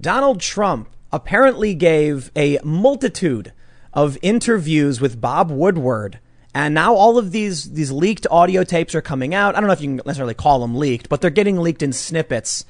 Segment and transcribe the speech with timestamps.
[0.00, 3.52] Donald Trump apparently gave a multitude
[3.92, 6.20] of interviews with Bob Woodward.
[6.54, 9.54] And now all of these, these leaked audio tapes are coming out.
[9.54, 11.92] I don't know if you can necessarily call them leaked, but they're getting leaked in
[11.92, 12.64] snippets.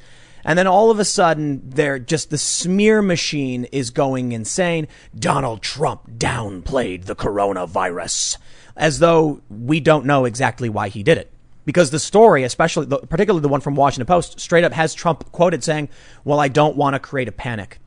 [0.44, 4.88] And then all of a sudden, they're just the smear machine is going insane.
[5.16, 8.38] Donald Trump downplayed the coronavirus
[8.76, 11.32] as though we don't know exactly why he did it.
[11.64, 15.30] Because the story, especially the, particularly the one from Washington Post, straight up has Trump
[15.32, 15.88] quoted saying,
[16.24, 17.78] "Well, I don't want to create a panic."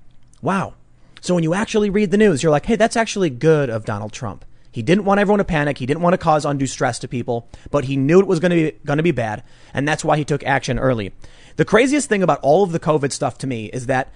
[0.41, 0.75] Wow.
[1.21, 4.11] So when you actually read the news, you're like, "Hey, that's actually good of Donald
[4.11, 5.77] Trump." He didn't want everyone to panic.
[5.77, 8.49] He didn't want to cause undue stress to people, but he knew it was going
[8.49, 11.13] to be going to be bad, and that's why he took action early.
[11.57, 14.11] The craziest thing about all of the COVID stuff to me is that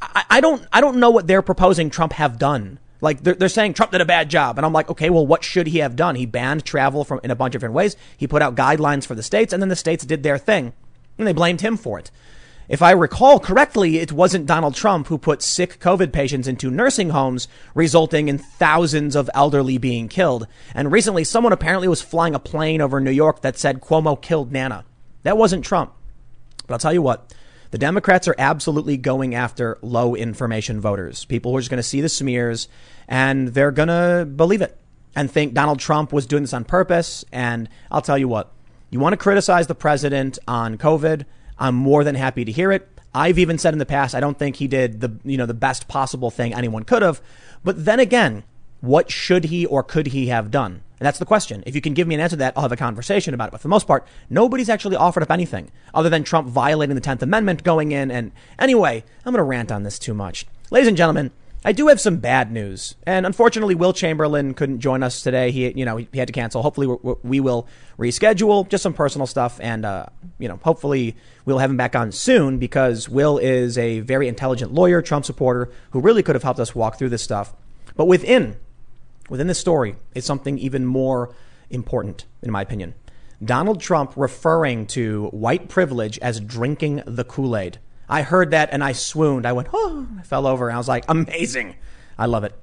[0.00, 2.78] I, I don't I don't know what they're proposing Trump have done.
[3.00, 5.44] Like they're, they're saying Trump did a bad job, and I'm like, okay, well, what
[5.44, 6.16] should he have done?
[6.16, 7.96] He banned travel from in a bunch of different ways.
[8.16, 10.72] He put out guidelines for the states, and then the states did their thing,
[11.16, 12.10] and they blamed him for it.
[12.68, 17.10] If I recall correctly, it wasn't Donald Trump who put sick COVID patients into nursing
[17.10, 20.46] homes, resulting in thousands of elderly being killed.
[20.74, 24.52] And recently, someone apparently was flying a plane over New York that said Cuomo killed
[24.52, 24.84] Nana.
[25.22, 25.94] That wasn't Trump.
[26.66, 27.32] But I'll tell you what,
[27.70, 31.24] the Democrats are absolutely going after low information voters.
[31.24, 32.68] People who are just going to see the smears
[33.06, 34.78] and they're going to believe it
[35.14, 37.24] and think Donald Trump was doing this on purpose.
[37.32, 38.52] And I'll tell you what,
[38.90, 41.24] you want to criticize the president on COVID.
[41.58, 42.88] I'm more than happy to hear it.
[43.14, 45.54] I've even said in the past, I don't think he did the, you know, the
[45.54, 47.20] best possible thing anyone could have.
[47.64, 48.44] But then again,
[48.80, 50.82] what should he or could he have done?
[51.00, 51.62] And that's the question.
[51.66, 53.50] If you can give me an answer to that, I'll have a conversation about it.
[53.52, 57.00] But for the most part, nobody's actually offered up anything other than Trump violating the
[57.00, 58.10] 10th Amendment going in.
[58.10, 60.46] And anyway, I'm going to rant on this too much.
[60.70, 61.30] Ladies and gentlemen,
[61.64, 62.94] I do have some bad news.
[63.04, 65.50] And unfortunately, Will Chamberlain couldn't join us today.
[65.50, 66.62] He, you know, he had to cancel.
[66.62, 66.86] Hopefully
[67.22, 67.66] we will
[67.98, 69.58] reschedule just some personal stuff.
[69.60, 70.06] And, uh,
[70.38, 74.72] you know, hopefully we'll have him back on soon because Will is a very intelligent
[74.72, 77.54] lawyer, Trump supporter who really could have helped us walk through this stuff.
[77.96, 78.56] But within
[79.28, 81.34] within this story is something even more
[81.70, 82.94] important, in my opinion.
[83.44, 87.78] Donald Trump referring to white privilege as drinking the Kool Aid.
[88.08, 89.46] I heard that and I swooned.
[89.46, 90.68] I went, oh, I fell over.
[90.68, 91.76] And I was like, amazing.
[92.18, 92.54] I love it.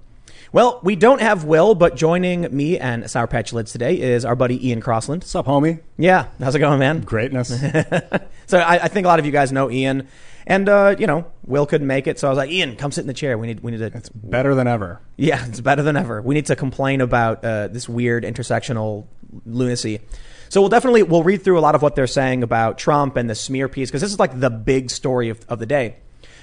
[0.51, 4.35] Well, we don't have Will, but joining me and Sour Patch Lids today is our
[4.35, 5.23] buddy Ian Crossland.
[5.23, 5.81] What's up, homie?
[5.97, 7.01] Yeah, how's it going, man?
[7.01, 7.49] Greatness.
[8.47, 10.07] so I, I, think a lot of you guys know Ian,
[10.47, 13.01] and uh, you know Will couldn't make it, so I was like, Ian, come sit
[13.01, 13.37] in the chair.
[13.37, 13.85] We need we need to.
[13.85, 15.01] It's better than ever.
[15.17, 16.21] Yeah, it's better than ever.
[16.21, 19.07] We need to complain about uh, this weird intersectional
[19.45, 20.01] lunacy.
[20.49, 23.29] So we'll definitely we'll read through a lot of what they're saying about Trump and
[23.29, 25.97] the smear piece because this is like the big story of, of the day.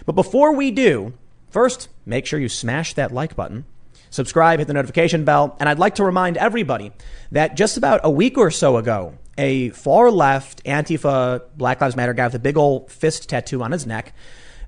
[0.04, 1.14] But before we do,
[1.50, 3.64] first make sure you smash that like button
[4.12, 5.56] subscribe, hit the notification bell.
[5.58, 6.92] And I'd like to remind everybody
[7.32, 12.12] that just about a week or so ago, a far left Antifa Black Lives Matter
[12.12, 14.12] guy with a big old fist tattoo on his neck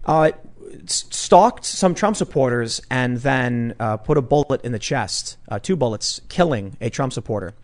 [0.07, 0.33] uh,
[0.87, 5.77] stalked some Trump supporters and then uh, put a bullet in the chest, uh, two
[5.77, 7.55] bullets, killing a Trump supporter.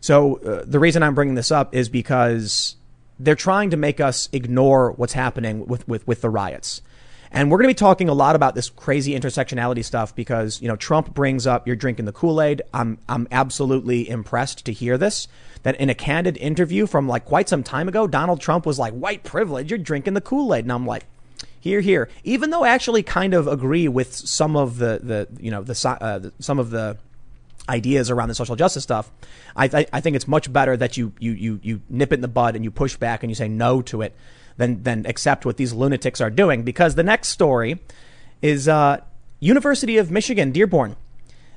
[0.00, 2.76] So uh, the reason I'm bringing this up is because
[3.18, 6.82] they're trying to make us ignore what's happening with, with, with the riots.
[7.30, 10.68] And we're going to be talking a lot about this crazy intersectionality stuff because, you
[10.68, 12.62] know, Trump brings up you're drinking the Kool-Aid.
[12.72, 15.26] I'm, I'm absolutely impressed to hear this.
[15.64, 18.92] That in a candid interview from like quite some time ago, Donald Trump was like,
[18.94, 20.64] white privilege, you're drinking the Kool-Aid.
[20.64, 21.04] And I'm like,
[21.58, 22.08] hear, hear.
[22.22, 25.96] Even though I actually kind of agree with some of the, the you know, the,
[26.00, 26.98] uh, the some of the
[27.68, 29.10] ideas around the social justice stuff,
[29.56, 32.20] I, th- I think it's much better that you, you, you, you nip it in
[32.20, 34.14] the bud and you push back and you say no to it
[34.56, 36.62] than than accept what these lunatics are doing.
[36.62, 37.80] Because the next story
[38.42, 39.00] is uh,
[39.40, 40.96] University of Michigan Dearborn.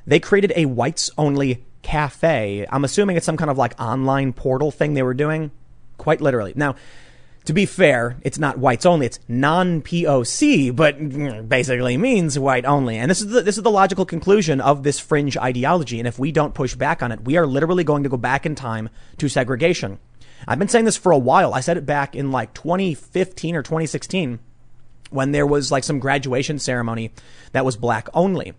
[0.06, 2.66] They created a whites only cafe.
[2.70, 5.52] I'm assuming it's some kind of like online portal thing they were doing,
[5.98, 6.54] quite literally.
[6.56, 6.76] Now,
[7.46, 12.66] to be fair, it's not whites only; it's non POC, but mm, basically means white
[12.66, 12.98] only.
[12.98, 16.00] And this is the, this is the logical conclusion of this fringe ideology.
[16.00, 18.46] And if we don't push back on it, we are literally going to go back
[18.46, 20.00] in time to segregation.
[20.46, 21.54] I've been saying this for a while.
[21.54, 24.40] I said it back in like 2015 or 2016
[25.10, 27.12] when there was like some graduation ceremony
[27.54, 28.54] that was black only.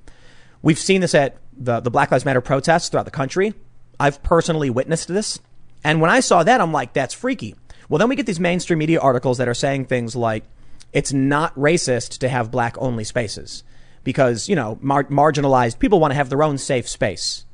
[0.62, 3.54] We've seen this at the, the Black Lives Matter protests throughout the country.
[3.98, 5.38] I've personally witnessed this.
[5.84, 7.54] And when I saw that, I'm like, that's freaky.
[7.88, 10.44] Well, then we get these mainstream media articles that are saying things like,
[10.92, 13.62] it's not racist to have black only spaces
[14.04, 17.44] because, you know, mar- marginalized people want to have their own safe space.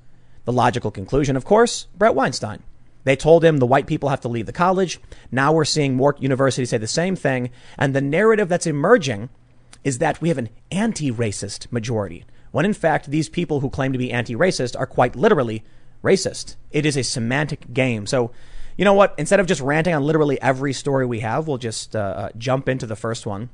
[0.45, 2.63] The logical conclusion, of course, Bret Weinstein.
[3.05, 4.99] They told him the white people have to leave the college.
[5.31, 7.51] Now we're seeing more universities say the same thing.
[7.79, 9.29] And the narrative that's emerging
[9.85, 12.25] is that we have an anti racist majority,
[12.55, 15.65] when in fact, these people who claim to be anti racist are quite literally
[16.05, 16.55] racist.
[16.71, 18.07] It is a semantic game.
[18.07, 18.31] So,
[18.77, 19.13] you know what?
[19.19, 22.69] Instead of just ranting on literally every story we have, we'll just uh, uh jump
[22.69, 23.51] into the first one.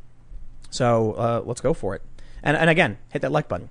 [0.69, 2.03] So uh, let's go for it.
[2.43, 3.71] And, and again, hit that like button.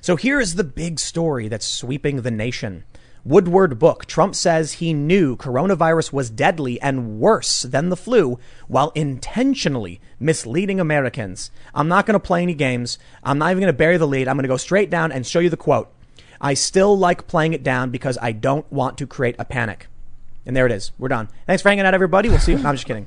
[0.00, 2.84] So here is the big story that's sweeping the nation.
[3.24, 4.06] Woodward book.
[4.06, 10.80] Trump says he knew coronavirus was deadly and worse than the flu while intentionally misleading
[10.80, 11.50] Americans.
[11.74, 12.98] I'm not going to play any games.
[13.22, 14.26] I'm not even going to bury the lead.
[14.26, 15.92] I'm going to go straight down and show you the quote.
[16.40, 19.88] I still like playing it down because I don't want to create a panic.
[20.46, 20.90] And there it is.
[20.98, 21.28] We're done.
[21.46, 22.30] Thanks for hanging out, everybody.
[22.30, 22.58] We'll see you.
[22.58, 23.06] I'm just kidding.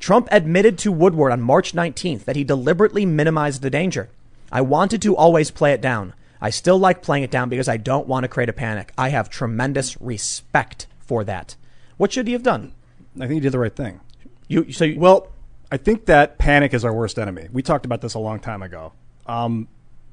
[0.00, 4.10] Trump admitted to Woodward on March 19th that he deliberately minimized the danger.
[4.50, 6.14] I wanted to always play it down.
[6.44, 8.92] I still like playing it down because I don't want to create a panic.
[8.98, 11.56] I have tremendous respect for that.
[11.96, 12.74] What should he have done?
[13.16, 14.00] I think he did the right thing.
[14.46, 15.32] You so you, Well,
[15.72, 17.48] I think that panic is our worst enemy.
[17.50, 18.92] We talked about this a long time ago.
[19.24, 19.68] Um,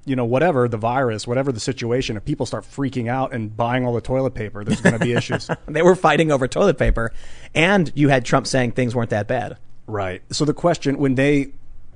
[0.06, 3.86] you know, whatever the virus, whatever the situation, if people start freaking out and buying
[3.86, 5.50] all the toilet paper, there's going to be issues.
[5.68, 7.12] they were fighting over toilet paper,
[7.54, 9.58] and you had Trump saying things weren't that bad.
[9.86, 10.22] Right.
[10.32, 11.52] So the question when they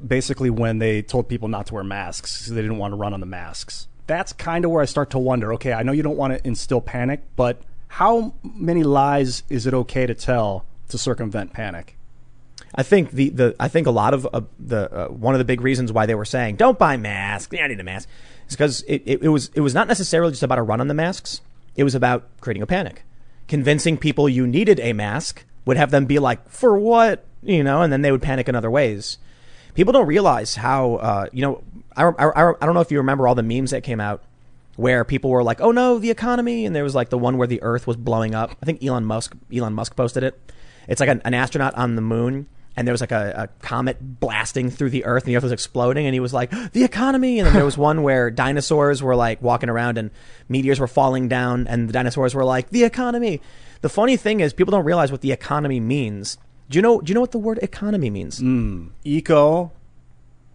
[0.06, 3.22] basically when they told people not to wear masks, they didn't want to run on
[3.22, 3.88] the masks.
[4.08, 5.54] That's kind of where I start to wonder.
[5.54, 9.74] Okay, I know you don't want to instill panic, but how many lies is it
[9.74, 11.98] okay to tell to circumvent panic?
[12.76, 15.46] I think the, the I think a lot of uh, the uh, one of the
[15.46, 18.10] big reasons why they were saying don't buy masks, don't need a mask,
[18.48, 20.88] is because it, it, it was it was not necessarily just about a run on
[20.88, 21.42] the masks.
[21.76, 23.04] It was about creating a panic,
[23.48, 27.82] convincing people you needed a mask would have them be like, for what, you know,
[27.82, 29.18] and then they would panic in other ways.
[29.76, 31.64] People don't realize how uh, you know.
[31.98, 34.24] I, I, I don't know if you remember all the memes that came out
[34.76, 37.48] where people were like, "Oh no, the economy," and there was like the one where
[37.48, 38.56] the Earth was blowing up.
[38.62, 40.40] I think Elon Musk Elon Musk posted it.
[40.88, 43.98] It's like an, an astronaut on the moon, and there was like a, a, comet
[44.20, 47.40] blasting through the Earth, and the Earth was exploding, and he was like, "The economy."
[47.40, 50.12] And then there was one where dinosaurs were like walking around, and
[50.50, 53.42] meteors were falling down, and the dinosaurs were like, "The economy."
[53.82, 56.38] The funny thing is, people don't realize what the economy means.
[56.70, 57.00] Do you know?
[57.02, 58.40] Do you know what the word economy means?
[59.04, 59.72] Eco,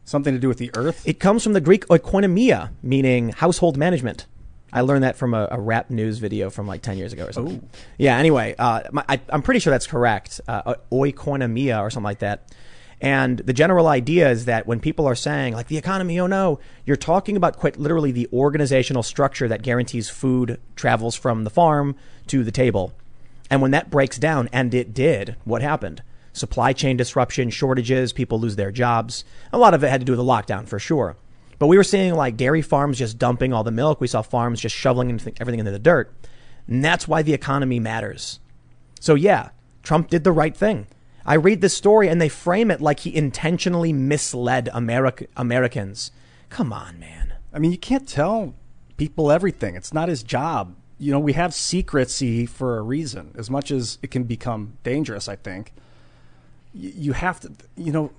[0.05, 1.07] something to do with the earth.
[1.07, 4.27] It comes from the Greek oikonomia, meaning household management.
[4.73, 7.33] I learned that from a, a rap news video from like 10 years ago or
[7.33, 7.69] something.
[7.99, 10.41] Yeah, anyway, uh, my, I, I'm pretty sure that's correct.
[10.47, 12.55] Uh, oikonomia or something like that.
[13.01, 16.61] And the general idea is that when people are saying, like, the economy, oh no,
[16.85, 21.97] you're talking about quite literally the organizational structure that guarantees food travels from the farm
[22.27, 22.93] to the table.
[23.51, 26.03] And when that breaks down, and it did, what happened?
[26.33, 29.25] Supply chain disruption, shortages, people lose their jobs.
[29.53, 31.17] A lot of it had to do with the lockdown for sure.
[31.59, 34.01] But we were seeing like dairy farms just dumping all the milk.
[34.01, 36.15] We saw farms just shoveling everything into the dirt.
[36.67, 38.39] And that's why the economy matters.
[39.01, 39.51] So yeah,
[39.83, 40.87] Trump did the right thing.
[41.27, 46.13] I read this story and they frame it like he intentionally misled America, Americans.
[46.49, 47.35] Come on, man.
[47.53, 48.55] I mean, you can't tell
[48.97, 49.75] people everything.
[49.75, 50.77] It's not his job.
[51.01, 53.33] You know, we have secrecy for a reason.
[53.37, 55.73] As much as it can become dangerous, I think
[56.75, 58.13] you have to, you know,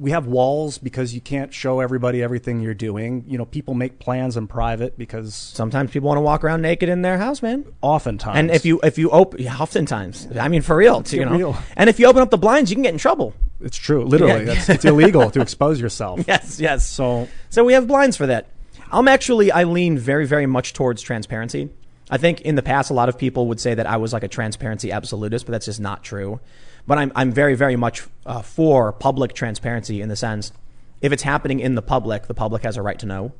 [0.00, 3.24] we have walls because you can't show everybody everything you're doing.
[3.26, 6.88] You know, people make plans in private because Sometimes people want to walk around naked
[6.88, 7.64] in their house, man.
[7.82, 11.32] oftentimes, And if you if you open, oftentimes, I mean for real, you know.
[11.36, 11.56] real.
[11.76, 13.32] And if you open up the blinds, you can get in trouble.
[13.60, 14.54] it's true, literally, Yeah.
[14.54, 16.20] that's, it's illegal to expose yourself.
[16.28, 16.86] Yes, yes.
[16.88, 18.48] So So we have blinds for that.
[18.92, 21.70] I'm actually I lean very very much towards transparency.
[22.10, 24.22] I think in the past a lot of people would say that I was like
[24.22, 26.40] a transparency absolutist, but that's just not true.
[26.86, 30.52] But I'm I'm very very much uh, for public transparency in the sense
[31.00, 33.32] if it's happening in the public, the public has a right to know.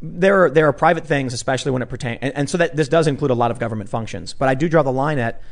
[0.00, 2.88] There are there are private things, especially when it pertains, and, and so that this
[2.88, 4.32] does include a lot of government functions.
[4.32, 5.42] But I do draw the line at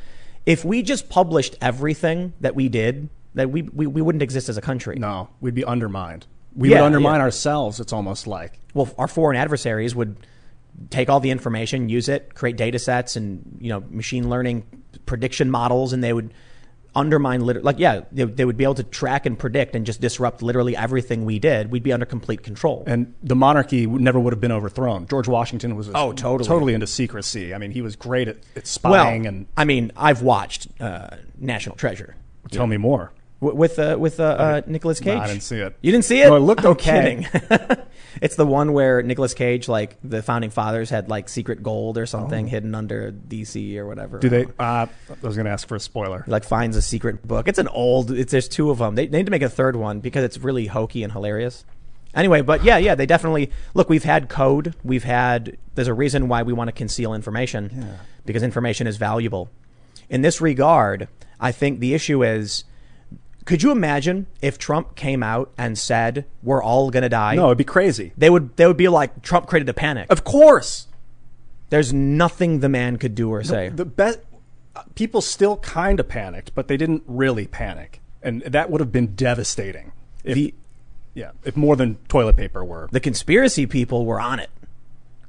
[0.46, 4.56] if we just published everything that we did, that we we, we wouldn't exist as
[4.56, 4.96] a country.
[4.98, 6.26] no, we'd be undermined.
[6.56, 7.24] We Yeah, would undermine yeah.
[7.24, 7.78] ourselves.
[7.78, 10.16] It's almost like well, our foreign adversaries would
[10.90, 14.64] take all the information, use it, create data sets and, you know, machine learning
[15.06, 16.32] prediction models, and they would
[16.94, 20.00] undermine, lit- like, yeah, they, they would be able to track and predict and just
[20.00, 21.70] disrupt literally everything we did.
[21.70, 22.84] We'd be under complete control.
[22.86, 25.06] and the monarchy never would have been overthrown.
[25.06, 26.46] George Washington was Oh, totally.
[26.46, 27.54] totally into secrecy.
[27.54, 29.26] I mean, he was great at, at well, spying.
[29.26, 32.14] and I mean, I've watched uh, National Treasure
[32.50, 33.12] tell me more.
[33.42, 35.18] W- with uh, with uh, uh, Nicolas Cage.
[35.18, 35.76] I didn't see it.
[35.82, 36.28] You didn't see it?
[36.28, 37.26] No, it looked I'm okay.
[37.28, 37.76] kidding.
[38.22, 42.06] it's the one where Nicolas Cage, like the founding fathers, had like secret gold or
[42.06, 44.16] something hidden under DC or whatever.
[44.18, 44.20] Oh.
[44.20, 44.44] Do they?
[44.58, 44.88] Uh, I
[45.20, 46.24] was going to ask for a spoiler.
[46.26, 47.48] like finds a secret book.
[47.48, 48.10] It's an old.
[48.10, 48.94] It's there's two of them.
[48.94, 51.64] They, they need to make a third one because it's really hokey and hilarious.
[52.14, 53.88] Anyway, but yeah, yeah, they definitely look.
[53.88, 54.74] We've had code.
[54.84, 55.56] We've had.
[55.74, 59.48] There's a reason why we want to conceal information because information is valuable.
[60.10, 61.08] In this regard,
[61.40, 62.64] I think the issue is.
[63.44, 67.34] Could you imagine if Trump came out and said we're all gonna die?
[67.34, 68.12] No, it'd be crazy.
[68.16, 68.56] They would.
[68.56, 70.06] They would be like Trump created a panic.
[70.10, 70.86] Of course.
[71.70, 73.70] There's nothing the man could do or say.
[73.70, 74.20] The best
[74.76, 78.92] uh, people still kind of panicked, but they didn't really panic, and that would have
[78.92, 79.92] been devastating.
[80.22, 80.54] If, The-
[81.14, 82.88] Yeah, if more than toilet paper were.
[82.92, 84.50] The conspiracy people were on it.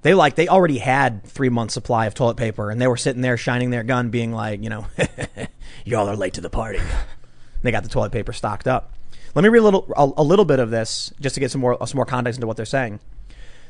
[0.01, 3.21] They like they already had three months supply of toilet paper, and they were sitting
[3.21, 4.85] there shining their gun, being like, you know,
[5.85, 6.79] y'all are late to the party.
[7.63, 8.93] They got the toilet paper stocked up.
[9.35, 11.61] Let me read a little a, a little bit of this just to get some
[11.61, 12.99] more some more context into what they're saying.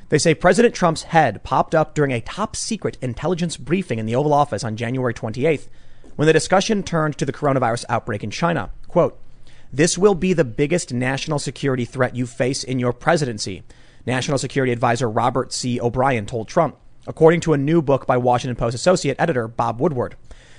[0.09, 4.15] They say President Trump's head popped up during a top secret intelligence briefing in the
[4.15, 5.67] Oval Office on January 28th
[6.15, 8.69] when the discussion turned to the coronavirus outbreak in China.
[8.87, 9.17] Quote,
[9.71, 13.63] this will be the biggest national security threat you face in your presidency.
[14.05, 15.81] National Security Advisor Robert C.
[15.81, 20.15] O'Brien told Trump, according to a new book by Washington Post associate editor Bob Woodward.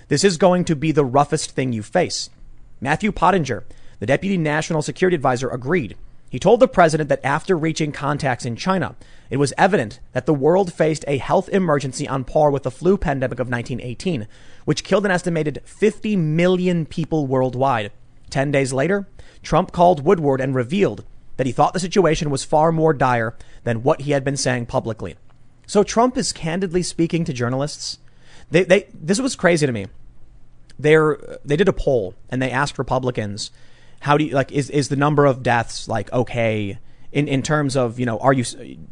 [0.09, 2.29] This is going to be the roughest thing you face.
[2.85, 3.64] Matthew Pottinger,
[3.99, 5.97] the deputy national security advisor, agreed.
[6.29, 8.95] He told the president that after reaching contacts in China,
[9.31, 12.99] it was evident that the world faced a health emergency on par with the flu
[12.99, 14.29] pandemic of 1918,
[14.67, 17.91] which killed an estimated 50 million people worldwide.
[18.29, 19.09] Ten days later,
[19.43, 21.07] Trump called Woodward and revealed
[21.38, 24.67] that he thought the situation was far more dire than what he had been saying
[24.67, 25.17] publicly.
[25.67, 27.97] So Trump is candidly speaking to journalists.
[28.50, 29.87] They, they, this was crazy to me.
[30.78, 33.50] They're, they did a poll and they asked Republicans,
[34.00, 36.78] how do you, like, is, is the number of deaths, like, okay,
[37.12, 38.45] in, in terms of, you know, are you,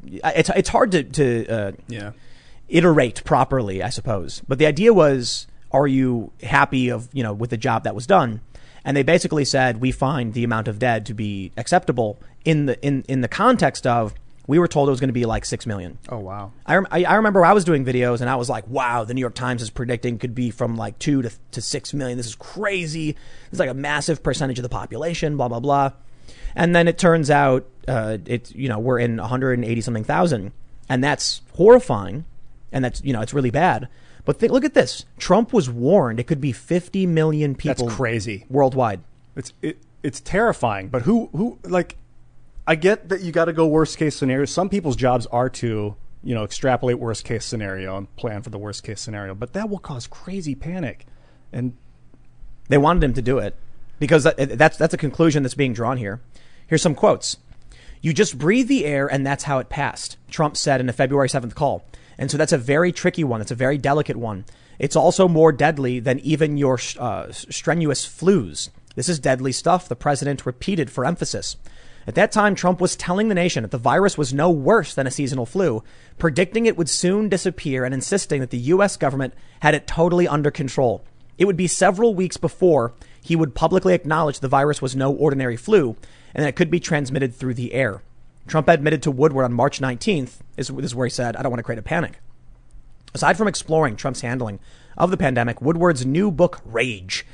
[0.06, 2.12] it's, it's hard to, to, uh, Yeah.
[2.68, 4.42] iterate properly, I suppose.
[4.48, 8.06] But the idea was, are you happy of, you know, with the job that was
[8.06, 8.40] done?
[8.84, 12.80] And they basically said, we find the amount of dead to be acceptable in the,
[12.84, 14.14] in, in the context of,
[14.46, 15.98] we were told it was going to be like 6 million.
[16.08, 16.52] Oh wow.
[16.66, 19.14] I, rem- I I remember I was doing videos and I was like, wow, the
[19.14, 22.16] New York Times is predicting could be from like 2 to, to 6 million.
[22.16, 23.16] This is crazy.
[23.50, 25.92] It's like a massive percentage of the population, blah, blah, blah.
[26.54, 30.52] And then it turns out, uh, it's, you know, we're in 180 something thousand.
[30.88, 32.24] And that's horrifying.
[32.72, 33.88] And that's, you know, it's really bad.
[34.24, 35.04] But think, look at this.
[35.18, 38.46] Trump was warned it could be 50 million people That's crazy.
[38.48, 39.00] worldwide.
[39.34, 40.88] It's it, it's terrifying.
[40.88, 41.96] But who who like?
[42.66, 44.44] I get that you got to go worst case scenario.
[44.44, 48.58] Some people's jobs are to you know extrapolate worst case scenario and plan for the
[48.58, 51.06] worst case scenario, but that will cause crazy panic.
[51.52, 51.76] And
[52.68, 53.56] They wanted him to do it
[53.98, 56.20] because that's that's a conclusion that's being drawn here.
[56.66, 57.36] Here's some quotes.
[58.00, 61.28] You just breathe the air and that's how it passed, Trump said in a February
[61.28, 61.84] 7th call.
[62.18, 63.40] And so that's a very tricky one.
[63.40, 64.44] It's a very delicate one.
[64.78, 68.70] It's also more deadly than even your uh, strenuous flus.
[68.96, 71.56] This is deadly stuff, the president repeated for emphasis.
[72.06, 75.06] At that time, Trump was telling the nation that the virus was no worse than
[75.06, 75.84] a seasonal flu,
[76.18, 78.96] predicting it would soon disappear and insisting that the U.S.
[78.96, 81.04] government had it totally under control.
[81.38, 85.56] It would be several weeks before he would publicly acknowledge the virus was no ordinary
[85.56, 85.96] flu
[86.34, 88.02] and that it could be transmitted through the air.
[88.46, 91.60] Trump admitted to Woodward on March 19th, this is where he said, I don't want
[91.60, 92.18] to create a panic.
[93.14, 94.58] Aside from exploring Trump's handling
[94.96, 97.24] of the pandemic, Woodward's new book, Rage,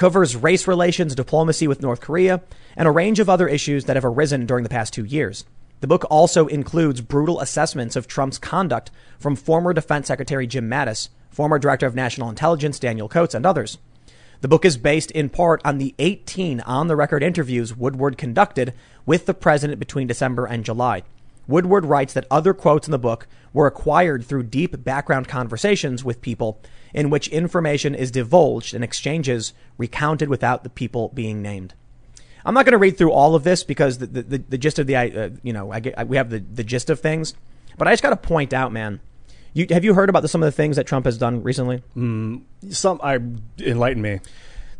[0.00, 2.40] covers race relations, diplomacy with North Korea,
[2.74, 5.44] and a range of other issues that have arisen during the past two years.
[5.80, 11.10] The book also includes brutal assessments of Trump's conduct from former Defense Secretary Jim Mattis,
[11.28, 13.76] former Director of National Intelligence Daniel Coats, and others.
[14.40, 18.72] The book is based in part on the 18 on the record interviews Woodward conducted
[19.04, 21.02] with the president between December and July.
[21.50, 26.22] Woodward writes that other quotes in the book were acquired through deep background conversations with
[26.22, 26.60] people
[26.94, 31.74] in which information is divulged and exchanges recounted without the people being named.
[32.44, 34.78] I'm not going to read through all of this because the, the, the, the gist
[34.78, 37.34] of the, uh, you know, I get, I, we have the, the gist of things,
[37.76, 39.00] but I just got to point out, man.
[39.52, 41.82] You, have you heard about the, some of the things that Trump has done recently?
[42.70, 43.18] some I
[43.58, 44.20] enlighten me.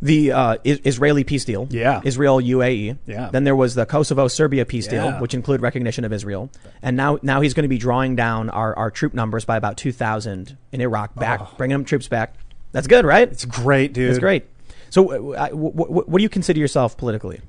[0.02, 2.00] The uh, Israeli peace deal, Yeah.
[2.04, 3.28] Israel UAE, Yeah.
[3.30, 6.50] Then there was the Kosovo Serbia peace deal, which include recognition of Israel,
[6.83, 9.76] and now now he's going to be drawing down our, our troop numbers by about
[9.76, 12.35] two thousand in Iraq, back bringing them troops back.
[12.73, 13.28] That's good, right?
[13.30, 14.09] It's great, dude.
[14.11, 14.45] That's great.
[14.90, 17.40] So, uh, w- w- what do you consider yourself politically?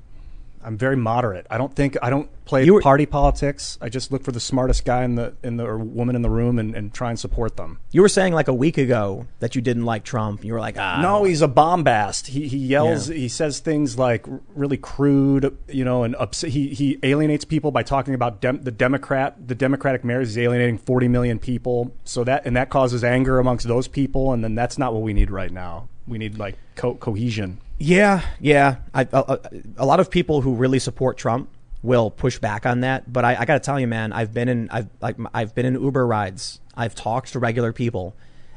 [0.64, 1.46] I'm very moderate.
[1.50, 3.78] I don't think I don't play were- party politics.
[3.80, 6.30] I just look for the smartest guy in the in the or woman in the
[6.30, 7.78] room and, and try and support them.
[7.90, 10.44] You were saying like a week ago that you didn't like Trump.
[10.44, 12.26] You were like, ah, No, he's a bombast.
[12.28, 13.08] He he yells.
[13.08, 13.16] Yeah.
[13.16, 17.82] He says things like really crude, you know, and ups- he he alienates people by
[17.82, 20.28] talking about dem- the Democrat, the Democratic mayors.
[20.28, 21.92] He's alienating 40 million people.
[22.04, 24.32] So that and that causes anger amongst those people.
[24.32, 25.88] And then that's not what we need right now.
[26.06, 27.60] We need like co- cohesion.
[27.82, 28.76] Yeah, yeah.
[28.94, 29.38] I, a,
[29.76, 31.48] a lot of people who really support Trump
[31.82, 34.48] will push back on that, but I, I got to tell you, man, I've been
[34.48, 36.60] in I've like I've been in Uber rides.
[36.76, 38.14] I've talked to regular people,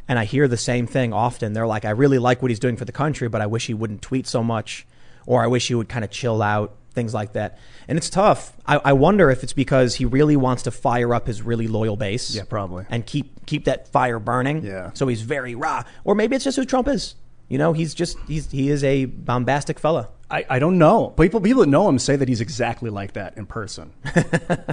[0.07, 1.53] and I hear the same thing often.
[1.53, 3.73] They're like, I really like what he's doing for the country, but I wish he
[3.73, 4.85] wouldn't tweet so much,
[5.25, 7.57] or I wish he would kind of chill out, things like that.
[7.87, 8.53] And it's tough.
[8.65, 11.97] I, I wonder if it's because he really wants to fire up his really loyal
[11.97, 12.35] base.
[12.35, 12.85] Yeah, probably.
[12.89, 14.63] And keep keep that fire burning.
[14.63, 14.91] Yeah.
[14.93, 17.15] So he's very raw, or maybe it's just who Trump is.
[17.47, 20.09] You know, he's just he's he is a bombastic fella.
[20.29, 21.13] I, I don't know.
[21.19, 23.93] People people that know him say that he's exactly like that in person.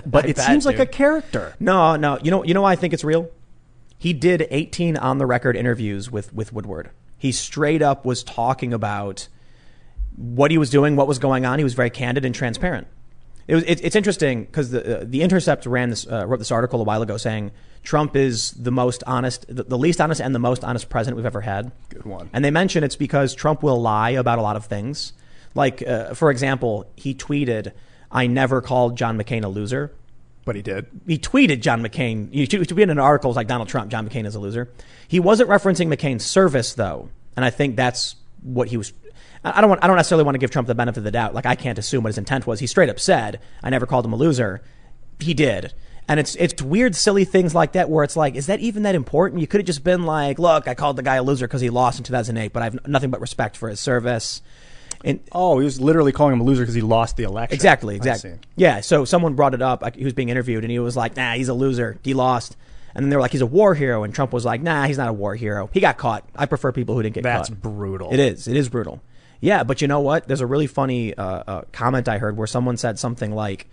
[0.06, 1.54] But it seems like a character.
[1.58, 2.18] No, no.
[2.22, 3.30] You know, you know why I think it's real?
[3.98, 6.90] He did 18 on the record interviews with with Woodward.
[7.16, 9.28] He straight up was talking about
[10.16, 11.58] what he was doing, what was going on.
[11.58, 12.88] He was very candid and transparent.
[13.46, 13.64] It was.
[13.64, 16.84] It, it's interesting because the uh, the Intercept ran this uh, wrote this article a
[16.84, 17.50] while ago saying
[17.82, 21.26] Trump is the most honest, the, the least honest, and the most honest president we've
[21.26, 21.72] ever had.
[21.88, 22.30] Good one.
[22.32, 25.12] And they mention it's because Trump will lie about a lot of things.
[25.54, 27.72] Like, uh, for example, he tweeted,
[28.10, 29.92] "I never called John McCain a loser."
[30.44, 30.86] But he did.
[31.06, 32.32] he tweeted John McCain.
[32.32, 34.70] He tweeted an article like Donald Trump, John McCain is a loser.
[35.06, 38.92] He wasn't referencing McCain's service though, and I think that's what he was.
[39.44, 39.82] I don't want.
[39.82, 41.34] I don't necessarily want to give Trump the benefit of the doubt.
[41.34, 42.60] Like I can't assume what his intent was.
[42.60, 44.62] He straight up said, "I never called him a loser."
[45.18, 45.72] He did,
[46.08, 48.94] and it's it's weird, silly things like that where it's like, is that even that
[48.94, 49.40] important?
[49.40, 51.70] You could have just been like, "Look, I called the guy a loser because he
[51.70, 54.42] lost in 2008, but I have nothing but respect for his service."
[55.04, 57.54] And Oh, he was literally calling him a loser because he lost the election.
[57.54, 58.34] Exactly, exactly.
[58.54, 59.82] Yeah, so someone brought it up.
[59.82, 61.98] Like, he was being interviewed, and he was like, "Nah, he's a loser.
[62.04, 62.56] He lost."
[62.94, 64.98] And then they were like, "He's a war hero," and Trump was like, "Nah, he's
[64.98, 65.68] not a war hero.
[65.72, 66.28] He got caught.
[66.36, 68.12] I prefer people who didn't get That's caught." That's brutal.
[68.12, 68.46] It is.
[68.46, 69.00] It is brutal.
[69.42, 70.26] Yeah, but you know what?
[70.26, 73.68] There's a really funny uh, uh, comment I heard where someone said something like,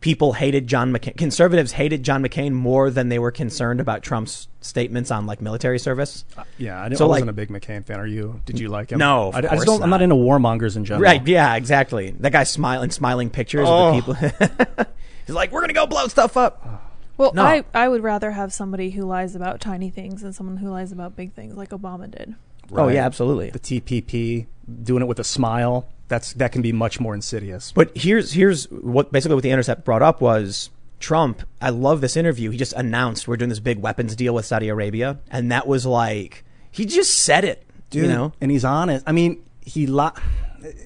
[0.00, 1.16] "People hated John McCain.
[1.16, 5.78] Conservatives hated John McCain more than they were concerned about Trump's statements on like military
[5.78, 6.24] service."
[6.58, 7.98] Yeah, I, didn't, So, I wasn't like- a big McCain fan.
[7.98, 8.40] Are you?
[8.44, 8.98] Did you like him?
[8.98, 9.82] No, of I, I course just don't.
[9.82, 9.96] I'm not.
[10.00, 11.02] not into warmongers in general.
[11.02, 11.26] Right?
[11.26, 12.10] Yeah, exactly.
[12.20, 13.96] That guy smiling, smiling pictures Oh.
[13.98, 14.86] of the people.
[15.26, 16.82] He's like, "We're gonna go blow stuff up."
[17.18, 17.42] Well, No.
[17.44, 20.92] I, I would rather have somebody who lies about tiny things than someone who lies
[20.92, 22.34] about big things like Obama did.
[22.72, 23.50] Oh yeah, absolutely.
[23.50, 24.46] The TPP,
[24.82, 25.88] doing it with a smile.
[26.08, 27.72] That's that can be much more insidious.
[27.72, 30.70] But here's here's what basically what the Intercept brought up was
[31.00, 31.42] Trump.
[31.60, 32.50] I love this interview.
[32.50, 35.84] He just announced we're doing this big weapons deal with Saudi Arabia, and that was
[35.84, 37.64] like he just said it.
[37.90, 39.04] Dude, you know, and he's honest.
[39.08, 40.10] I mean, he li-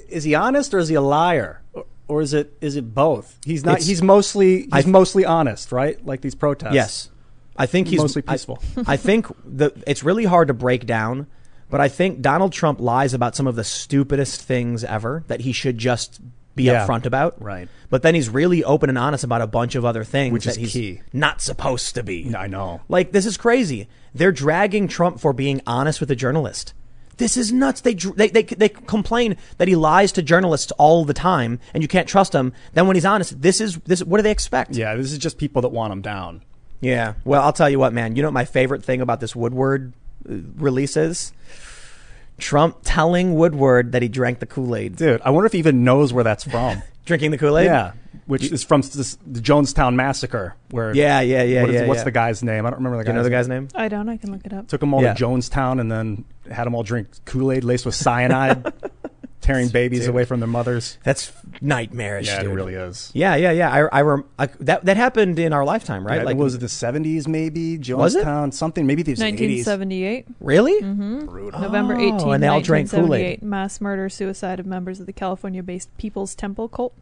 [0.08, 1.62] is he honest or is he a liar?
[1.72, 3.38] Or, or is it is it both?
[3.44, 3.72] He's not.
[3.72, 6.04] It's- he's mostly he's I- mostly honest, right?
[6.04, 6.75] Like these protests.
[6.75, 7.10] yes,
[7.56, 8.62] I think he's Mostly I- peaceful.
[8.87, 11.26] I, think the it's really hard to break down,
[11.70, 15.52] but I think Donald Trump lies about some of the stupidest things ever that he
[15.52, 16.20] should just
[16.56, 16.87] be Yeah.
[16.87, 17.40] upfront about.
[17.40, 17.68] Right.
[17.88, 20.50] But then he's really open and honest about a bunch of other things Which that
[20.52, 21.00] is he's key.
[21.12, 22.35] not supposed to be.
[22.37, 22.80] I know.
[22.88, 23.88] Like this is crazy.
[24.14, 26.74] They're dragging Trump for being honest with a journalist.
[27.18, 27.83] This is nuts.
[27.83, 31.88] They, they they they complain that he lies to journalists all the time, and you
[31.88, 32.54] can't trust him.
[32.72, 34.02] Then when he's honest, this is this.
[34.02, 34.74] What do they expect?
[34.74, 36.40] Yeah, this is just people that want him down.
[36.80, 37.12] Yeah.
[37.26, 38.16] Well, I'll tell you what, man.
[38.16, 39.92] You know what my favorite thing about this Woodward
[40.28, 41.33] uh, release is?
[42.38, 44.96] Trump telling Woodward that he drank the Kool Aid.
[44.96, 46.83] Dude, I wonder if he even knows where that's from.
[47.04, 47.66] Drinking the Kool Aid.
[47.66, 47.92] yeah,
[48.26, 50.54] which is from this, the Jonestown massacre.
[50.70, 52.04] Where Yeah, yeah, yeah, what is- yeah, what's yeah.
[52.04, 52.64] the guy's name?
[52.66, 53.38] I don't remember the Do guy's you know the name.
[53.38, 53.68] guy's name?
[53.74, 54.09] I don't.
[54.09, 54.68] I can look it up.
[54.68, 55.12] Took them all Yeah.
[55.14, 58.72] to Jonestown and then had them all drink Kool Aid laced with cyanide,
[59.40, 60.11] tearing babies Dude.
[60.11, 60.98] away from their mothers.
[61.03, 62.26] That's nightmarish.
[62.26, 62.53] Yeah, dude.
[62.53, 63.11] it really is.
[63.14, 63.70] Yeah, yeah, yeah.
[63.70, 66.18] I, I, rem- I that that happened in our lifetime, right?
[66.18, 67.26] Yeah, like, was it the seventies?
[67.26, 68.24] Maybe Was it?
[68.24, 68.87] Jonestown, something.
[68.87, 69.66] Maybe the eighties.
[69.66, 70.81] 1978, really?
[70.81, 71.26] Mm-hmm.
[71.26, 71.61] Brutal.
[71.61, 73.40] November Oh, 18, and they all drank Kool-Aid.
[73.40, 76.94] 1978, mass murder, suicide of members of the California-based People's Temple cult.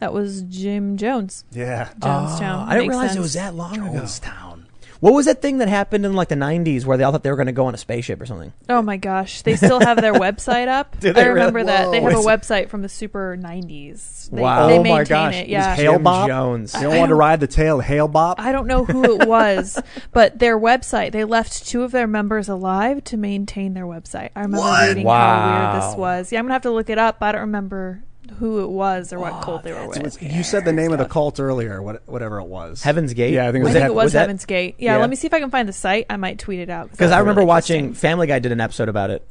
[0.00, 2.64] That was Jim Jones, Yeah, Jonestown.
[2.66, 3.98] Oh, I didn't Makes realize it was that long ago.
[4.00, 4.64] Jonestown.
[5.00, 7.30] What was that thing that happened in like the '90s where they all thought they
[7.30, 8.52] were going to go on a spaceship or something?
[8.68, 10.98] Oh my gosh, they still have their website up.
[10.98, 11.66] Do they I remember really?
[11.68, 14.30] that they have a website from the super 90s.
[14.30, 14.66] They, Wow.
[14.66, 15.38] they Oh my maintain gosh, it.
[15.38, 16.28] it was Yeah, Hail Jim Bob?
[16.28, 16.74] Jones.
[16.74, 18.34] You don't want to ride the tail, Hale-Bopp.
[18.38, 19.80] I don't know who it was,
[20.12, 24.30] but their website, they left two of their members alive to maintain their website.
[24.36, 24.88] I remember What?
[24.88, 25.38] reading Wow.
[25.38, 26.32] how weird this was.
[26.32, 27.18] Yeah, I'm going to have to look it up.
[27.22, 30.22] I don't remember who it was or what cult they were with.
[30.22, 32.82] you said the name of the cult earlier, what, whatever it was.
[32.82, 33.32] Heaven's Gate.
[33.34, 34.74] Yeah, I think it I was think that- it was, was that- Heaven's Gate.
[34.78, 35.00] Yeah, Yeah.
[35.00, 36.06] let me see if I can find the site.
[36.10, 36.90] I might tweet it out.
[36.90, 37.94] Because I that's remember really watching.
[37.94, 39.26] Family Guy did an episode about it,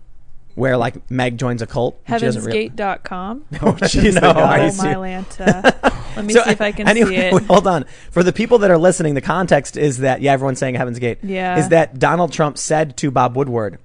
[0.56, 2.00] where like Meg joins a cult.
[2.08, 3.46] and she doesn't rea- Heavensgate.com.
[3.62, 4.42] Oh, jeez, the no, guy.
[4.42, 5.26] are you oh, my serious?
[5.38, 5.94] Lanta.
[6.18, 7.44] Let me So, see if I can anyway, see it.
[7.44, 7.86] Hold on.
[8.10, 11.20] For the people that are listening, the context is that yeah, everyone's saying Heaven's Gate.
[11.22, 11.60] Yeah.
[11.60, 13.78] Is that Donald Trump said to Bob Woodward,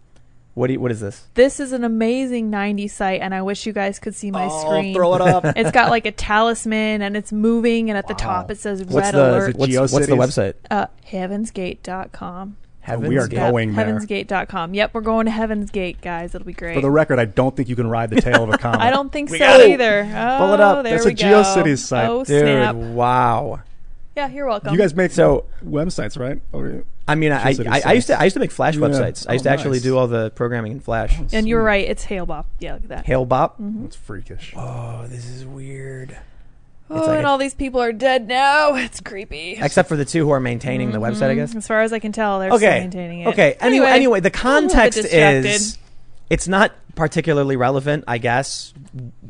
[0.55, 1.27] "What do you, what is this?
[1.35, 4.61] This is an amazing 90s site, and I wish you guys could see my Oh,
[4.65, 4.95] screen.
[4.95, 5.45] throw it up.
[5.57, 8.95] It's got like a talisman, and it's moving, and at the top it says What's
[8.95, 9.57] red the alert.
[9.57, 10.55] what's, what's the website?
[10.71, 10.87] Uh,
[11.57, 12.57] heavensgate.com.
[12.81, 13.37] Heaven's we are Gate.
[13.37, 13.87] going there.
[13.87, 14.75] Heavensgate.com.
[14.75, 16.35] Yep, we're going to Heaven's Gate, guys.
[16.35, 16.75] It'll be great.
[16.75, 18.81] For the record, I don't think you can ride the tail of a comet.
[18.81, 20.01] I don't think We so either.
[20.03, 20.83] Oh, Pull it up.
[20.83, 21.23] There That's we a go.
[21.23, 22.09] GeoCities site.
[22.11, 22.75] Oh, Dude, snap.
[22.75, 23.61] wow.
[24.17, 24.73] Yeah, you're welcome.
[24.73, 26.41] You guys make So- websites, right?
[26.53, 28.19] Or- I mean, I, I, I used to.
[28.21, 28.83] I used to make Flash Yeah.
[28.83, 29.27] websites.
[29.29, 29.83] I used Oh, to actually nice.
[29.83, 31.19] do all the programming in Flash.
[31.33, 31.89] and you're right.
[31.89, 32.45] It's Hale-Bopp.
[32.61, 33.07] Yeah, look at that.
[33.07, 33.85] Hale-Bopp.
[33.87, 34.55] It's freakish.
[34.57, 36.17] Oh, this is weird.
[36.91, 38.75] oh, like and a- all these people are dead now.
[38.77, 39.59] It's creepy.
[39.61, 41.55] Except for the two who are maintaining the website, I guess.
[41.57, 42.81] As far as I can tell, they're still Okay.
[42.81, 43.29] maintaining it.
[43.29, 43.57] Okay.
[43.61, 45.79] Anyway, anyway, the I'm a little bit context is
[46.31, 48.73] it's not particularly relevant, I guess,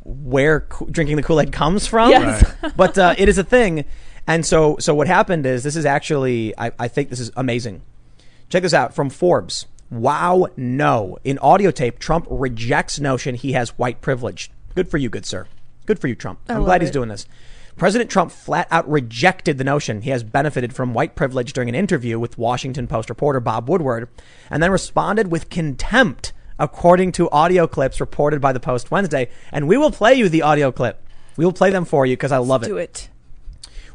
[0.05, 2.11] where co- drinking the Kool Aid comes from.
[2.11, 2.53] Yes.
[2.77, 3.85] but uh, it is a thing.
[4.27, 7.83] And so, so what happened is this is actually, I, I think this is amazing.
[8.49, 9.67] Check this out from Forbes.
[9.91, 11.19] Wow, no.
[11.25, 14.51] In audio tape, Trump rejects notion he has white privilege.
[14.75, 15.47] Good for you, good sir.
[15.87, 16.39] Good for you, Trump.
[16.49, 17.27] I I'm glad he's doing this.
[17.77, 21.75] President Trump flat out rejected the notion he has benefited from white privilege during an
[21.75, 24.09] interview with Washington Post reporter Bob Woodward,
[24.51, 29.29] and then responded with contempt, according to audio clips reported by the Post Wednesday.
[29.51, 31.03] And we will play you the audio clip.
[31.37, 32.67] We will play them for you because I love it.
[32.67, 33.09] Do it.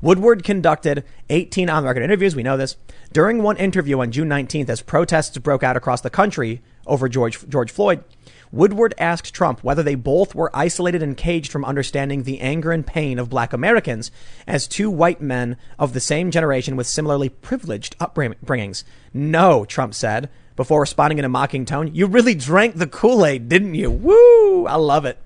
[0.01, 2.75] Woodward conducted 18 on record interviews, we know this,
[3.11, 7.47] during one interview on June 19th as protests broke out across the country over George,
[7.49, 8.03] George Floyd.
[8.51, 12.85] Woodward asked Trump whether they both were isolated and caged from understanding the anger and
[12.85, 14.09] pain of black Americans
[14.45, 18.83] as two white men of the same generation with similarly privileged upbringings.
[19.13, 21.93] No, Trump said, before responding in a mocking tone.
[21.93, 23.91] You really drank the Kool Aid, didn't you?
[23.91, 24.65] Woo!
[24.65, 25.19] I love it.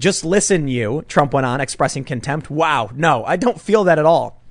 [0.00, 2.48] Just listen, you, Trump went on, expressing contempt.
[2.48, 4.42] Wow, no, I don't feel that at all.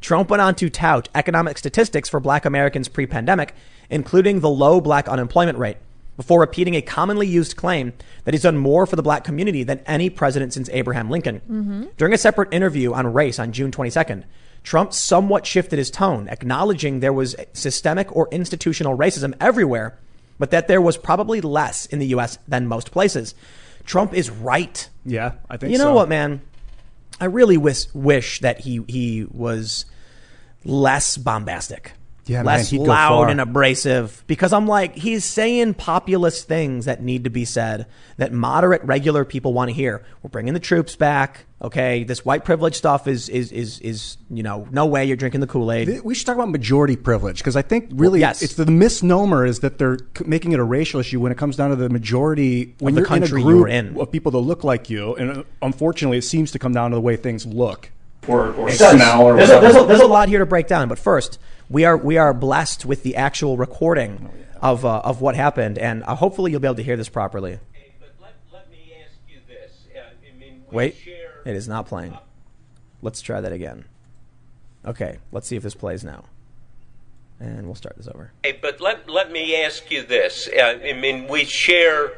[0.00, 3.54] Trump went on to tout economic statistics for black Americans pre pandemic,
[3.88, 5.76] including the low black unemployment rate,
[6.16, 7.92] before repeating a commonly used claim
[8.24, 11.40] that he's done more for the black community than any president since Abraham Lincoln.
[11.48, 11.84] Mm-hmm.
[11.96, 14.24] During a separate interview on race on June 22nd,
[14.64, 19.96] Trump somewhat shifted his tone, acknowledging there was systemic or institutional racism everywhere,
[20.40, 22.40] but that there was probably less in the U.S.
[22.48, 23.36] than most places.
[23.86, 24.88] Trump is right.
[25.04, 25.94] Yeah, I think You know so.
[25.94, 26.42] what, man?
[27.20, 29.86] I really wish wish that he he was
[30.64, 31.92] less bombastic.
[32.26, 37.22] Yeah, less he'd loud and abrasive because I'm like he's saying populist things that need
[37.24, 37.86] to be said
[38.16, 40.04] that moderate regular people want to hear.
[40.22, 41.46] We're bringing the troops back.
[41.62, 45.40] Okay, this white privilege stuff is is is is you know no way you're drinking
[45.40, 46.02] the Kool Aid.
[46.02, 48.42] We should talk about majority privilege because I think really Well, yes.
[48.42, 51.70] it's the misnomer is that they're making it a racial issue when it comes down
[51.70, 53.96] to the majority when the you're country in a you group were in.
[54.00, 56.96] of people that look like you, and uh, unfortunately, it seems to come down to
[56.96, 57.92] the way things look
[58.26, 59.60] or, or smell or there's, a, whatever.
[59.60, 62.32] there's, a, there's a lot here to break down, but first, we are we are
[62.32, 66.68] blessed with the actual recording of uh, of what happened, and uh, hopefully you'll be
[66.68, 67.58] able to hear this properly.
[68.00, 69.86] But let, let me ask you this.
[69.94, 72.16] Uh, I mean, Wait, share, it is not playing.
[73.02, 73.84] Let's try that again.
[74.84, 76.24] Okay, let's see if this plays now,
[77.40, 78.32] and we'll start this over.
[78.44, 80.48] Hey, but let, let me ask you this.
[80.48, 82.12] Uh, I mean, we share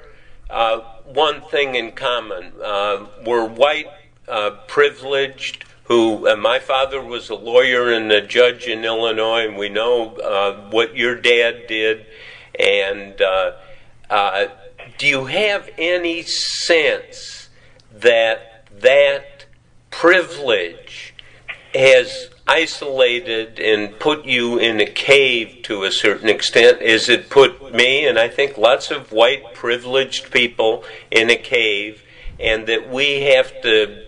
[0.50, 2.52] uh, one thing in common.
[2.62, 3.86] Uh, we're white,
[4.28, 9.56] uh, privileged, who, uh, my father was a lawyer and a judge in Illinois, and
[9.56, 12.04] we know uh, what your dad did.
[12.58, 13.52] And uh,
[14.10, 14.46] uh,
[14.98, 17.48] do you have any sense
[17.90, 19.46] that that
[19.90, 21.14] privilege
[21.74, 27.74] has isolated and put you in a cave to a certain extent as it put
[27.74, 32.02] me and I think lots of white privileged people in a cave,
[32.40, 34.07] and that we have to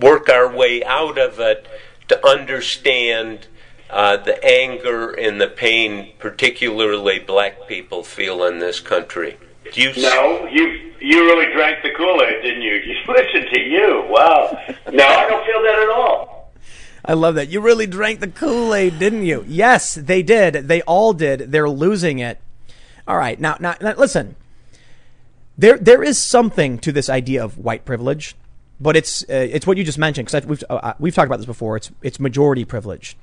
[0.00, 1.66] work our way out of it
[2.08, 3.46] to understand
[3.90, 9.38] uh, the anger and the pain, particularly black people feel in this country.
[9.72, 12.74] Do you No, you you really drank the Kool Aid, didn't you?
[12.86, 14.04] You listen to you.
[14.08, 14.58] Wow.
[14.92, 16.52] No, I don't feel that at all.
[17.04, 17.48] I love that.
[17.48, 19.44] You really drank the Kool Aid, didn't you?
[19.48, 20.68] Yes, they did.
[20.68, 21.52] They all did.
[21.52, 22.38] They're losing it.
[23.06, 24.36] All right, now, now, now listen.
[25.56, 28.36] There, there is something to this idea of white privilege,
[28.80, 31.46] but it's uh, it's what you just mentioned because we've uh, we've talked about this
[31.46, 31.76] before.
[31.76, 33.16] It's it's majority privilege.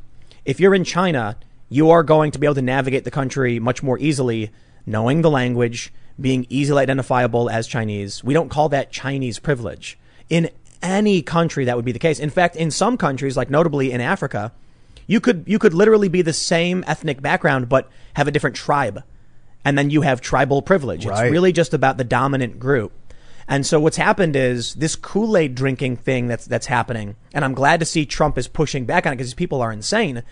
[0.43, 1.37] If you're in China,
[1.69, 4.51] you are going to be able to navigate the country much more easily,
[4.85, 8.23] knowing the language, being easily identifiable as Chinese.
[8.23, 9.97] We don't call that Chinese privilege.
[10.29, 10.49] In
[10.81, 12.19] any country, that would be the case.
[12.19, 14.51] In fact, in some countries, like notably in Africa,
[15.07, 19.03] you could you could literally be the same ethnic background but have a different tribe,
[19.63, 21.05] and then you have tribal privilege.
[21.05, 21.25] Right.
[21.25, 22.91] It's really just about the dominant group.
[23.47, 27.53] And so what's happened is this Kool Aid drinking thing that's that's happening, and I'm
[27.53, 30.23] glad to see Trump is pushing back on it because these people are insane.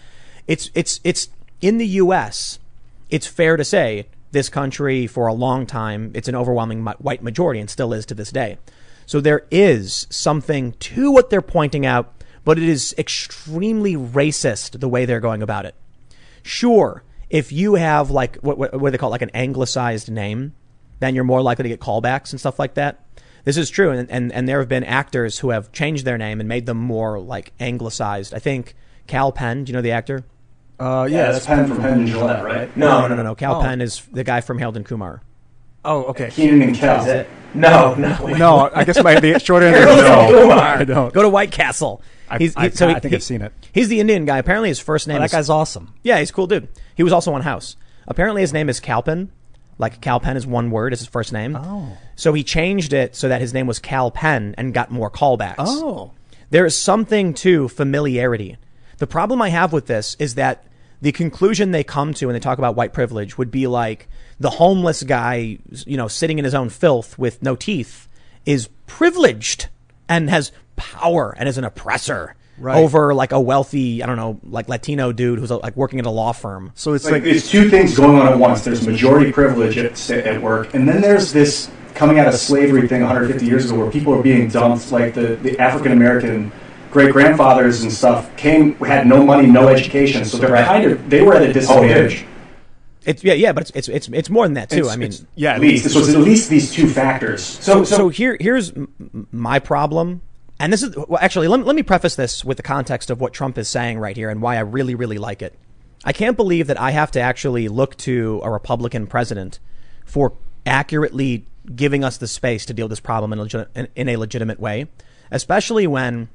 [0.47, 1.29] It's it's it's
[1.61, 2.59] in the U.S.
[3.09, 7.59] It's fair to say this country for a long time it's an overwhelming white majority
[7.59, 8.57] and still is to this day.
[9.05, 12.11] So there is something to what they're pointing out,
[12.43, 15.75] but it is extremely racist the way they're going about it.
[16.41, 20.55] Sure, if you have like what what, what they call it, like an anglicized name,
[20.99, 22.99] then you're more likely to get callbacks and stuff like that.
[23.45, 26.39] This is true, and, and and there have been actors who have changed their name
[26.39, 28.33] and made them more like anglicized.
[28.33, 28.73] I think
[29.07, 30.23] Kal Penn, do you know the actor?
[30.79, 32.75] Uh, yeah, that's Penn from Penn and Jillette, right?
[32.77, 33.35] No, no, no, no.
[33.35, 33.61] Kal Oh.
[33.61, 35.21] Penn is the guy from Harold and Kumar.
[35.85, 36.29] Oh, okay.
[36.31, 37.25] Kenan and Kel.
[37.53, 40.27] No, no, No, I guess my the short answer is no.
[40.41, 40.57] Kumar.
[40.59, 41.13] I don't.
[41.13, 42.01] Go to White Castle.
[42.29, 43.51] I- He's, I- he- I think I've seen it.
[43.73, 44.37] He's the Indian guy.
[44.37, 45.93] Apparently, his first name Oh, that is guy's awesome.
[46.01, 46.69] Yeah, he's a cool dude.
[46.95, 47.75] He was also on House.
[48.07, 49.27] Apparently, his name is Kalpen,
[49.77, 51.55] Like Kal Penn is one word, is his first name.
[51.55, 51.97] Oh.
[52.15, 55.55] So he changed it so that his name was Kal Penn and got more callbacks.
[55.59, 56.11] Oh.
[56.49, 58.57] There is something to familiarity.
[58.97, 60.65] The problem I have with this is that
[61.01, 64.07] the conclusion they come to when they talk about white privilege would be like
[64.39, 68.07] the homeless guy, you know, sitting in his own filth with no teeth
[68.45, 69.67] is privileged
[70.07, 72.77] and has power and is an oppressor Right.
[72.77, 76.09] over like a wealthy, I don't know, like Latino dude who's like working at a
[76.11, 76.71] law firm.
[76.75, 78.63] So it's Like, like, there's two things going on at once.
[78.63, 83.01] There's majority privilege at, at work, and then there's this coming out of slavery thing
[83.01, 86.51] 150 years ago where people are being dumped, like the, the African American
[86.91, 90.65] great grandfathers and stuff came had no money, no education, so they're Right.
[90.65, 92.23] kind of they were at a disadvantage.
[92.23, 92.29] Oh,
[93.05, 94.77] it's yeah, yeah, but it's it's it's, it's more than that too.
[94.77, 97.41] it's- I mean, it's- yeah, At least this was at least these two factors.
[97.43, 100.21] So, so here, here's m- m- my problem,
[100.63, 101.47] and this is well, actually.
[101.47, 104.15] Let me, let me preface this with the context of what Trump is saying right
[104.15, 105.57] here and why I really, really like it.
[106.05, 109.59] I can't believe that I have to actually look to a Republican president
[110.05, 110.33] for
[110.65, 111.45] accurately
[111.75, 114.59] giving us the space to deal with this problem in a, in, in a legitimate
[114.59, 114.87] way,
[115.31, 116.29] especially when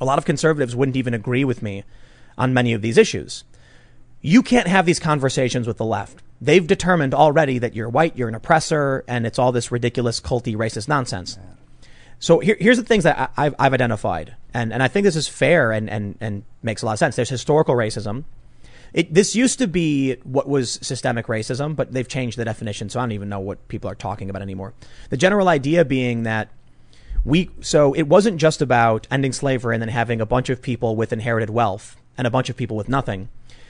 [0.00, 1.84] a lot of conservatives wouldn't even agree with me
[2.36, 3.44] on many of these issues
[4.20, 6.22] you can't have these conversations with the left.
[6.40, 10.56] They've determined already that you're white, you're an oppressor, and it's all this ridiculous, culty,
[10.56, 11.38] racist nonsense.
[12.20, 15.16] So here, here's the things that I, I've, I've identified, and, and I think this
[15.16, 17.16] is fair and, and, and makes a lot of sense.
[17.16, 18.24] There's historical racism.
[18.92, 22.98] It, this used to be what was systemic racism, but they've changed the definition, so
[22.98, 24.74] I don't even know what people are talking about anymore.
[25.10, 26.48] The general idea being that
[27.24, 30.96] we so it wasn't just about ending slavery and then having a bunch of people
[30.96, 33.28] with inherited wealth and a bunch of people with nothing.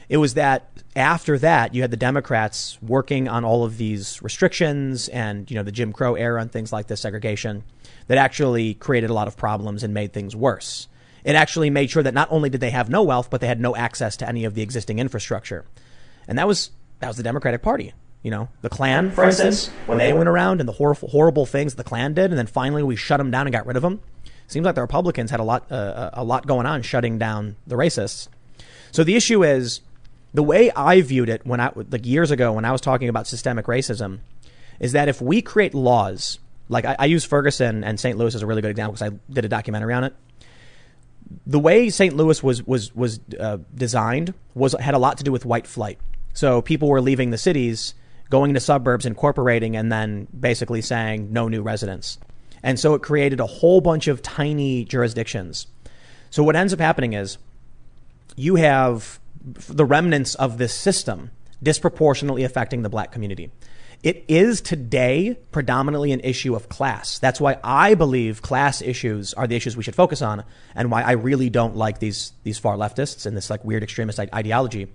[0.09, 5.09] It was that after that you had the Democrats working on all of these restrictions
[5.09, 7.65] and you know the Jim Crow era and things like this segregation
[8.09, 10.89] that actually created a lot of problems and made things worse.
[11.25, 13.61] It actually made sure that not only did they have no wealth, but they had
[13.61, 15.65] no access to any of the existing infrastructure.
[16.27, 17.93] And that was that was the Democratic Party.
[18.23, 21.77] You know, the Klan, for instance, when they went around and the horrible, horrible things
[21.77, 24.01] the Klan did, and then finally we shut them down and got rid of them.
[24.49, 27.77] Seems like the Republicans had a lot, uh, a lot going on shutting down the
[27.77, 28.29] racists.
[28.91, 29.83] So the issue is
[30.35, 33.27] the way I viewed it when I like years ago when I was talking about
[33.27, 34.19] systemic racism
[34.81, 38.17] is that if we create laws like I, I use Ferguson and St.
[38.17, 40.15] Louis as a really good example because I did a documentary on it.
[41.47, 42.15] The way St.
[42.15, 45.99] Louis was was was uh, designed was had a lot to do with white flight.
[46.33, 47.95] So people were leaving the cities,
[48.31, 52.19] going to suburbs, incorporating, and then basically saying no new residents.
[52.63, 55.67] And so it created a whole bunch of tiny jurisdictions.
[56.31, 57.39] So what ends up happening is
[58.37, 59.21] you have
[59.69, 61.31] the remnants of this system
[61.63, 63.51] disproportionately affecting the black community.
[64.03, 67.19] It is today predominantly an issue of class.
[67.19, 70.45] That's why I believe class issues are the issues we should focus on,
[70.77, 74.21] and why I really don't like these these far leftists and this like weird extremist
[74.21, 74.87] ideology.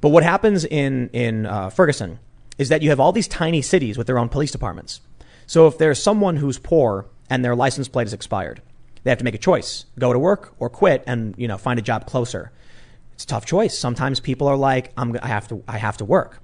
[0.00, 2.18] But what happens in in uh, Ferguson
[2.58, 5.00] is that you have all these tiny cities with their own police departments.
[5.46, 8.60] So if there's someone who's poor and their license plate is expired,
[9.04, 11.78] they have to make a choice: go to work or quit, and you know find
[11.78, 12.50] a job closer.
[13.12, 13.78] It's a tough choice.
[13.78, 16.40] Sometimes people are like, I'm, I have to, I have to work.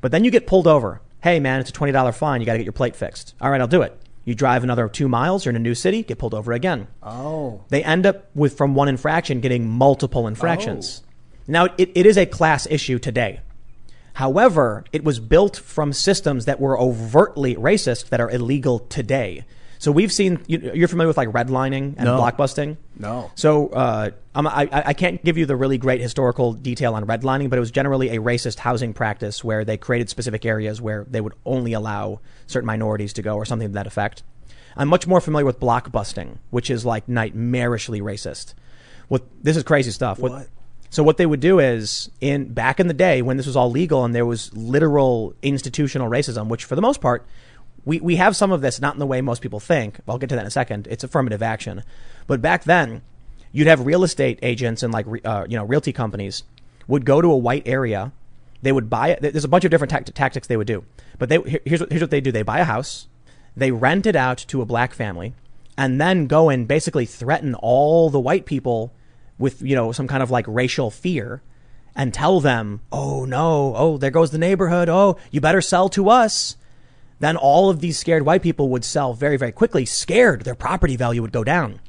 [0.00, 1.00] But then you get pulled over.
[1.22, 2.40] Hey man, it's a $20 fine.
[2.40, 3.34] You got to get your plate fixed.
[3.40, 3.96] All right, I'll do it.
[4.24, 6.86] You drive another two miles, you're in a new city, get pulled over again.
[7.02, 11.02] oh, They end up with, from one infraction, getting multiple infractions.
[11.04, 11.08] Oh.
[11.46, 13.40] Now, it, it is a class issue today.
[14.14, 19.44] However, it was built from systems that were overtly racist that are illegal today.
[19.80, 22.20] So we've seen, you- you're familiar with like redlining and No.
[22.20, 22.76] blockbusting?
[22.98, 23.30] No.
[23.34, 27.48] So uh, I'm- I, I, can't give you the really great historical detail on redlining,
[27.48, 31.22] but it was generally a racist housing practice where they created specific areas where they
[31.22, 34.22] would only allow certain minorities to go or something to that effect.
[34.76, 38.52] I'm much more familiar with blockbusting, which is like nightmarishly racist.
[39.08, 40.18] What this is crazy stuff.
[40.18, 40.46] What?
[40.90, 43.70] So what they would do is in back in the day when this was all
[43.70, 47.24] legal and there was literal institutional racism, which for the most part
[47.84, 50.00] we, we have some of this not in the way most people think.
[50.08, 50.86] I'll get to that in a second.
[50.90, 51.82] It's affirmative action.
[52.26, 53.02] But back then,
[53.52, 56.44] you'd have real estate agents and like uh, you know realty companies
[56.86, 58.12] would go to a white area.
[58.62, 59.22] They would buy it.
[59.22, 60.84] There's a bunch of different tact- tactics they would do.
[61.18, 62.32] But they here's what, here's what they do.
[62.32, 63.06] They buy a house,
[63.56, 65.34] they rent it out to a black family,
[65.76, 68.92] and then go and basically threaten all the white people
[69.38, 71.42] with you know some kind of like racial fear
[71.96, 74.88] and tell them, "Oh no, oh there goes the neighborhood.
[74.88, 76.56] Oh, you better sell to us."
[77.20, 80.96] Then all of these scared white people would sell very very quickly, scared their property
[80.96, 81.80] value would go down.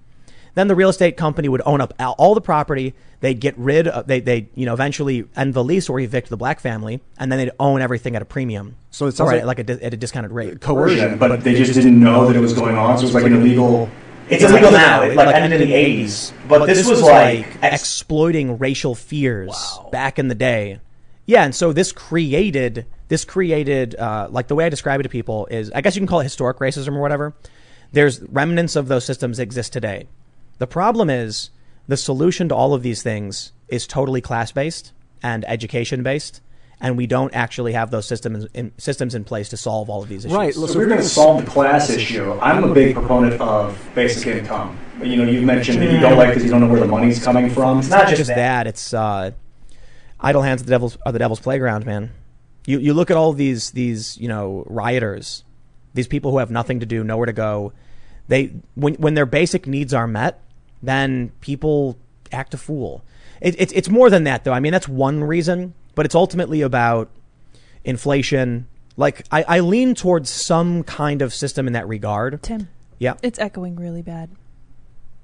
[0.53, 2.93] Then the real estate company would own up all- all the property.
[3.21, 6.35] They'd get rid of, they, they, you know, eventually end the lease or evict the
[6.35, 8.75] black family, and then they'd own everything at a premium.
[8.89, 10.59] So it sounds Or like- at like a, at a discounted rate.
[10.59, 11.17] coercion.
[11.17, 13.33] but they just didn't know that it was going on, so it was like an
[13.33, 13.89] illegal.
[14.29, 15.03] It's illegal now.
[15.03, 19.55] It like ended in the eighties, but, this, was, like exploiting racial fears
[19.91, 20.79] back in the day.
[21.25, 25.09] Yeah, and so this created this created, uh, like the way I describe it to
[25.09, 27.33] people is, I guess you can call it historic racism or whatever.
[27.91, 30.07] There's remnants of those systems exist today.
[30.59, 31.49] The problem is
[31.89, 36.39] the solution to all of these things is totally class based and education based.
[36.79, 40.07] And we don't actually have those systems in, systems in place to solve all of
[40.07, 40.37] these issues.
[40.37, 40.53] Right.
[40.53, 44.25] So if we're going to solve the class issue, I'm a big proponent of basic
[44.25, 44.79] income.
[45.03, 47.21] You know, you've mentioned that you don't like because you don't know where the money's
[47.21, 47.79] coming from.
[47.79, 48.67] It's not just that.
[48.67, 49.31] It's uh,
[50.21, 52.11] idle hands are the devil's are the devil's playground, man.
[52.65, 55.43] You you look at all these these you know rioters,
[55.93, 57.73] these people who have nothing to do, nowhere to go.
[58.27, 60.41] They when when their basic needs are met,
[60.81, 61.97] then people
[62.31, 63.03] act a fool.
[63.41, 64.53] It, it's it's more than that, though.
[64.53, 67.09] I mean, that's one reason, but it's ultimately about
[67.83, 68.67] inflation.
[68.95, 72.43] Like I, I lean towards some kind of system in that regard.
[72.43, 72.69] Tim,
[72.99, 74.29] Yeah, it's echoing really bad.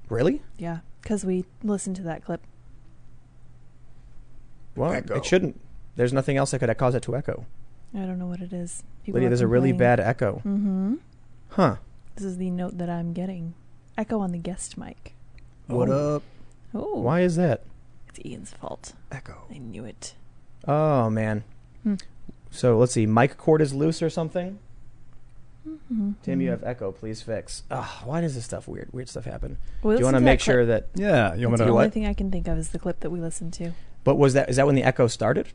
[0.08, 0.42] really?
[0.56, 2.40] Yeah, because we listened to that clip.
[4.74, 5.16] Well, Echo.
[5.16, 5.60] it shouldn't.
[5.98, 7.44] There's nothing else that could cause it to echo.
[7.92, 8.84] I don't know what it is.
[9.02, 10.36] People Lydia, there's a really bad echo.
[10.46, 10.94] Mm-hmm.
[11.48, 11.76] Huh.
[12.14, 13.54] This is the note that I'm getting.
[13.96, 15.16] Echo on the guest mic.
[15.66, 16.22] What up?
[16.72, 17.64] Oh, Why is that?
[18.10, 18.92] It's Ian's fault.
[19.10, 19.42] Echo.
[19.52, 20.14] I knew it.
[20.68, 21.42] Oh man.
[21.82, 21.96] Hmm.
[22.52, 23.04] So let's see.
[23.04, 24.60] Mic cord is loose or something.
[25.66, 26.12] Mm-hmm.
[26.22, 26.92] Tim, you have echo.
[26.92, 27.64] Please fix.
[27.72, 29.58] Ah, why does this stuff weird weird stuff happen?
[29.82, 30.90] Well, Do you want to make that sure that?
[30.94, 31.34] Yeah.
[31.34, 31.92] You want That's me the to only what?
[31.92, 33.72] thing I can think of is the clip that we listened to.
[34.04, 35.48] But was that is that when the echo started?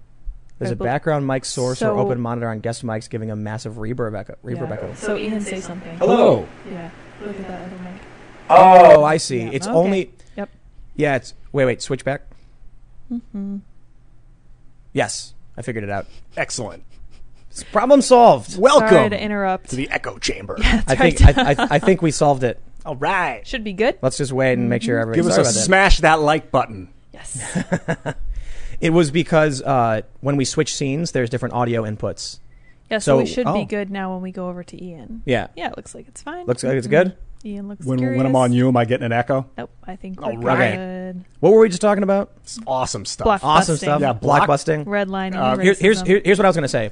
[0.63, 3.35] There's I a bel- background mic source or open monitor on guest mics giving a
[3.35, 4.35] massive reverb echo.
[4.43, 4.73] Reverb Yeah.
[4.73, 4.93] echo.
[4.95, 5.97] So Ian, say something.
[5.97, 6.47] Hello.
[6.69, 6.89] Yeah.
[7.21, 8.01] Look at that other mic.
[8.49, 9.41] Oh, I see.
[9.43, 9.49] Yeah.
[9.53, 9.75] It's Okay.
[9.75, 10.13] only.
[10.37, 10.49] Yep.
[10.95, 11.15] Yeah.
[11.15, 12.21] It's wait wait switch back.
[13.11, 13.57] Mm-hmm.
[14.93, 16.05] Yes, I figured it out.
[16.37, 16.83] Excellent.
[17.49, 18.57] It's problem solved.
[18.57, 19.69] Welcome Sorry to interrupt.
[19.69, 20.55] to the echo chamber.
[20.59, 21.17] Yeah, that's I right.
[21.17, 22.59] think I, I, I think we solved it.
[22.85, 23.45] All right.
[23.47, 23.97] Should be good.
[24.01, 25.21] Let's just wait and make sure everybody.
[25.27, 26.89] Give us a smash that like button.
[27.13, 27.39] Yes.
[28.83, 32.39] It was because uh, when we switch scenes, there's different audio inputs.
[32.91, 33.53] Yeah, so, So- we should oh.
[33.53, 35.21] be good now when we go over to Ian.
[35.25, 35.47] Yeah.
[35.55, 36.45] Yeah, it looks like it's fine.
[36.45, 37.15] Looks like it's good.
[37.45, 38.17] Ian looks When, curious.
[38.17, 39.45] when I'm on you, am I getting an echo?
[39.57, 40.75] Nope, I think we're All right.
[40.75, 41.25] good.
[41.41, 42.31] What were we just talking about?
[42.43, 43.25] It's awesome stuff.
[43.25, 43.87] Block- Awesome Busting.
[43.87, 44.01] stuff.
[44.01, 44.85] Yeah, block- blockbusting.
[44.85, 45.35] Redlining.
[45.35, 46.91] Uh, Here- here's here- here's what I was going to say.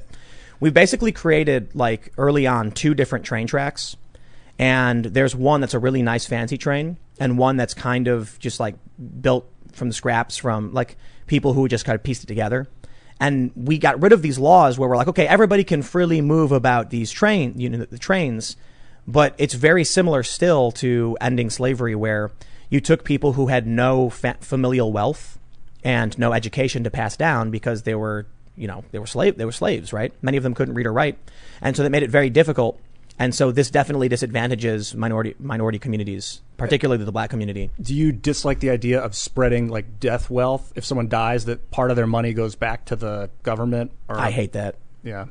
[0.60, 3.96] We basically created like early on two different train tracks,
[4.58, 8.60] and there's one that's a really nice fancy train, and one that's kind of just
[8.60, 8.76] like
[9.20, 10.96] built from the scraps from like
[11.32, 12.68] people who just kind of pieced it together.
[13.18, 16.52] And we got rid of these laws where we're like, okay, everybody can freely move
[16.52, 18.54] about these train, you know, the trains,
[19.06, 22.32] but it's very similar still to ending slavery, where
[22.68, 25.38] you took people who had no fa- familial wealth
[25.82, 29.46] and no education to pass down because they were, you know, they were slave, they
[29.46, 30.12] were slaves, right?
[30.20, 31.16] Many of them couldn't read or write,
[31.62, 32.78] and so that made it very difficult.
[33.22, 37.70] And so this definitely disadvantages minority minority communities, particularly the black community.
[37.80, 40.72] Do you dislike the idea of spreading like death wealth?
[40.74, 43.92] If someone dies, that part of their money goes back to the government?
[44.08, 44.74] Or, I hate that.
[45.04, 45.26] Yeah.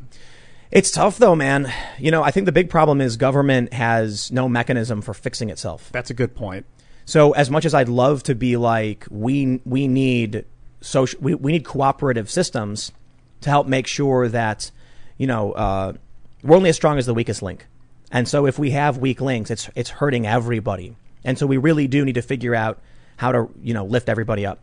[0.72, 1.70] It's tough though, man.
[2.00, 5.90] You know, I think the big problem is government has no mechanism for fixing itself.
[5.92, 6.66] That's a good point.
[7.04, 10.46] So as much as I'd love to be like we we need
[10.80, 12.94] social we, we need cooperative systems
[13.42, 14.72] to help make sure that
[15.18, 15.94] you know uh,
[16.42, 17.68] we're only as strong as the weakest link.
[18.12, 20.96] And so if we have weak links, it's it's hurting everybody.
[21.24, 22.80] And so we really do need to figure out
[23.18, 24.60] how to you know lift everybody up.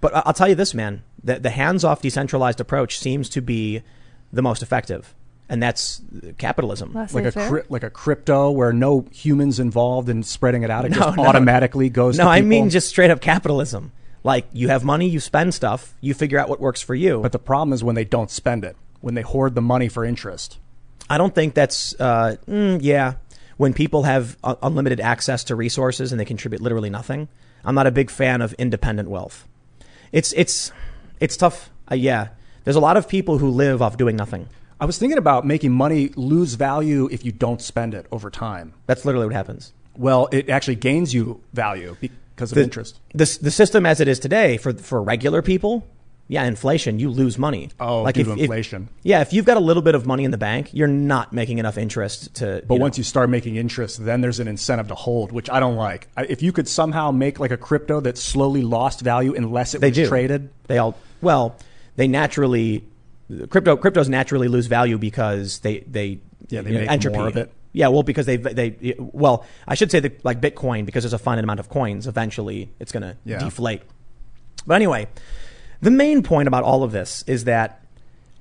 [0.00, 3.82] But I- I'll tell you this, man, the, the hands-off decentralized approach seems to be
[4.32, 5.14] the most effective,
[5.48, 6.02] and that's
[6.38, 6.92] capitalism.
[7.12, 10.84] Like a cri- like a crypto where no humans involved in spreading it out.
[10.84, 11.24] It No, just no.
[11.26, 12.18] automatically goes.
[12.18, 13.92] No, to I mean just straight up capitalism.
[14.24, 17.20] Like you have money, you spend stuff, you figure out what works for you.
[17.20, 20.04] But the problem is when they don't spend it, when they hoard the money for
[20.04, 20.58] interest.
[21.12, 23.14] I don't think that's uh, mm, yeah.
[23.58, 27.28] When people have uh, unlimited access to resources and they contribute literally nothing,
[27.64, 29.46] I'm not a big fan of independent wealth.
[30.10, 30.72] It's it's
[31.20, 31.70] it's tough.
[31.90, 32.28] Uh, yeah,
[32.64, 34.48] there's a lot of people who live off doing nothing.
[34.80, 38.72] I was thinking about making money lose value if you don't spend it over time.
[38.86, 39.72] That's literally what happens.
[39.96, 42.98] Well, it actually gains you value because of The, interest.
[43.14, 45.86] the the system as it is today for for regular people,
[46.28, 47.68] yeah, inflation, you lose money.
[47.78, 48.88] Oh, due to inflation.
[49.02, 51.58] yeah, if you've got a little bit of money in the bank, you're not making
[51.58, 52.62] enough interest to.
[52.66, 55.50] But you know- once you start making interest, then there's an incentive to hold, which
[55.50, 56.08] I don't like.
[56.16, 59.80] I- If you could somehow make like a crypto that slowly lost value unless it
[59.80, 61.56] they was do traded, They all well,
[61.96, 62.84] they naturally
[63.50, 66.18] crypto cryptos naturally lose value because they they
[66.48, 67.18] Yeah, they you know, make entropy.
[67.18, 67.52] more of it.
[67.74, 71.18] Yeah, well, because they they well, I should say that like Bitcoin because there's a
[71.18, 72.06] finite amount of coins.
[72.06, 73.38] Eventually, it's going to Yeah.
[73.38, 73.82] deflate.
[74.66, 75.08] But anyway,
[75.82, 77.80] the main point about all of this is that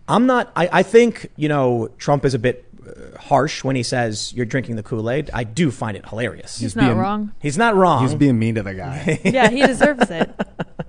[0.08, 0.52] I'm not.
[0.56, 4.46] I, I think you know Trump is a bit uh, harsh when he says you're
[4.46, 5.30] drinking the Kool Aid.
[5.34, 6.54] I do find it hilarious.
[6.58, 7.32] He's He's not being- wrong.
[7.42, 8.04] He's not wrong.
[8.04, 9.20] he's being mean to the guy.
[9.26, 10.30] yeah, he deserves it.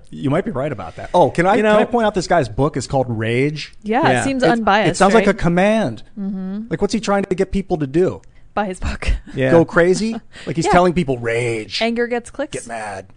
[0.09, 1.09] You might be right about that.
[1.13, 3.73] Oh, can I, You know- can I point out this guy's book is called Rage?
[3.83, 4.21] Yeah, Yeah.
[4.21, 4.91] it seems It's- unbiased.
[4.91, 6.03] It sounds like a command.
[6.19, 6.67] Mm-hmm.
[6.69, 8.21] Like, what's he trying to get people to do?
[8.53, 9.07] By his book.
[9.35, 9.49] Yeah.
[9.49, 10.13] Go crazy?
[10.45, 10.71] Like he's Yeah.
[10.73, 12.51] telling people rage, Anger gets clicks.
[12.53, 13.07] get mad.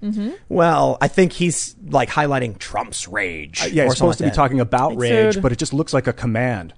[0.49, 3.63] Well, I think he's like highlighting Trump's rage.
[3.63, 4.35] Uh, yeah, or he's supposed to be that.
[4.37, 5.43] talking about Like, rage, dude.
[5.43, 6.73] but it just looks like a command.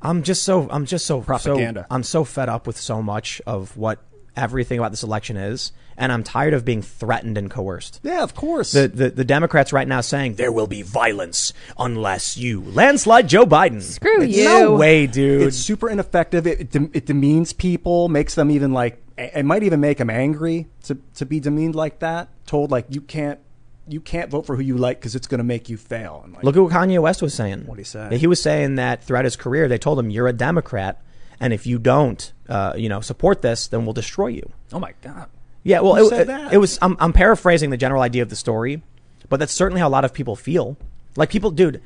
[0.00, 1.82] I'm just so I'm just so Propaganda.
[1.82, 4.00] So, I'm so fed up with so much of what
[4.36, 8.00] everything about this election is, and I'm tired of being threatened and coerced.
[8.02, 8.72] Yeah, of course.
[8.72, 13.44] The, the the Democrats right now saying there will be violence unless you landslide Joe
[13.44, 13.82] Biden.
[13.82, 14.44] Screw It's you.
[14.44, 15.42] No way, dude.
[15.42, 16.46] it's super ineffective.
[16.46, 20.08] It, it, dem- it demeans people, makes them even like, it might even make them
[20.10, 22.28] angry to, to be demeaned like that.
[22.46, 23.38] Told like you can't,
[23.86, 26.22] you can't vote for who you like because it's going to make you fail.
[26.24, 27.64] And like, Look at what Kanye West was saying.
[27.66, 28.16] What'd he say?
[28.16, 31.02] He was saying that throughout his career, they told him you're a Democrat,
[31.40, 34.50] and if you don't, uh, you know, support this, then we'll destroy you.
[34.72, 35.28] oh my god,
[35.62, 36.52] Yeah, well, Who it, said it- that?
[36.52, 36.78] it was.
[36.82, 38.82] I'm, I'm paraphrasing the general idea of the story,
[39.28, 40.76] but that's certainly how a lot of people feel.
[41.16, 41.82] Like people, dude,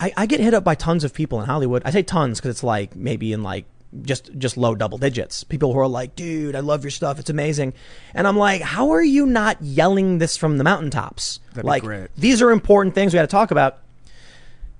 [0.00, 1.82] I, I get hit up by tons of people in Hollywood.
[1.84, 3.64] I say tons because it's like maybe in like
[4.02, 5.44] just just low double digits.
[5.44, 7.18] People who are like, dude, I love your stuff.
[7.18, 7.72] It's amazing,
[8.14, 11.40] and I'm like, how are you not yelling this from the mountaintops?
[11.50, 12.08] That'd be like great.
[12.16, 13.78] these are important things we got to talk about.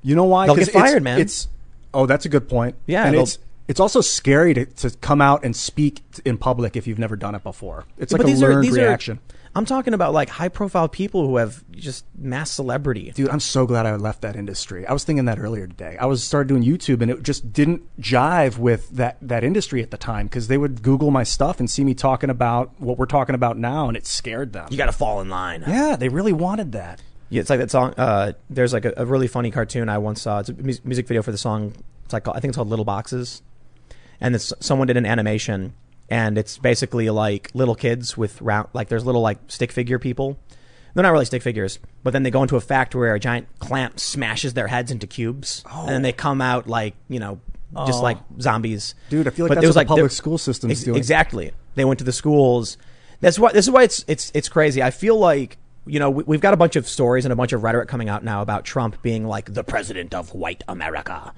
[0.03, 0.47] you know why?
[0.47, 1.21] They'll get fired, it's, man.
[1.21, 1.49] It's
[1.95, 2.77] oh, that's a good point.
[2.87, 3.39] Yeah, and it's
[3.69, 7.35] it's also scary to, to come out and speak in public if you've never done
[7.35, 7.85] it before.
[7.99, 9.19] It's like But a these learned are, these reaction.
[9.19, 13.11] Are, I'm talking about like high profile people who have just mass celebrity.
[13.12, 14.87] Dude, I'm so glad I left that industry.
[14.87, 15.97] I was thinking that earlier today.
[15.99, 19.91] I was started doing YouTube, and it just didn't jive with that that industry at
[19.91, 23.07] the time because they would Google my stuff and see me talking about what we're
[23.07, 24.69] talking about now, and it scared them.
[24.71, 25.64] You got to fall in line.
[25.66, 27.03] yeah, they really wanted that.
[27.31, 27.95] Yeah, it's like that song.
[27.97, 30.39] Uh, there's like a, a really funny cartoon I once saw.
[30.41, 31.75] It's a mu- music video for the song.
[32.05, 33.43] It's like I think it's called Little Boxes,
[34.21, 35.75] and it's someone did an animation,
[36.09, 40.39] and it's basically like little kids with round like there's little like stick figure people.
[40.95, 43.47] They're not really stick figures, but then they go into a factory where a giant
[43.61, 46.16] clamp smashes their heads into cubes, and then they oh.
[46.16, 47.41] come out like you know
[47.87, 48.03] just Oh.
[48.03, 48.95] like zombies.
[49.11, 50.97] Dude, I feel like But that's was what the public school system's Ex- doing.
[50.97, 51.53] Exactly.
[51.75, 52.79] They went to the schools.
[53.21, 53.53] That's why.
[53.53, 54.83] This is why it's it's it's crazy.
[54.83, 57.53] I feel like you know we, we've got a bunch of stories and a bunch
[57.53, 61.33] of rhetoric coming out now about Trump being like the president of white America,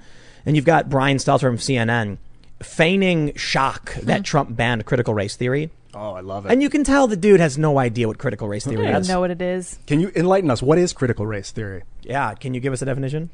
[0.45, 2.17] and you've got Brian Stelter from CNN
[2.63, 4.07] feigning shock mm-hmm.
[4.07, 6.51] that Trump banned critical race theory, Oh, I love it.
[6.51, 9.01] and you can tell the dude has no idea what critical race theory don't even
[9.01, 9.09] is.
[9.09, 9.77] know what it is.
[9.87, 10.61] Can you enlighten us?
[10.61, 11.83] What is critical race theory?
[12.01, 13.29] Yeah, can you give us a definition?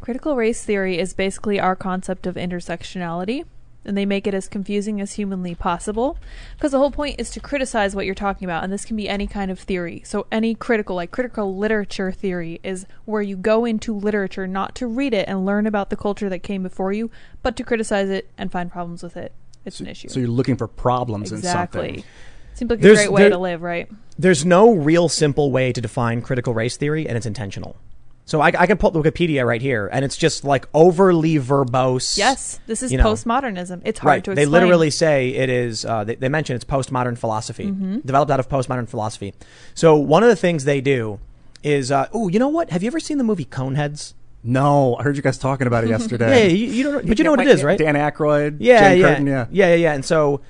[0.00, 3.44] Critical race theory is basically our concept of intersectionality,
[3.84, 6.18] and they make it as confusing as humanly possible
[6.56, 9.08] because the whole point is to criticize what you're talking about, and this can be
[9.08, 10.02] any kind of theory.
[10.04, 14.86] So, any critical, like critical literature theory, is where you go into literature not to
[14.86, 17.10] read it and learn about the culture that came before you,
[17.42, 19.32] but to criticize it and find problems with it.
[19.64, 20.08] It's an issue.
[20.08, 21.80] So you're looking for problems in exactly.
[21.80, 22.04] something.
[22.54, 23.88] Seems like a great way there- to live, right?
[24.18, 27.76] There's no real simple way to define critical race theory, and it's intentional.
[28.30, 32.16] So I, I can pull up Wikipedia right here, and it's just like overly verbose.
[32.16, 33.02] Yes, this is you know.
[33.02, 33.82] postmodernism.
[33.84, 34.24] It's hard right.
[34.24, 34.36] to explain.
[34.36, 35.84] They literally say it is.
[35.84, 37.98] Uh, they, they mention it's postmodern philosophy, Mm-hmm.
[38.06, 39.34] developed out of postmodern philosophy.
[39.74, 41.18] So one of the things they do
[41.64, 42.70] is, uh, oh, you know what?
[42.70, 44.14] Have you ever seen the movie Coneheads?
[44.44, 46.44] No, I heard you guys talking about it yesterday.
[46.44, 47.80] Yeah, you, you don't, but you know what it is, right?
[47.80, 49.46] Dan Aykroyd, yeah, Jane yeah, Curtin, yeah.
[49.50, 49.92] yeah, yeah, yeah.
[49.92, 50.40] And so,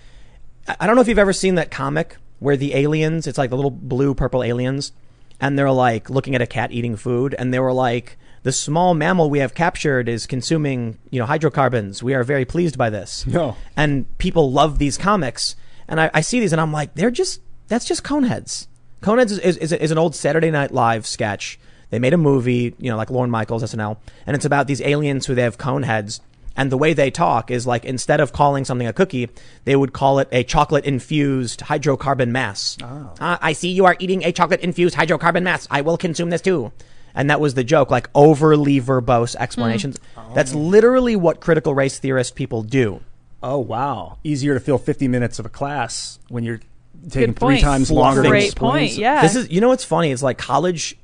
[0.69, 3.49] I I don't know if you've ever seen that comic where the aliens, it's like
[3.49, 4.93] the little blue purple aliens,
[5.41, 8.95] and they're like looking at a cat eating food, and they were like, the small
[8.95, 12.03] mammal we have captured is consuming, you know, hydrocarbons.
[12.03, 13.27] We are very pleased by this.
[13.27, 13.57] No.
[13.77, 15.57] And people love these comics,
[15.89, 18.67] and I, I see these, and I'm like, they're just that's just Coneheads.
[19.01, 21.59] Coneheads is, is, is, is an old Saturday Night Live sketch.
[21.91, 25.27] They made a movie, you know, like Lorne Michaels, SNL, and it's about these aliens
[25.27, 26.21] who they have cone heads.
[26.57, 29.29] And the way they talk is like instead of calling something a cookie,
[29.65, 32.77] they would call it a chocolate infused hydrocarbon mass.
[32.83, 35.67] Ah, I see you are eating a chocolate infused hydrocarbon mass.
[35.71, 36.73] I will consume this too.
[37.15, 39.99] And that was the joke, like overly verbose explanations.
[40.35, 43.01] That's literally what critical race theorist people do.
[43.43, 46.61] Oh wow, easier to fill 50 minutes of a class when you're
[47.09, 47.61] taking three point.
[47.63, 48.23] times longer.
[48.23, 48.93] to Great explain point.
[48.93, 49.23] some- Yeah.
[49.23, 50.11] This is, you know, what's funny?
[50.11, 50.97] It's like college.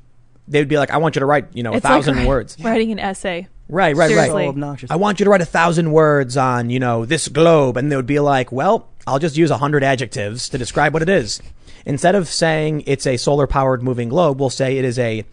[0.47, 2.17] They would be like, I want you to write, you know, a It's like thousand
[2.17, 2.57] wri- words.
[2.61, 3.49] Writing an essay.
[3.69, 4.35] Right, right, Seriously.
[4.35, 4.45] right.
[4.45, 4.91] So obnoxious.
[4.91, 7.77] I want you to write a thousand words on, you know, this globe.
[7.77, 11.03] And they would be like, well, I'll just use a hundred adjectives to describe what
[11.03, 11.41] it is.
[11.85, 15.25] Instead of saying it's a solar powered moving globe, we'll say it is a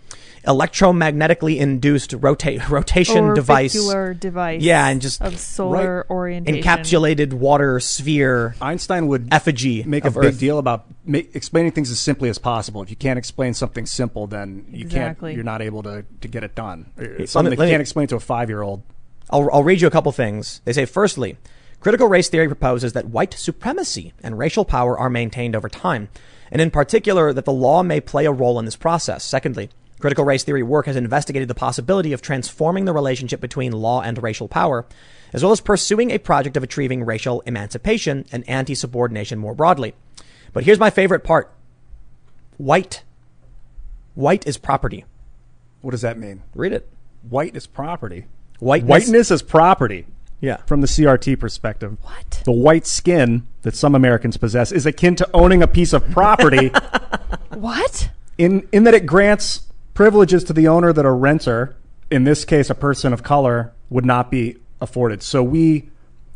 [0.45, 3.75] electromagnetically induced rota- rotation device.
[3.77, 4.61] Uh, device.
[4.61, 6.61] Yeah, and just- of solar orientation.
[6.63, 10.39] Encapsulated water sphere Einstein would effigy make a of big Earth.
[10.39, 12.81] deal about ma- explaining things as simply as possible.
[12.81, 15.31] If you can't explain something simple, then you Exactly.
[15.31, 15.35] can't.
[15.35, 16.87] You're not able to, to get it done.
[16.97, 18.83] It's let me- something that you can't explain to a five year old.
[19.29, 20.61] I'll, I'll read you a couple things.
[20.65, 21.37] They say, firstly,
[21.79, 26.09] critical race theory proposes that white supremacy and racial power are maintained over time,
[26.51, 29.23] and in particular, that the law may play a role in this process.
[29.23, 29.69] Secondly,
[30.03, 34.21] Critical race theory work has investigated the possibility of transforming the relationship between law and
[34.21, 34.85] racial power,
[35.31, 39.93] as well as pursuing a project of achieving racial emancipation and anti subordination more broadly.
[40.51, 41.53] But here's my favorite part
[42.57, 43.03] white.
[44.13, 45.05] White is property.
[45.79, 46.43] What does that mean?
[46.53, 46.89] Read it.
[47.29, 48.25] White is property.
[48.59, 48.89] Whiteness.
[48.89, 50.05] Whiteness is property.
[50.41, 50.57] Yeah.
[50.65, 51.95] From the CRT perspective.
[52.01, 52.41] What?
[52.43, 56.73] The white skin that some Americans possess is akin to owning a piece of property
[57.51, 58.09] What?
[58.37, 59.61] in, in that it grants
[59.93, 61.75] privileges to the owner that a renter,
[62.11, 65.21] in this case a person of color, would not be afforded.
[65.23, 65.89] So we,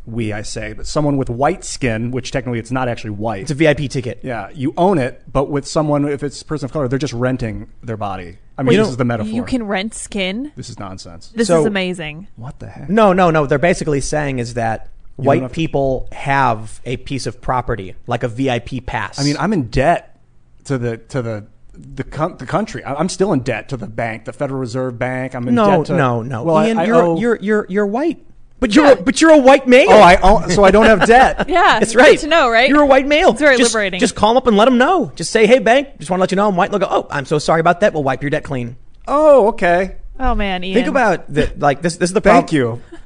[0.06, 3.42] we I say, but someone with white skin, which technically it's not actually white.
[3.44, 4.20] It's a VIP ticket.
[4.24, 7.14] yeah, you own it, but with someone, if it's a person of color, they're just
[7.14, 8.38] renting their body.
[8.58, 9.32] I mean, you this is the metaphor.
[9.32, 10.52] You can rent skin.
[10.56, 11.32] this is nonsense.
[11.36, 12.28] This So- is amazing.
[12.38, 12.90] What the heck?
[12.90, 13.46] No, no, no.
[13.46, 17.96] They're basically saying is that don't white have to- people have a piece of property,
[18.08, 19.20] like a VIP pass.
[19.20, 20.20] I mean, I'm in debt
[20.66, 21.46] to the to the
[21.78, 22.84] the, com- the country.
[22.84, 25.36] I- I'm still in debt to the bank, the Federal Reserve Bank.
[25.36, 26.44] I'm in no, debt to no, no.
[26.44, 28.24] Well, Ian, I, you're, owe- you're you're you're white,
[28.60, 28.96] but you're Yeah.
[28.96, 29.90] but you're a white male.
[29.92, 31.48] oh, I own, so I don't have debt.
[31.50, 32.20] Yeah, That's good right.
[32.20, 32.70] to know, right?
[32.70, 33.32] You're a white male.
[33.32, 34.00] It's very just, liberating.
[34.00, 35.12] Just call them up and let them know.
[35.16, 37.08] Just say, "Hey, bank, just want to let you know I'm white." They'll go, "Oh,
[37.10, 37.94] I'm so sorry about that.
[37.94, 38.76] We'll wipe your debt clean."
[39.08, 39.98] Oh, okay.
[40.20, 40.74] Oh man, Ian.
[40.76, 41.98] Think about the like this.
[41.98, 42.82] This is the Thank problem.
[42.92, 43.00] you.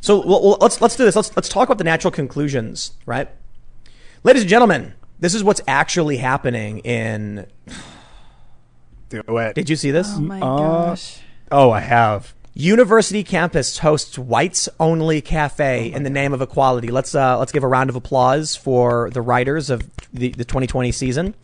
[0.00, 1.16] So well, well, let's let's do this.
[1.16, 3.28] Let's let's talk about the natural conclusions, right?
[4.24, 7.46] Ladies and gentlemen, this is what's actually happening in.
[9.08, 9.54] Do it.
[9.54, 10.08] Did you see this?
[10.14, 10.58] Oh my Uh,
[10.90, 11.20] gosh.
[11.50, 12.34] Oh, I have.
[12.54, 16.88] University campus hosts whites only cafe in the name of equality.
[16.88, 19.82] Let's uh, let's give a round of applause for the writers of
[20.12, 21.34] the, the 2020 season.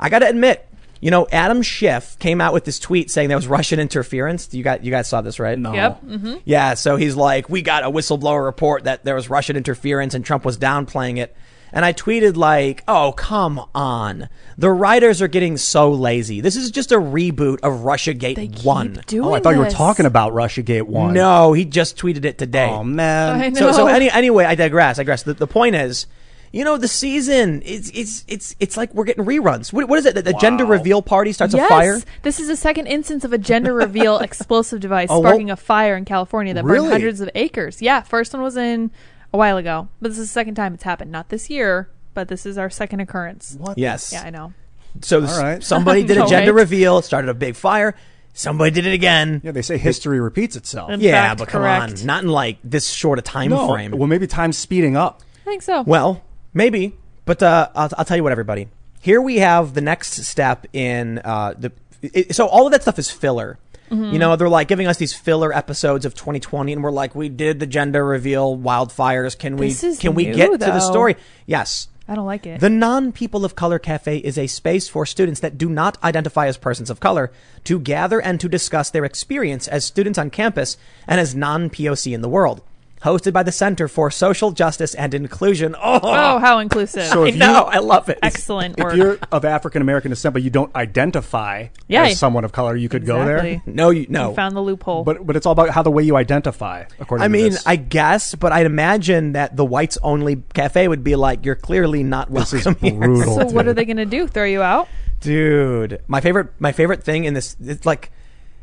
[0.00, 0.66] I got to admit,
[1.00, 4.54] you know, Adam Schiff came out with this tweet saying there was Russian interference.
[4.54, 5.58] You got you guys saw this, right?
[5.58, 5.74] No.
[5.74, 6.00] Yep.
[6.00, 10.14] hmm Yeah, so he's like, we got a whistleblower report that there was Russian interference
[10.14, 11.36] and Trump was downplaying it.
[11.74, 14.28] And I tweeted like, "Oh, come on.
[14.56, 16.40] The writers are getting so lazy.
[16.40, 19.58] This is just a reboot of Russiagate They keep 1." doing Oh, I thought you
[19.58, 19.74] were this.
[19.74, 21.12] talking about RussiaGate One.
[21.12, 22.68] No, he just tweeted it today.
[22.70, 23.40] Oh man.
[23.40, 23.58] I know.
[23.58, 24.98] So, so any, anyway, I digress.
[24.98, 25.24] I digress.
[25.24, 26.06] The, the point is,
[26.52, 29.72] you know, the season it's it's it's it's like we're getting reruns.
[29.72, 30.14] What, what is it?
[30.14, 32.00] The, the gender reveal party starts yes, a fire.
[32.22, 35.56] this is the second instance of a gender reveal explosive device Oh, well- sparking a
[35.56, 37.82] fire in California that burned hundreds of acres.
[37.82, 38.92] Yeah, first one was in
[39.34, 41.10] a while ago, but this is the second time it's happened.
[41.10, 43.56] Not this year, but this is our second occurrence.
[43.58, 43.76] What?
[43.76, 44.12] Yes.
[44.12, 44.54] Yeah, I know.
[45.02, 45.62] So All right.
[45.62, 46.60] somebody did a No, gender right?
[46.60, 47.96] reveal, started a big fire.
[48.32, 49.40] Somebody did it again.
[49.44, 50.90] Yeah, they say history repeats itself.
[50.90, 52.00] In yeah, fact, but come correct.
[52.00, 53.68] on, not in like this short a time no.
[53.68, 53.90] frame.
[53.90, 55.20] Well, maybe time's speeding up.
[55.42, 55.82] I think so.
[55.82, 56.22] Well,
[56.52, 58.68] maybe, but uh, I'll, I'll tell you what, everybody.
[59.00, 61.72] Here we have the next step in uh, the.
[62.02, 63.58] It, so all of that stuff is filler.
[63.94, 64.12] Mm-hmm.
[64.12, 67.28] You know, they're like giving us these filler episodes of 2020, and we're like, we
[67.28, 69.38] did the gender reveal, wildfires.
[69.38, 69.72] Can we?
[69.96, 71.16] Can we new, get to the story?
[71.46, 71.88] Yes.
[72.06, 72.60] I don't like it.
[72.60, 76.48] The Non People of Color Cafe is a space for students that do not identify
[76.48, 77.32] as persons of color
[77.64, 80.76] to gather and to discuss their experience as students on campus
[81.08, 82.60] and as non POC in the world.
[83.04, 85.74] Hosted by the Center for Social Justice and Inclusion.
[85.76, 87.04] Oh, oh, how inclusive.
[87.04, 87.64] So I if you- know.
[87.64, 88.18] I love it.
[88.22, 88.96] Excellent If work.
[88.96, 92.04] you're of African American descent, but you don't identify Yeah.
[92.04, 93.60] as someone of color, you could go there.
[93.66, 94.30] No, you, no.
[94.30, 95.04] You found the loophole.
[95.04, 96.84] But but it's all about how the way you identify.
[96.98, 97.66] According I to mean, this.
[97.66, 102.02] I guess, but I'd imagine that the whites only cafe would be like, you're clearly
[102.02, 102.98] not this is welcome here.
[102.98, 103.34] brutal.
[103.34, 104.26] so what are they going to do?
[104.26, 104.88] Throw you out?
[105.20, 108.10] Dude, my favorite, my favorite thing in this, it's like,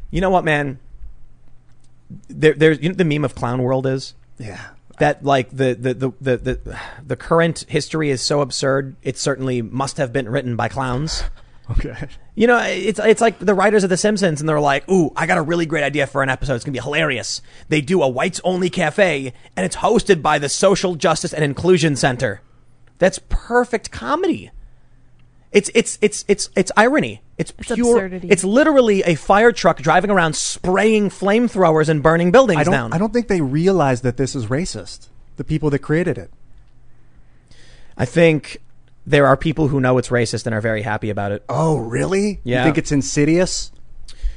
[0.09, 0.79] you know what, man?
[2.27, 4.59] There, there's, you know, what the meme of clown world is Yeah.
[4.99, 8.95] that like the the, the the the the current history is so absurd.
[9.03, 11.23] It certainly must have been written by clowns.
[11.69, 11.95] Okay.
[12.35, 15.25] You know, it's it's like the writers of The Simpsons, and they're like, "Ooh, I
[15.25, 16.55] got a really great idea for an episode.
[16.55, 20.49] It's gonna be hilarious." They do a whites only cafe, and it's hosted by the
[20.49, 22.41] Social Justice and Inclusion Center.
[22.97, 24.51] That's perfect comedy.
[25.51, 27.21] It's it's it's it's it's irony.
[27.37, 27.95] It's, It's pure.
[27.97, 28.29] absurdity.
[28.29, 32.71] It's literally a fire truck driving around spraying flamethrowers and burning buildings I don't.
[32.71, 32.93] down.
[32.93, 35.09] I don't think they realize that this is racist.
[35.35, 36.31] The people that created it.
[37.97, 38.61] I think
[39.05, 41.43] there are people who know it's racist and are very happy about it.
[41.49, 42.39] Oh, really?
[42.43, 42.59] Yeah.
[42.59, 43.71] You think it's insidious?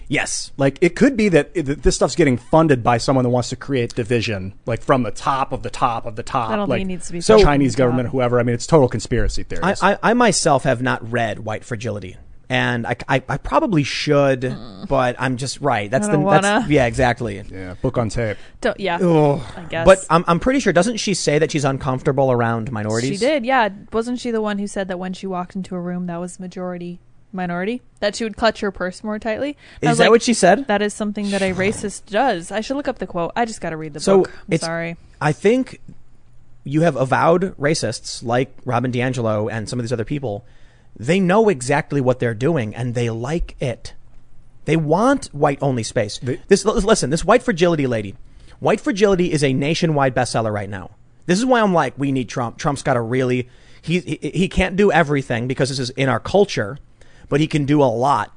[0.09, 0.53] Yes.
[0.57, 3.57] Like it could be that that this stuff's getting funded by someone that wants to
[3.57, 6.51] create division, like from the top of the top of the top.
[6.51, 8.39] I don't think like it needs to be So- Chinese government, whoever.
[8.41, 9.83] I mean, it's total conspiracy theories.
[9.83, 12.17] I, I, I myself have not read White Fragility.
[12.51, 14.87] And I, I, I probably should, mm.
[14.87, 15.91] but I'm just right.
[15.91, 16.67] That's I the don't that's wanna.
[16.69, 17.43] yeah exactly.
[17.51, 18.37] yeah, book on tape.
[18.61, 18.99] Don't, yeah.
[18.99, 19.41] Ugh.
[19.57, 19.87] I guess.
[19.87, 23.19] But I'm I'm pretty sure doesn't she say that she's uncomfortable around minorities?
[23.19, 23.71] She did, yeah.
[23.95, 26.39] Wasn't she the one who said that when she walked into a room that was
[26.39, 27.01] majority
[27.35, 29.57] minority, that she would clutch her purse more tightly?
[29.83, 30.67] I Is was that like, what she said?
[30.69, 32.51] That is something that a racist does.
[32.53, 33.33] I should look up the quote.
[33.37, 34.31] I just got to read the So, book.
[34.49, 34.97] I'm it's- sorry.
[35.21, 35.81] I think
[36.65, 40.45] you have avowed racists like Robin DiAngelo and some of these other people.
[40.97, 43.95] They know exactly what they're doing and they like it.
[44.65, 46.19] They want white only space.
[46.19, 48.15] They- this listen, this white fragility lady.
[48.61, 50.91] White fragility is a nationwide bestseller right now.
[51.27, 52.57] This is why I'm like, we need Trump.
[52.59, 53.49] Trump's got to really
[53.83, 56.79] he, he he can't do everything because this is in our culture,
[57.35, 58.33] but he can do a lot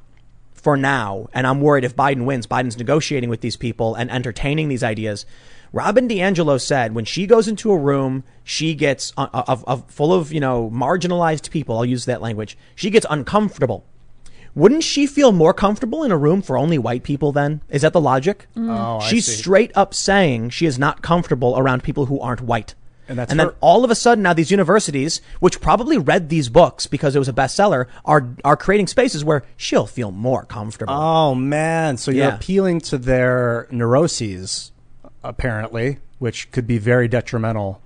[0.54, 1.28] for now.
[1.32, 5.24] And I'm worried if Biden wins, Biden's negotiating with these people and entertaining these ideas.
[5.72, 10.12] Robin DiAngelo said when she goes into a room, she gets uh, of, of full
[10.12, 11.78] of you know marginalized people.
[11.78, 12.58] I'll use that language.
[12.74, 13.86] She gets uncomfortable.
[14.56, 17.62] Wouldn't she feel more comfortable in a room for only white people then?
[17.70, 18.48] Is that the logic?
[18.56, 22.74] Oh, I She's straight up saying she is not comfortable around people who aren't white.
[23.10, 26.50] And that's and then all of a sudden now these universities, which probably read these
[26.50, 30.94] books because it was a bestseller, are are creating spaces where she'll feel more comfortable.
[30.94, 32.36] Oh man, so you're Yeah.
[32.36, 34.72] appealing to their neuroses,
[35.24, 37.82] apparently, which could be very detrimental.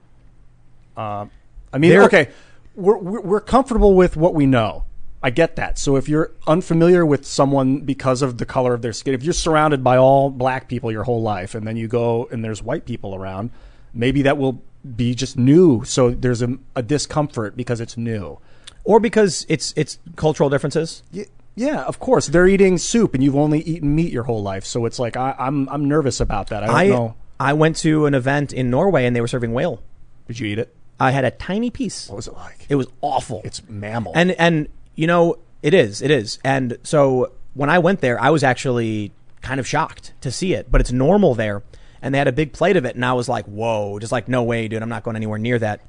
[0.97, 1.25] Uh,
[1.71, 2.29] I mean, They're- okay,
[2.75, 4.85] we're, we're we're comfortable with what we know.
[5.23, 5.77] I get that.
[5.77, 9.33] So if you're unfamiliar with someone because of the color of their skin, if you're
[9.33, 12.85] surrounded by all black people your whole life, and then you go and there's white
[12.85, 13.51] people around,
[13.93, 14.63] maybe that will
[14.95, 15.83] be just new.
[15.85, 18.39] So there's a, a discomfort because it's new.
[18.83, 21.03] or because it's it's cultural differences.
[21.13, 21.25] Y-
[21.55, 22.27] Yeah, of course.
[22.27, 24.65] They're eating soup, and you've only eaten meat your whole life.
[24.65, 26.63] So it's like I, I'm I'm nervous about that.
[26.63, 27.15] I don't I know.
[27.39, 29.81] I went to an event in Norway and they were serving whale.
[30.27, 30.73] Did you eat it?
[30.99, 32.07] I had a tiny piece.
[32.09, 32.65] What was it like?
[32.69, 33.41] It was awful.
[33.43, 34.13] it's mammal.
[34.15, 36.39] And and you know it is it is.
[36.43, 39.11] And so when I went there, I was actually
[39.41, 41.63] kind of shocked to see it, but it's normal there.
[42.01, 44.27] And they had a big plate of it, and I was like, "Whoa!" Just like,
[44.27, 44.81] "No way, dude!
[44.81, 45.81] I'm not going anywhere near that."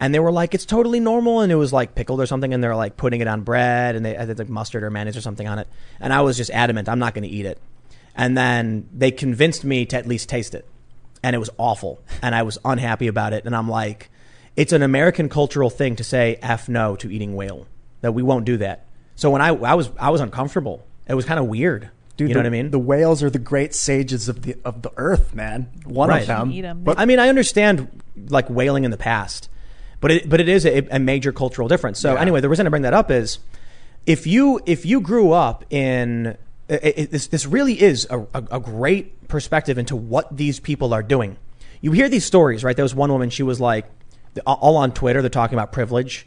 [0.00, 2.62] And they were like, "It's totally normal," and it was like pickled or something, and
[2.62, 5.48] they're like putting it on bread, and they had like mustard or mayonnaise or something
[5.48, 5.68] on it.
[6.00, 7.58] And I was just adamant, I'm not going to eat it.
[8.14, 10.66] And then they convinced me to at least taste it,
[11.22, 13.44] and it was awful, and I was unhappy about it.
[13.46, 14.10] And I'm like,
[14.56, 17.66] it's an American cultural thing to say "f no" to eating whale.
[18.02, 18.86] That we won't do that.
[19.16, 20.84] So when I I was I was uncomfortable.
[21.06, 21.90] It was kind of weird.
[22.16, 22.70] Dude, you know the, what I mean?
[22.70, 25.68] The whales are the great sages of the of the earth, man.
[25.84, 26.22] One Right.
[26.22, 26.50] of them.
[26.52, 26.82] Eat 'em.
[26.84, 27.88] But I mean, I understand
[28.28, 29.48] like whaling in the past,
[30.00, 31.98] but it, but it is a, a major cultural difference.
[31.98, 32.20] So Yeah.
[32.20, 33.38] anyway, the reason I bring that up is
[34.06, 36.36] if you if you grew up in
[36.68, 40.94] it, it, this this really is a, a, a great perspective into what these people
[40.94, 41.36] are doing.
[41.80, 42.76] You hear these stories, right?
[42.76, 43.86] There was one woman; she was like,
[44.46, 46.26] all on Twitter, they're talking about privilege.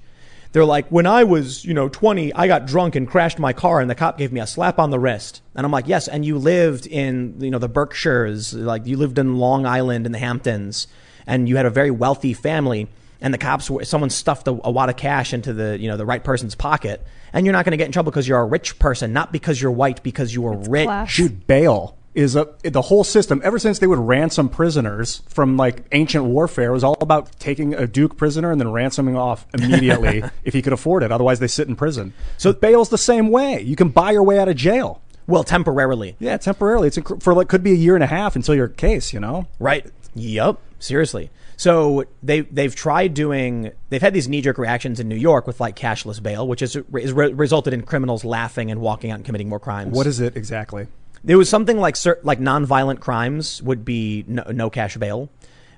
[0.51, 3.79] They're like, when I was, you know, 20, I got drunk and crashed my car
[3.79, 5.41] and the cop gave me a slap on the wrist.
[5.55, 9.19] And I'm like, yes, and you lived in, you know, the Berkshires, like you lived
[9.19, 10.87] in Long Island in the Hamptons
[11.25, 12.87] and you had a very wealthy family
[13.19, 15.97] and the cops were, someone stuffed a, a wad of cash into the, you know,
[15.97, 18.45] the right person's pocket and you're not going to get in trouble because you're a
[18.45, 20.85] rich person, not because you're white, because you were rich.
[20.85, 21.15] class.
[21.15, 23.41] dude, bail is a the whole system.
[23.43, 27.85] Ever since they would ransom prisoners from like ancient warfare, was all about taking a
[27.85, 31.11] duke prisoner and then ransoming off immediately if he could afford it.
[31.11, 32.13] Otherwise, they sit in prison.
[32.37, 33.61] So bail's the same way.
[33.61, 35.01] You can buy your way out of jail.
[35.27, 36.15] Well, temporarily.
[36.19, 36.87] Yeah, temporarily.
[36.87, 39.13] It's inc- for like could be a year and a half until your case.
[39.13, 39.47] You know.
[39.59, 39.85] Right.
[40.15, 40.57] Yep.
[40.79, 41.29] Seriously.
[41.57, 45.59] So they they've tried doing they've had these knee jerk reactions in New York with
[45.59, 49.49] like cashless bail, which is re- resulted in criminals laughing and walking out and committing
[49.49, 49.91] more crimes.
[49.91, 50.87] What is it exactly?
[51.23, 55.29] There was something like like nonviolent crimes would be no, no cash bail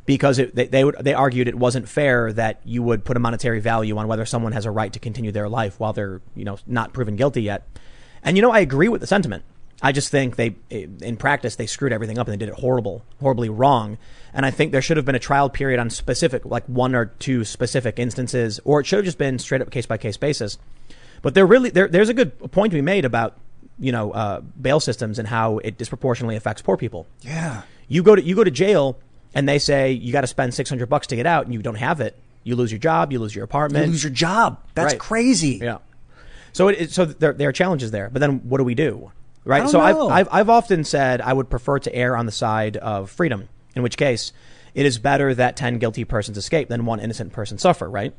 [0.05, 3.19] because it, they they, would, they argued it wasn't fair that you would put a
[3.19, 6.43] monetary value on whether someone has a right to continue their life while they're you
[6.43, 7.67] know not proven guilty yet.
[8.23, 9.43] And you know I agree with the sentiment.
[9.81, 13.05] I just think they in practice they screwed everything up and they did it horrible
[13.21, 13.97] horribly wrong.
[14.33, 17.05] And I think there should have been a trial period on specific like one or
[17.05, 20.57] two specific instances or it should have just been straight up case by case basis.
[21.21, 23.37] But there really there, there's a good point to be made about
[23.79, 27.07] you know uh, bail systems and how it disproportionately affects poor people.
[27.21, 27.61] Yeah.
[27.87, 28.97] You go to you go to jail
[29.33, 31.61] and they say you got to spend six hundred bucks to get out and you
[31.61, 32.15] don't have it.
[32.43, 33.11] You lose your job.
[33.11, 33.85] You lose your apartment.
[33.85, 34.59] You lose your job.
[34.73, 34.99] That's Right.
[34.99, 35.59] crazy.
[35.61, 35.77] Yeah.
[36.53, 38.09] So it, it so there there are challenges there.
[38.09, 39.11] But then what do we do?
[39.45, 39.67] Right.
[39.69, 39.97] so I've.
[39.97, 43.49] I've I've often said I would prefer to err on the side of freedom.
[43.75, 44.33] In which case,
[44.75, 47.89] it is better that ten guilty persons escape than one innocent person suffer.
[47.89, 48.13] Right.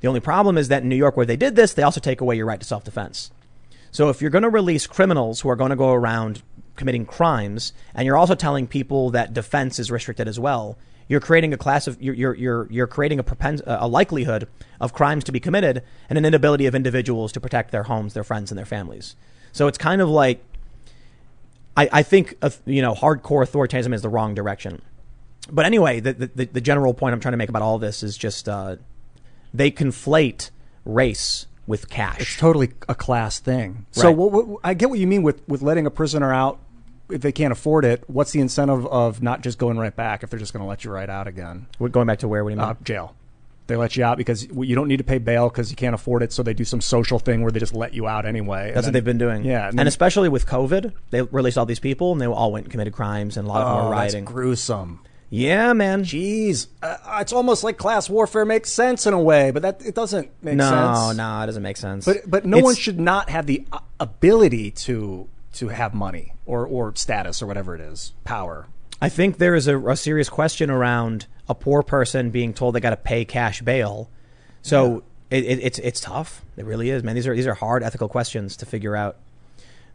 [0.00, 2.20] The only problem is that in New York, where they did this, they also take
[2.20, 3.30] away your right to self defense.
[3.90, 6.42] So if you're going to release criminals who are going to go around
[6.76, 10.78] committing crimes, and you're also telling people that defense is restricted as well,
[11.08, 14.46] you're creating a class of you're you're you're, creating a propens- a likelihood
[14.80, 18.24] of crimes to be committed and an inability of individuals to protect their homes, their
[18.24, 19.16] friends, and their families.
[19.52, 20.44] So it's kind of like
[21.76, 24.82] I, I think uh, you know hardcore authoritarianism is the wrong direction.
[25.50, 28.18] But anyway, the, the the general point I'm trying to make about all this is
[28.18, 28.76] just uh,
[29.54, 30.50] they conflate
[30.84, 32.20] race with cash.
[32.20, 33.86] It's totally a class thing.
[33.92, 36.58] So what, what, I get what you mean with, with letting a prisoner out
[37.10, 38.02] if they can't afford it.
[38.08, 40.82] What's the incentive of not just going right back if they're just going to let
[40.82, 41.66] you right out again?
[41.78, 42.42] We're going back to where?
[42.42, 42.68] What do you mean?
[42.68, 43.14] Uh, jail.
[43.66, 46.22] They let you out because you don't need to pay bail because you can't afford
[46.22, 46.32] it.
[46.32, 48.72] So they do some social thing where they just let you out anyway.
[48.72, 49.44] That's what they've been doing.
[49.44, 52.64] Yeah, and, then- especially with COVID, they released all these people, and they all went
[52.64, 54.24] and committed crimes and a lot oh, more that's rioting.
[54.24, 55.00] gruesome.
[55.30, 56.04] Yeah, man.
[56.04, 59.94] Jeez, uh, it's almost like class warfare makes sense in a way, but that it
[59.94, 61.16] doesn't make no, sense.
[61.16, 62.04] no, no, it doesn't make sense.
[62.04, 66.32] But but no It's- one should not have the uh, ability to to have money
[66.46, 68.66] or or status or whatever it is, power.
[69.00, 72.80] I think there is a, a serious question around a poor person being told they
[72.80, 74.10] got to pay cash bail.
[74.62, 76.42] So it, it, it's it's tough.
[76.56, 77.14] It really is, man.
[77.14, 79.16] These are these are hard ethical questions to figure out.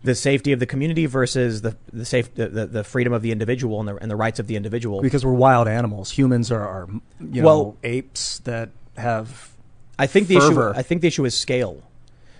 [0.03, 3.79] The safety of the community versus the the safe the, the, freedom of the individual
[3.79, 5.01] and the and the rights of the individual.
[5.01, 6.11] Because we're wild animals.
[6.11, 6.87] Humans are, are
[7.19, 9.53] you know Well- apes that have
[9.97, 10.61] I think the issue.
[10.75, 11.83] I think the issue is scale.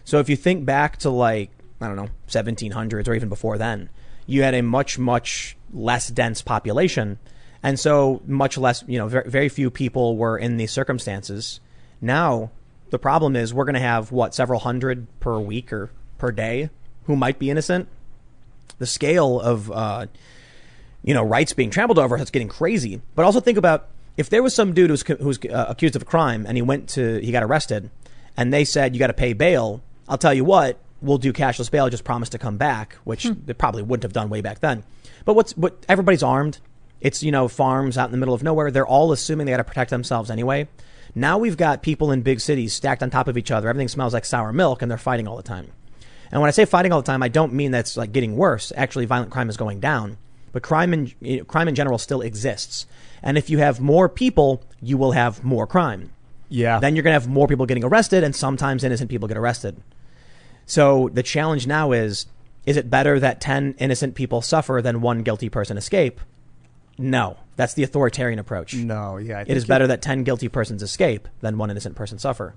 [0.04, 3.90] So if you think back to like I don't know 1700s or even before then,
[4.26, 7.20] you had a much much less dense population,
[7.62, 11.60] and so much less you know very, very few people were in these circumstances.
[12.02, 12.52] Now
[12.90, 16.70] the problem is we're going to have what several hundred per week or per day
[17.06, 17.88] who might be innocent.
[18.80, 20.08] The scale of uh,
[21.04, 23.02] you know rights being trampled over it's getting crazy.
[23.16, 26.06] But also think about if there was some dude who's who's uh, accused of a
[26.06, 27.90] crime and he went to he got arrested,
[28.38, 29.82] and they said you got to pay bail.
[30.08, 31.90] I'll tell you what, we'll do cashless bail.
[31.90, 34.84] Just promise to come back, which they probably wouldn't have done way back then.
[35.26, 36.60] But what's what everybody's armed.
[37.02, 38.72] It's you know farms out in the middle of nowhere.
[38.72, 40.68] They're all assuming they got to protect themselves anyway.
[41.16, 43.70] Now we've got people in big cities stacked on top of each other.
[43.70, 45.72] Everything smells like sour milk, and they're fighting all the time.
[46.34, 48.74] And when I say fighting all the time, I don't mean that's like getting worse.
[48.76, 50.18] Actually, violent crime is going down,
[50.52, 52.88] but crime in you know, crime in general still exists.
[53.22, 56.12] And if you have more people, you will have more crime.
[56.50, 56.80] yeah.
[56.80, 59.80] Then you're going to have more people getting arrested, and sometimes innocent people get arrested.
[60.66, 62.26] So the challenge now is:
[62.66, 66.20] is it better that ten innocent people suffer than one guilty person escape?
[66.98, 68.74] No, that's the authoritarian approach.
[68.74, 69.40] no, yeah.
[69.40, 72.56] I It is better that 10 guilty persons escape than one innocent person suffer.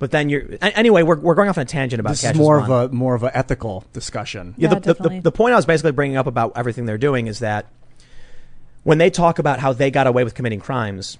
[0.00, 1.02] But then you're anyway.
[1.04, 2.94] We're, we're going off on a tangent about This cash is more as of a
[2.94, 4.54] more of an ethical discussion.
[4.56, 5.20] Yeah, Yeah, the, the, the, definitely.
[5.20, 7.66] the point I was basically bringing up about everything they're doing is that
[8.82, 11.18] when they talk about how they got away with committing crimes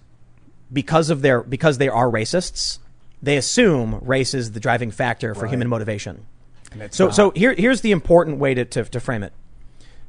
[0.72, 2.78] because of their because they are racists,
[3.22, 5.50] they assume race is the driving factor for Right.
[5.50, 6.24] human motivation.
[6.72, 7.14] And So not.
[7.14, 9.32] so here here's the important way to, to, to frame it.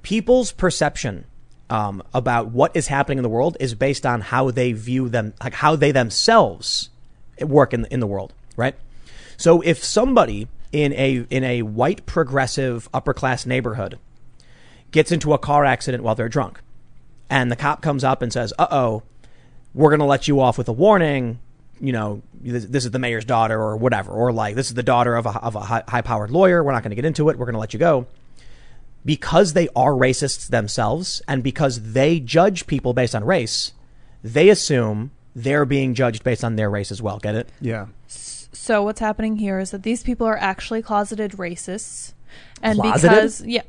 [0.01, 1.26] People's perception
[1.69, 5.34] um, about what is happening in the world is based on how they view them,
[5.43, 6.89] like how they themselves
[7.41, 8.75] work in the, in the world, right?
[9.37, 13.99] So if somebody in a in a white progressive upper class neighborhood
[14.91, 16.61] gets into a car accident while they're drunk,
[17.29, 19.03] and the cop comes up and says, "Uh oh,
[19.73, 21.39] we're going to let you off with a warning.
[21.79, 24.83] You know, this, this is the mayor's daughter or whatever, or like this is the
[24.83, 26.63] daughter of a, of a high powered lawyer.
[26.63, 27.37] We're not going to get into it.
[27.37, 28.07] We're going to let you go.
[29.03, 33.71] Because they are racists themselves and because they judge people based on race,
[34.23, 37.17] they assume they're being judged based on their race as well.
[37.17, 37.49] Get it?
[37.59, 37.87] yeah.
[38.51, 42.13] So what's happening here is that these people are actually closeted racists,
[42.61, 43.01] and Closeted?
[43.09, 43.61] because yeah,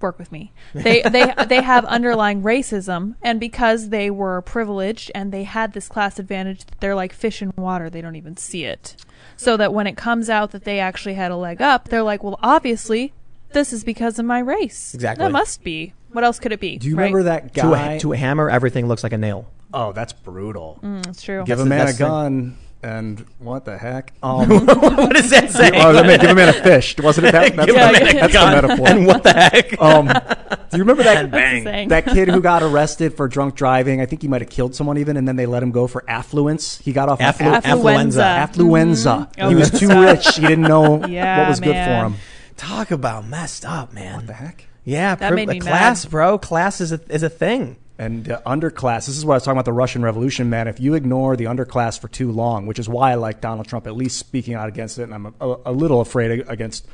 [0.00, 0.52] work with me.
[0.74, 5.88] They they they have underlying racism, and because they were privileged and they had this
[5.88, 7.88] class advantage, they're like fish in water.
[7.88, 8.96] They don't even see it.
[9.36, 12.22] So that when it comes out that they actually had a leg up, they're like,
[12.22, 13.12] well, obviously,
[13.52, 14.94] this is because of my race.
[14.94, 15.24] Exactly.
[15.24, 15.92] That must be.
[16.12, 16.76] What else could it be?
[16.78, 17.04] Do you right?
[17.06, 17.98] remember that To a, guy?
[17.98, 19.48] to a hammer, everything looks like a nail.
[19.72, 20.78] oh, that's brutal.
[20.82, 21.42] Mm, That's true.
[21.44, 24.12] Give a man a that's the- gun and what the heck?
[24.22, 25.70] Um, what does that say?
[25.74, 26.96] oh, let me give a man a fish.
[26.98, 27.54] Wasn't it that?
[27.56, 28.88] That's, Give the, a man a that's the metaphor.
[28.88, 29.80] and what the heck?
[29.82, 31.88] um, do you remember that That's the saying.
[31.88, 34.00] that kid who got arrested for drunk driving?
[34.00, 36.04] I think he might have killed someone even, and then they let him go for
[36.08, 36.78] affluence.
[36.78, 38.48] He got off Afflu- aff- Affluenza.
[38.48, 39.34] affluenza.
[39.36, 39.48] Mhm.
[39.48, 40.36] He was too rich.
[40.36, 42.14] He didn't know Yeah, what was good for him.
[42.56, 44.16] Talk about messed up, man.
[44.16, 44.64] What the heck?
[44.84, 46.10] Yeah, That priv- made me class, mad.
[46.10, 46.38] bro.
[46.38, 47.76] Class is a, is a thing.
[47.96, 49.06] And uh, underclass.
[49.06, 50.66] This is what I was talking about the Russian Revolution, man.
[50.66, 53.86] If you ignore the underclass for too long, which is why I like Donald Trump,
[53.86, 56.86] at least speaking out against it, and I'm a, a little afraid against.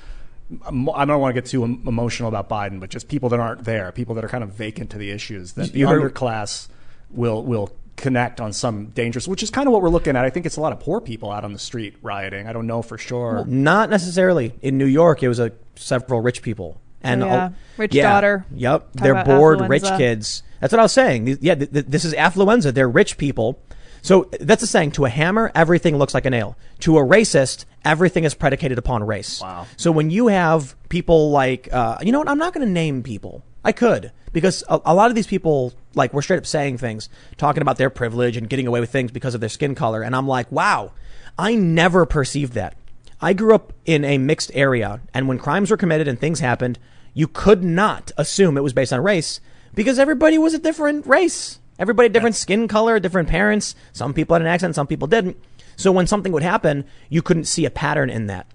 [0.66, 3.92] I don't want to get too emotional about Biden, but just people that aren't there,
[3.92, 5.52] people that are kind of vacant to the issues.
[5.52, 6.68] That the underclass
[7.10, 10.24] will will connect on some dangerous, which is kind of what we're looking at.
[10.24, 12.46] I think it's a lot of poor people out on the street rioting.
[12.46, 13.44] I don't know for sure.
[13.46, 14.54] Not necessarily.
[14.60, 16.80] In New York, it was a several rich people.
[17.02, 17.46] And Oh, yeah.
[17.46, 18.44] a- Rich yeah, daughter.
[18.54, 18.92] Yep.
[18.92, 20.42] Talk They're about bored rich kids.
[20.60, 21.38] That's what I was saying.
[21.40, 22.72] Yeah, th- th- this is affluenza.
[22.72, 23.58] They're rich people.
[24.02, 24.92] So that's the saying.
[24.92, 26.56] To a hammer, everything looks like a nail.
[26.80, 29.40] To a racist, everything is predicated upon race.
[29.40, 29.66] Wow.
[29.76, 32.28] So when you have people like, uh, you know what?
[32.28, 33.42] I'm not going to name people.
[33.64, 37.08] I could because a, a lot of these people, like, were straight up saying things,
[37.36, 40.14] talking about their privilege and getting away with things because of their skin color, and
[40.14, 40.92] I'm like, wow,
[41.38, 42.74] I never perceived that.
[43.20, 46.78] I grew up in a mixed area, and when crimes were committed and things happened,
[47.12, 49.40] you could not assume it was based on race
[49.74, 51.58] because everybody was a different race.
[51.78, 53.74] Everybody had different skin color, different parents.
[53.92, 55.36] Some people had an accent, some people didn't.
[55.76, 58.46] So when something would happen, you couldn't see a pattern in that.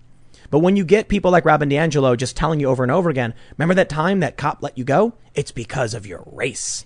[0.51, 3.34] But when you get people like Robin DiAngelo just telling you over and over again,
[3.57, 5.13] remember that time that cop let you go?
[5.34, 6.86] It's because of your race.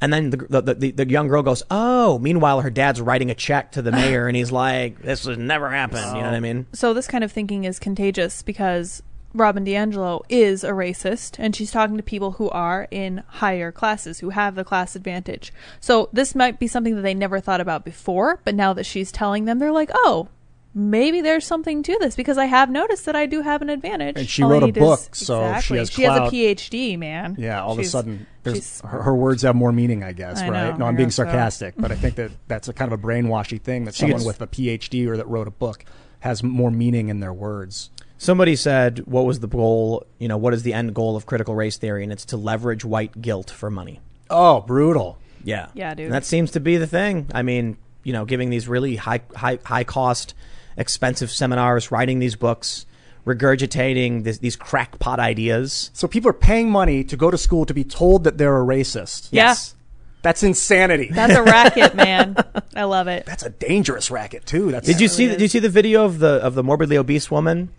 [0.00, 3.34] And then the, the, the, the young girl goes, Oh, meanwhile, her dad's writing a
[3.34, 5.98] check to the mayor and he's like, This would never happen.
[5.98, 6.40] You know what I oh.
[6.40, 6.66] mean?
[6.72, 9.02] So this kind of thinking is contagious because
[9.32, 14.18] Robin DiAngelo is a racist and she's talking to people who are in higher classes,
[14.20, 15.52] who have the class advantage.
[15.78, 19.12] So this might be something that they never thought about before, but now that she's
[19.12, 20.28] telling them, they're like, oh,
[20.74, 24.16] maybe there's something to this because I have noticed that I do have an advantage.
[24.16, 25.78] And she All wrote a need is- book, so she exactly.
[25.78, 26.20] has she has a.
[26.22, 27.36] PhD, man.
[27.38, 30.70] Yeah, all of a sudden, her, her words have more meaning, I guess, I right?
[30.70, 31.24] know, no, I'm being guess so.
[31.24, 34.18] sarcastic, but I think that that's a kind of a brainwashy thing that She someone
[34.18, 35.84] gets- with a PhD or that wrote a book
[36.20, 37.90] has more meaning in their words.
[38.20, 40.06] Somebody said, What was the goal?
[40.18, 42.02] You know, what is the end goal of critical race theory?
[42.02, 44.00] And it's to leverage white guilt for money.
[44.28, 45.16] Oh, brutal.
[45.42, 45.68] Yeah.
[45.72, 46.04] Yeah, dude.
[46.04, 47.28] And that seems to be the thing.
[47.34, 50.34] I mean, you know, giving these really high, high, high cost,
[50.76, 52.84] expensive seminars, writing these books,
[53.24, 55.90] regurgitating this, these crackpot ideas.
[55.94, 58.64] So people are paying money to go to school to be told that they're a
[58.64, 59.30] racist.
[59.32, 59.46] Yeah.
[59.46, 59.74] Yes.
[60.22, 61.08] That's insanity.
[61.10, 62.36] That's a racket, man.
[62.76, 63.24] I love it.
[63.24, 64.70] That's a dangerous racket too.
[64.70, 65.24] That's Did you see?
[65.24, 67.70] really Did you see the video of the of the morbidly obese woman,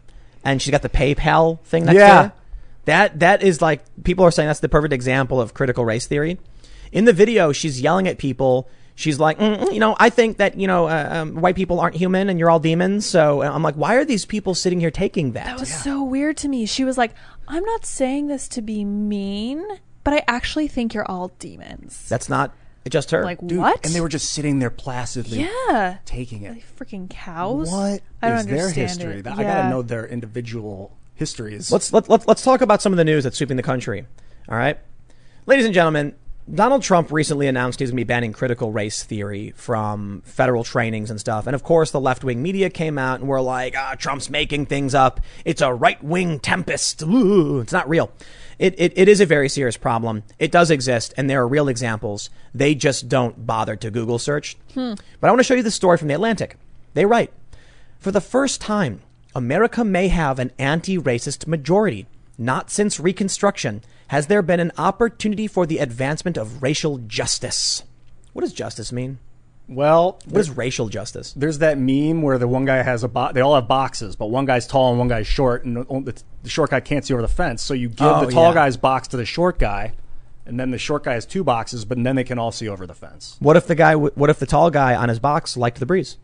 [0.43, 2.07] and she's got the PayPal thing next Yeah.
[2.07, 2.33] to her?
[2.85, 6.39] That that is like people are saying that's the perfect example of critical race theory.
[6.91, 8.67] In the video, she's yelling at people.
[8.95, 11.95] She's like, mm, you know, I think that you know, uh, um, white people aren't
[11.95, 13.05] human and you're all demons.
[13.05, 15.45] So uh, I'm like, why are these people sitting here taking that?
[15.45, 16.65] That was so weird to me.
[16.65, 17.11] She was like,
[17.47, 19.63] I'm not saying this to be mean,
[20.03, 22.07] but I actually think you're all demons.
[22.09, 22.53] That's not
[22.89, 23.23] just her.
[23.23, 23.85] like, Dude, what?
[23.85, 25.97] And they were just sitting there placidly yeah.
[26.05, 26.53] taking it.
[26.53, 27.69] Like freaking cows.
[27.69, 29.13] What I don't is their understand history?
[29.19, 29.23] it.
[29.23, 31.71] That- I gotta know their individual histories.
[31.71, 34.05] Let's let, let, let's talk about some of the news that's sweeping the country.
[34.49, 34.79] All right,
[35.45, 36.15] ladies and gentlemen,
[36.53, 41.11] Donald Trump recently announced he's going to be banning critical race theory from federal trainings
[41.11, 41.45] and stuff.
[41.45, 44.65] And of course, the left wing media came out and were like, "Ah, Trump's making
[44.65, 45.21] things up.
[45.45, 47.03] It's a right wing tempest.
[47.03, 48.11] Ooh, it's not real."
[48.61, 50.21] It, it, it is a very serious problem.
[50.37, 52.29] It does exist, and there are real examples.
[52.53, 54.55] They just don't bother to Google search.
[54.75, 54.93] Hmm.
[55.19, 56.57] But I want to show you the story from The Atlantic.
[56.93, 57.33] They write
[57.97, 59.01] For the first time,
[59.33, 62.05] America may have an anti racist majority.
[62.37, 67.81] Not since Reconstruction has there been an opportunity for the advancement of racial justice.
[68.33, 69.17] What does justice mean?
[69.67, 71.33] Well, What is racial justice?
[71.33, 73.33] there's that meme where the one guy has a box.
[73.33, 76.49] they all have boxes, but one guy's tall and one guy's short, and the, the
[76.49, 77.61] short guy can't see over the fence.
[77.61, 78.53] So you give Oh, the tall yeah.
[78.53, 79.93] guy's box to the short guy,
[80.45, 82.85] and then the short guy has two boxes, but then they can all see over
[82.85, 83.37] the fence.
[83.39, 85.85] What if the guy, w- what if the tall guy on his box liked the
[85.85, 86.17] breeze?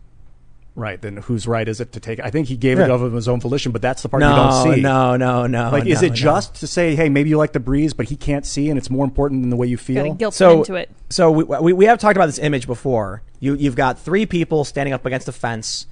[0.77, 1.01] Right.
[1.01, 2.19] Then whose right is it to take?
[2.19, 2.93] I think he gave it Yeah.
[2.93, 4.81] of his own volition, but that's the part No, you don't see.
[4.81, 5.71] no, no, no.
[5.71, 6.15] Like, is no, it no.
[6.15, 8.91] just to say, hey, maybe you like the breeze, but he can't see, and it's
[8.91, 10.13] more important than the way you Gotta feel?
[10.13, 10.91] guilt so him into it.
[11.09, 13.23] So we, we we have talked about this image before.
[13.39, 15.87] You you've got three people standing up against a fence,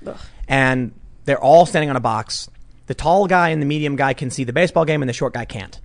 [0.47, 0.91] and
[1.25, 2.47] they're all standing on a box.
[2.85, 5.33] The tall guy and the medium guy can see the baseball game, and the short
[5.33, 5.79] guy can't.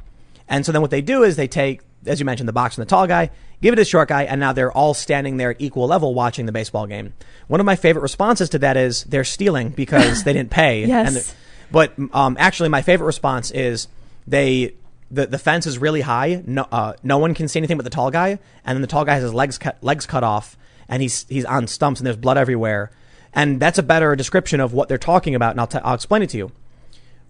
[0.47, 2.83] And so then what they do is they take, as you mentioned, the box from
[2.83, 3.31] the tall guy,
[3.63, 6.15] give it to the short guy, and now they're all standing there at equal level
[6.15, 7.13] watching the baseball game.
[7.49, 10.85] One of my favorite responses to that is they're stealing because they didn't pay.
[10.91, 11.15] Yes.
[11.15, 11.37] And
[11.73, 13.87] but um, actually, my favorite response is
[14.27, 14.75] they
[15.11, 16.43] the, the fence is really high.
[16.47, 19.05] No, uh, no one can see anything but the tall guy, and then the tall
[19.05, 20.57] guy has his legs cut legs cut off,
[20.89, 22.91] and he's he's on stumps, and there's blood everywhere.
[23.33, 26.23] And that's a better description of what they're talking about, and I'll, t- I'll explain
[26.23, 26.53] it to you.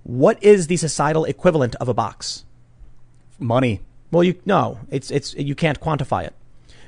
[0.02, 2.44] What is the societal equivalent of a box?
[3.38, 3.80] Money.
[4.10, 6.34] Well, you no, it's it's you can't quantify it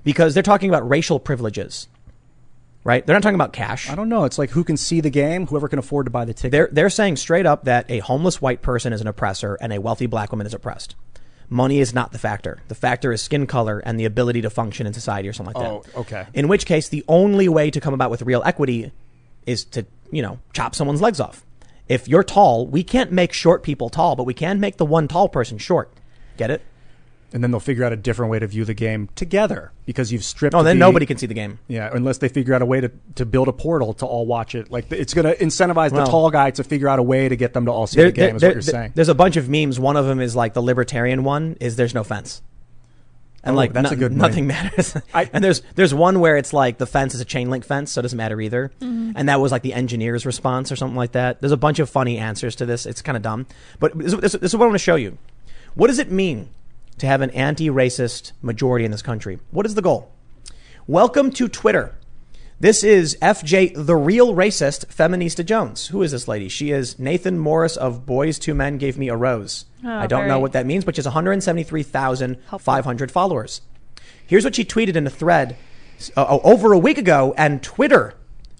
[0.04, 1.88] because they're talking about racial privileges,
[2.84, 3.06] right?
[3.06, 3.88] They're not talking about cash.
[3.88, 4.24] I don't know.
[4.24, 6.52] It's like who can see the game, whoever can afford to buy the ticket.
[6.52, 9.80] They're they're saying straight up that a homeless white person is an oppressor and a
[9.80, 10.96] wealthy black woman is oppressed.
[11.48, 12.62] Money is not the factor.
[12.68, 15.64] The factor is skin color and the ability to function in society or something like
[15.66, 15.96] Oh, that.
[15.98, 16.26] okay.
[16.32, 18.90] In which case, the only way to come about with real equity
[19.46, 21.44] is to you know chop someone's legs off.
[21.88, 25.08] If you're tall, we can't make short people tall, but we can make the one
[25.08, 25.92] tall person short.
[26.38, 26.62] Get it?
[27.34, 30.24] And then they'll figure out a different way to view the game together because you've
[30.24, 30.54] stripped.
[30.54, 31.58] Oh, then the- nobody can see the game.
[31.68, 34.54] Yeah, unless they figure out a way to, to build a portal to all watch
[34.54, 34.70] it.
[34.70, 37.36] Like it's going to incentivize Well- the tall guy to figure out a way to
[37.36, 38.24] get them to all see There- the game.
[38.26, 38.92] there- is there- what you're saying.
[38.94, 39.80] There's a bunch of memes.
[39.80, 42.42] One of them is like the libertarian one is there's no fence.
[43.44, 44.18] And Oh, like that's no- a good one.
[44.18, 44.96] nothing matters.
[45.12, 47.90] I- and there's there's one where it's like the fence is a chain link fence,
[47.90, 48.70] so it doesn't matter either.
[48.80, 49.12] Mm-hmm.
[49.16, 51.40] And that was like the engineer's response or something like that.
[51.40, 52.86] There's a bunch of funny answers to this.
[52.86, 53.46] It's kind of dumb,
[53.80, 55.18] but this, this, this is what I want to show you.
[55.74, 56.50] What does it mean
[57.02, 59.40] to have an anti-racist majority in this country?
[59.50, 60.12] What is the goal?
[60.86, 61.96] Welcome to Twitter.
[62.60, 65.88] This is FJ, the real racist, Feminista Jones.
[65.88, 66.48] Who is this lady?
[66.48, 69.64] She is Nathan Morris of Boyz II Men Gave Me a Rose.
[69.84, 73.62] Oh, I don't know what that means, but she has 173,500 followers.
[74.24, 75.56] Here's what she tweeted in a thread
[76.16, 78.14] uh, over a week ago, and Twitter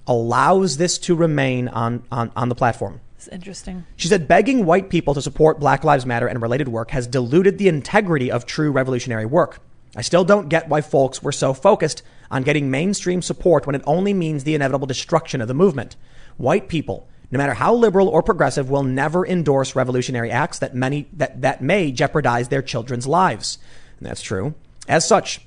[0.09, 3.02] allows this to remain on, on, on the platform.
[3.23, 3.87] It's interesting.
[3.95, 7.57] She said begging white people to support Black Lives Matter and related work has diluted
[7.57, 9.61] the integrity of true revolutionary work.
[9.95, 12.03] I still don't get why folks were so focused
[12.33, 15.95] on getting mainstream support when it only means the inevitable destruction of the movement.
[16.37, 21.07] White people, no matter how liberal or progressive, will never endorse revolutionary acts that many
[21.12, 23.59] that, that may jeopardize their children's lives.
[24.01, 24.55] And that's true.
[24.89, 25.47] As such,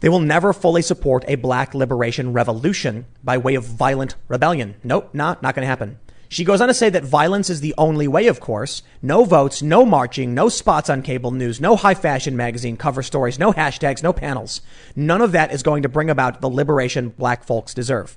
[0.00, 4.76] they will never fully support a black liberation revolution by way of violent rebellion.
[4.82, 5.98] Nope, not, not going to happen.
[6.32, 8.84] She goes on to say that violence is the only way, of course.
[9.02, 13.36] No votes, no marching, no spots on cable news, no high fashion magazine cover stories,
[13.36, 14.60] no hashtags, no panels.
[14.94, 18.16] None of that is going to bring about the liberation black folks deserve.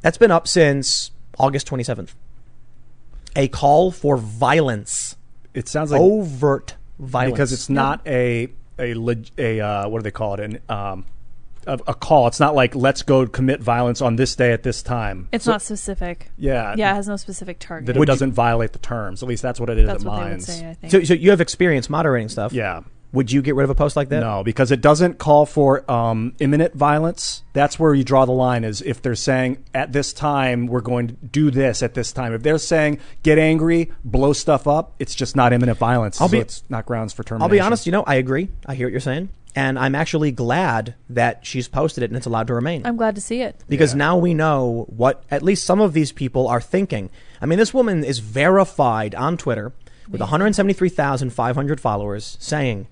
[0.00, 2.14] That's been up since August 27th.
[3.36, 5.14] A call for violence,
[5.54, 7.32] It sounds like overt violence.
[7.32, 8.92] because it's not a a
[9.38, 11.04] a uh, what do they call it an um
[11.74, 12.26] a, a call.
[12.26, 15.28] It's not like let's go commit violence on this day at this time.
[15.32, 16.30] It's So- not specific.
[16.36, 17.86] Yeah, Yeah, it has no specific target.
[17.86, 19.22] that it Would doesn't violate the terms.
[19.22, 20.46] At least that's what it is That's at what they would Mines.
[20.46, 20.90] say, I think.
[20.92, 22.52] So, so you have experience moderating stuff.
[22.52, 22.82] Yeah.
[23.12, 24.20] Would you get rid of a post like that?
[24.20, 27.42] No, because it doesn't call for um, imminent violence.
[27.54, 28.62] That's where you draw the line.
[28.62, 32.32] Is if they're saying at this time we're going to do this at this time.
[32.34, 36.20] If they're saying get angry, blow stuff up, it's just not imminent violence.
[36.20, 37.42] I'll so be- it's not grounds for termination.
[37.42, 38.48] I'll be honest, you know, I agree.
[38.64, 39.30] I hear what you're saying.
[39.56, 42.86] And I'm actually glad that she's posted it and it's allowed to remain.
[42.86, 43.56] I'm glad to see it.
[43.68, 43.98] because Yeah.
[43.98, 47.10] now we know what at least some of these people are thinking.
[47.42, 49.72] I mean, this woman is verified on Twitter
[50.08, 52.86] with 173,500 followers saying,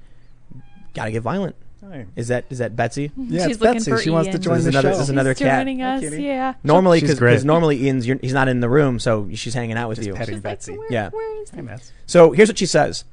[0.94, 1.56] "Gotta get violent."
[1.90, 2.06] Hey.
[2.16, 3.12] Is that is that Betsy?
[3.16, 3.90] Yeah, She's it's Betsy.
[3.92, 4.94] for She wants to join This the another- show.
[4.94, 5.60] this is another She's cat.
[5.60, 6.00] joining us.
[6.00, 6.22] Kitty.
[6.24, 6.54] Yeah.
[6.64, 10.04] Normally, because normally Ian's you're, he's not in the room, so she's hanging out with
[10.04, 10.12] you.
[10.12, 10.76] petting Betsy.
[10.76, 11.08] Where- Yeah.
[11.10, 11.92] where is Hey, Mats.
[12.06, 13.04] So here's what she says.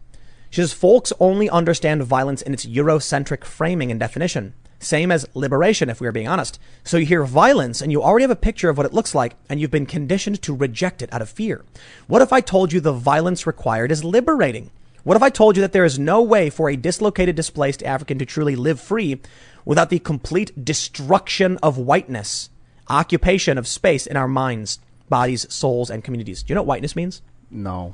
[0.55, 4.53] She says, folks only understand violence in its Eurocentric framing and definition.
[4.79, 6.61] Same as liberation, if we are being honest.
[6.85, 9.35] So you hear violence and you already have a picture of what it looks like
[9.49, 11.65] and you've been conditioned to reject it out of fear.
[12.07, 14.71] What if I told you the violence required is liberating?
[15.03, 18.17] What if I told you that there is no way for a dislocated, displaced African
[18.19, 19.19] to truly live free
[19.65, 22.49] without the complete destruction of whiteness,
[22.87, 24.79] occupation of space in our minds,
[25.09, 26.43] bodies, souls, and communities?
[26.43, 27.21] Do you know what whiteness means?
[27.51, 27.93] No.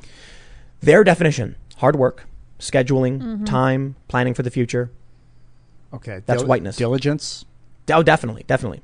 [0.79, 2.27] Their definition hard work,
[2.61, 3.43] scheduling, mm-hmm.
[3.43, 4.91] time, planning for the future.
[5.93, 6.21] Okay.
[6.25, 6.77] That's whiteness.
[6.77, 7.43] Diligence.
[7.91, 8.81] Oh, definitely, definitely.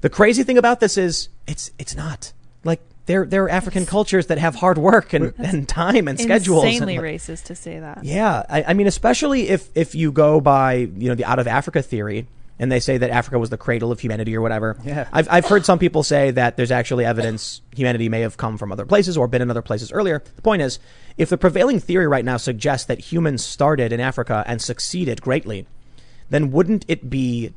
[0.00, 2.32] The crazy thing about this is it's it's not
[2.64, 6.64] like there there are African cultures that have hard work and, and time and schedules.
[6.64, 8.04] and, Insanely like- racist to say that.
[8.04, 11.46] Yeah, I, I mean, especially if if you go by you know the out of
[11.46, 12.26] Africa theory,
[12.58, 14.76] and they say that Africa was the cradle of humanity or whatever.
[14.84, 15.08] Yeah.
[15.12, 18.72] I've I've heard some people say that there's actually evidence humanity may have come from
[18.72, 20.22] other places or been in other places earlier.
[20.36, 20.78] The point is,
[21.18, 25.66] if the prevailing theory right now suggests that humans started in Africa and succeeded greatly,
[26.30, 27.52] then wouldn't it be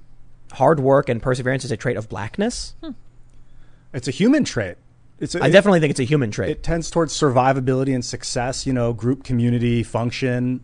[0.54, 2.76] hard work and perseverance is a trait of blackness?
[3.94, 4.78] It's a human trait.
[5.20, 6.50] It's a, I definitely think it's a human trait.
[6.50, 8.66] it tends towards survivability and success.
[8.66, 10.64] You know, group community function.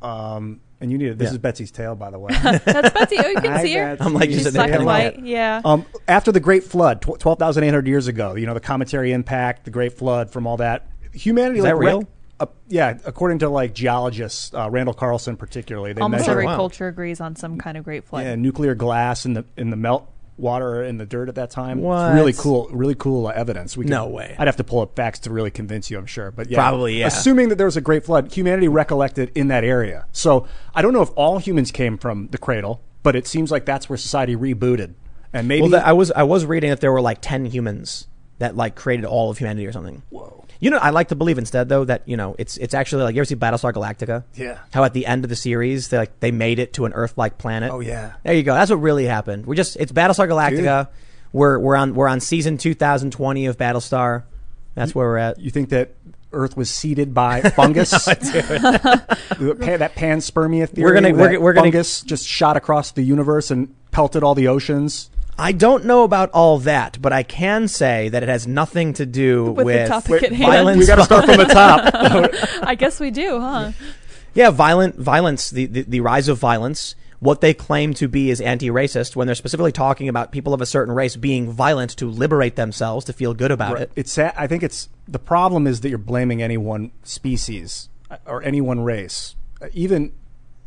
[0.00, 1.18] Um, and you need it.
[1.18, 1.32] This Yeah.
[1.32, 2.32] is Betsy's tail, by the way.
[2.42, 3.16] That's Betsy.
[3.18, 3.96] Oh, you can Hi, see her.
[3.96, 4.04] Betsy.
[4.04, 5.24] I'm like, She's just black petting and white.
[5.24, 5.60] Yeah.
[5.64, 8.60] um, after the Great Flood, tw- twelve thousand eight hundred years ago, you know, the
[8.60, 12.04] cometary impact, the Great Flood, from all that, humanity Is like that real?
[12.40, 16.56] uh, yeah, according to like geologists, uh, Randall Carlson particularly, they Almost measure every wow.
[16.56, 18.24] culture agrees on some kind of great flood.
[18.24, 20.08] yeah, nuclear glass in the in the melt
[20.38, 21.80] water in the dirt at that time.
[21.80, 22.10] What?
[22.10, 23.76] It's really cool, really cool evidence.
[23.76, 24.36] We No way.
[24.38, 25.98] I'd have to pull up facts to really convince you.
[25.98, 27.06] I'm sure, but yeah, Probably, yeah.
[27.06, 30.06] Assuming that there was a great flood, humanity recollected in that area.
[30.12, 33.64] So I don't know if all humans came from the cradle, but it seems like
[33.64, 34.94] that's where society rebooted,
[35.32, 38.06] and maybe Well, that, I was I was reading that there were like ten humans
[38.38, 40.02] that like created all of humanity or something.
[40.10, 40.44] Whoa.
[40.60, 43.14] You know, I like to believe instead though that you know it's it's actually like
[43.14, 44.24] you ever see Battlestar Galactica?
[44.34, 44.58] Yeah.
[44.72, 47.38] How at the end of the series they like they made it to an Earth-like
[47.38, 47.70] planet.
[47.72, 48.14] Oh, yeah.
[48.24, 48.54] There you go.
[48.54, 49.46] That's what really happened.
[49.46, 50.88] We're just it's Battlestar Galactica.
[51.32, 54.24] We're we're on we're on season 2020 of Battlestar.
[54.74, 55.38] That's where we're at.
[55.38, 55.94] You think that
[56.32, 57.90] Earth was seeded by fungus?
[58.08, 58.16] Pa-
[59.76, 60.84] that panspermia theory.
[60.84, 64.48] We're gonna- we're- we're gonna- fungus just shot across the universe and pelted all the
[64.48, 65.10] oceans.
[65.38, 69.06] I don't know about all that, but I can say that it has nothing to
[69.06, 70.50] do With with, the topic at hand.
[70.52, 70.78] violence.
[70.78, 71.94] We got to start from the top.
[72.62, 73.72] I guess we do, huh?
[74.34, 78.40] Yeah, violent violence, the, the, the rise of violence, what they claim to be is
[78.40, 82.56] anti-racist when they're specifically talking about people of a certain race being violent to liberate
[82.56, 83.90] themselves, to feel good about it.
[83.96, 84.34] It's sad.
[84.36, 88.60] I think it's the problem is that you're blaming any one species uh, or any
[88.60, 89.34] one race.
[89.60, 90.12] Uh, Even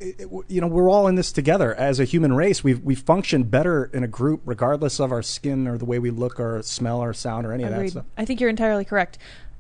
[0.02, 2.64] it- you know we're all in this together as a human race.
[2.64, 6.10] We we function better in a group regardless of our skin or the way we
[6.10, 8.06] look or smell or sound or any of that stuff.
[8.18, 9.18] I think you're entirely correct.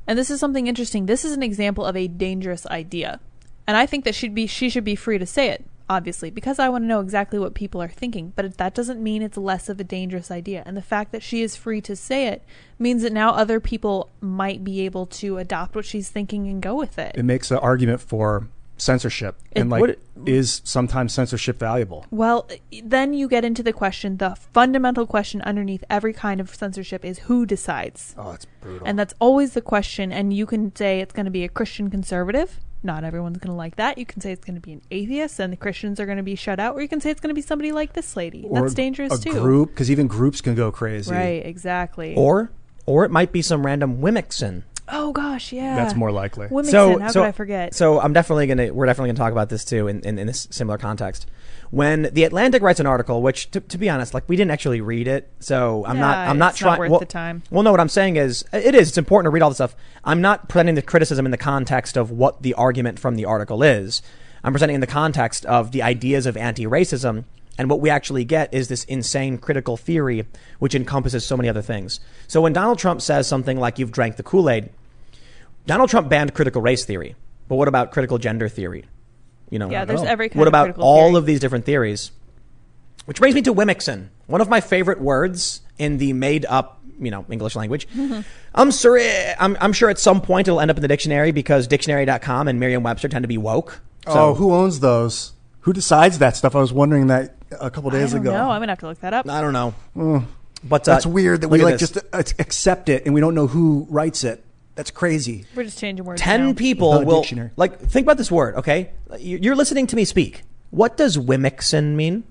[0.07, 1.05] And this is something interesting.
[1.05, 3.19] This is an example of a dangerous idea.
[3.67, 5.63] And I think that she'd be she should be free to say it.
[5.89, 8.31] obviously, because I want to know exactly what people are thinking.
[8.37, 10.63] But that doesn't mean it's less of a dangerous idea.
[10.65, 12.43] And the fact that she is free to say it
[12.79, 16.75] means that now other people might be able to adopt what she's thinking and go
[16.75, 17.11] with it.
[17.15, 18.47] It makes an argument for
[18.81, 22.05] censorship, It and like, would- is sometimes censorship valuable?
[22.11, 22.49] Well,
[22.83, 27.19] then you get into the question, the fundamental question underneath every kind of censorship is
[27.19, 28.15] who decides?
[28.17, 28.87] Oh, it's brutal.
[28.87, 30.11] And that's always the question.
[30.11, 32.59] And you can say it's going to be a Christian conservative.
[32.83, 33.99] Not everyone's going to like that.
[33.99, 36.23] You can say it's going to be an atheist and the Christians are going to
[36.23, 36.75] be shut out.
[36.75, 38.43] Or you can say it's going to be somebody like this lady.
[38.47, 39.33] Or that's dangerous a too.
[39.33, 41.11] Group, because even groups can go crazy.
[41.13, 42.15] Right, exactly.
[42.15, 42.51] Or
[42.87, 44.63] or it might be some random Wimixon.
[44.91, 45.75] Oh, gosh, yeah.
[45.75, 46.47] That's more likely.
[46.47, 47.73] Womenson, so, how so could I forget?
[47.73, 50.47] So I'm definitely gonna we're definitely gonna talk about this too in, in, in this
[50.51, 51.27] similar context.
[51.71, 54.81] When the Atlantic writes an article, which to, to be honest, like we didn't actually
[54.81, 56.79] read it, so I'm not I'm not trying.
[56.79, 57.43] worth well, the time.
[57.49, 58.89] Well, no, what I'm saying is it is.
[58.89, 59.75] It's important to read all the stuff.
[60.03, 63.63] I'm not presenting the criticism in the context of what the argument from the article
[63.63, 64.01] is.
[64.43, 67.25] I'm presenting in the context of the ideas of anti-racism.
[67.57, 70.25] And what we actually get is this insane critical theory,
[70.59, 71.99] which encompasses so many other things.
[72.27, 74.69] So when Donald Trump says something like "You've drank the Kool-Aid,"
[75.65, 77.15] Donald Trump banned critical race theory,
[77.47, 78.85] but what about critical gender theory?
[79.49, 80.09] You know, yeah, there's know.
[80.09, 81.17] every kind what of about critical all theory.
[81.17, 82.11] of these different theories?
[83.05, 87.25] Which brings me to Wimixon, one of my favorite words in the made-up, you know,
[87.29, 87.87] English language.
[88.55, 88.99] I'm sure,
[89.39, 92.59] I'm, I'm sure at some point it'll end up in the dictionary because dictionary.com and
[92.59, 93.81] Merriam-Webster tend to be woke.
[94.05, 95.33] So, oh, who owns those?
[95.61, 96.55] Who decides that stuff?
[96.55, 98.31] I was wondering that a couple I days don't ago.
[98.31, 99.27] No, I'm going to have to look that up.
[99.29, 100.25] I don't know.
[100.63, 101.91] But uh, That's weird that we like this.
[101.91, 104.43] just uh, accept it and we don't know who writes it.
[104.75, 105.45] That's crazy.
[105.55, 106.21] We're just changing words.
[106.21, 106.53] 10 now.
[106.53, 107.51] people The will dictionary.
[107.57, 111.95] like think about this word okay You- you're listening to me speak what does Wimixen
[111.95, 112.23] mean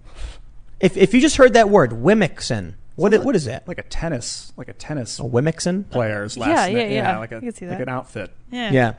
[0.80, 3.82] if, if you just heard that word Wimixen, what, it, what is that Like a
[3.82, 6.90] tennis, like a tennis a Wimixen player's last Yeah, name.
[6.92, 7.18] yeah, yeah.
[7.18, 8.30] like a I can see like an outfit.
[8.50, 8.70] Yeah.
[8.72, 8.92] yeah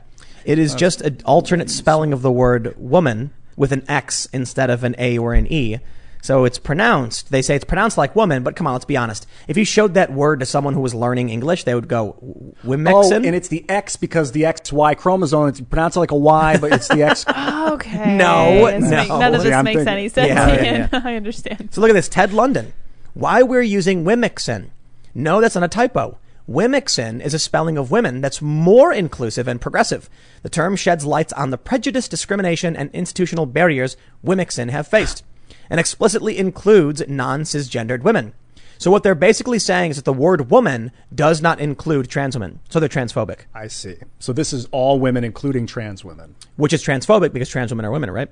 [0.45, 4.69] it is uh, just an alternate spelling of the word woman with an x instead
[4.69, 5.77] of an a or an e
[6.21, 9.25] so it's pronounced they say it's pronounced like woman but come on let's be honest
[9.47, 12.15] if you showed that word to someone who was learning english they would go
[12.63, 13.11] Wimexin.
[13.11, 15.47] Oh, and it's the X because the XY chromosome.
[15.47, 17.25] It's pronounced like a Y, but it's the X.
[17.71, 18.15] Okay.
[18.17, 18.97] No, This no.
[18.97, 20.27] make- none of this I'm makes thinking- any sense.
[20.27, 20.89] Yeah, yeah, Ian.
[20.91, 21.01] yeah.
[21.03, 21.69] I understand.
[21.71, 22.73] So look at this, Ted London.
[23.13, 24.69] Why we're using Wimixon?
[25.15, 26.17] No, that's not a typo.
[26.49, 30.09] Wimixon is a spelling of women that's more inclusive and progressive.
[30.43, 33.95] The term sheds lights on the prejudice, discrimination, and institutional barriers
[34.25, 35.23] Wimixon have faced,
[35.71, 38.33] and explicitly includes non-cisgendered women.
[38.77, 42.59] So what they're basically saying is that the word woman does not include trans women.
[42.69, 43.95] So they're transphobic, I see.
[44.19, 46.35] So this is all women, including trans women.
[46.57, 48.29] which is transphobic because trans women are women, right?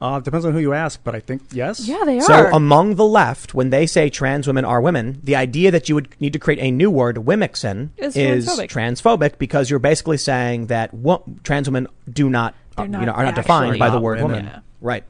[0.00, 1.86] Uh, depends on who you ask, but I think yes.
[1.86, 2.22] Yeah, they are.
[2.22, 5.94] So among the left, when they say trans women are women, the idea that you
[5.94, 8.68] would need to create a new word, "wimixen," Is is transphobic.
[8.68, 13.06] transphobic because you're basically saying that wo- trans women do not, uh, They're not you
[13.06, 14.30] know, are not defined actually by the word women.
[14.38, 14.44] woman.
[14.46, 14.60] Yeah.
[14.80, 15.04] Right.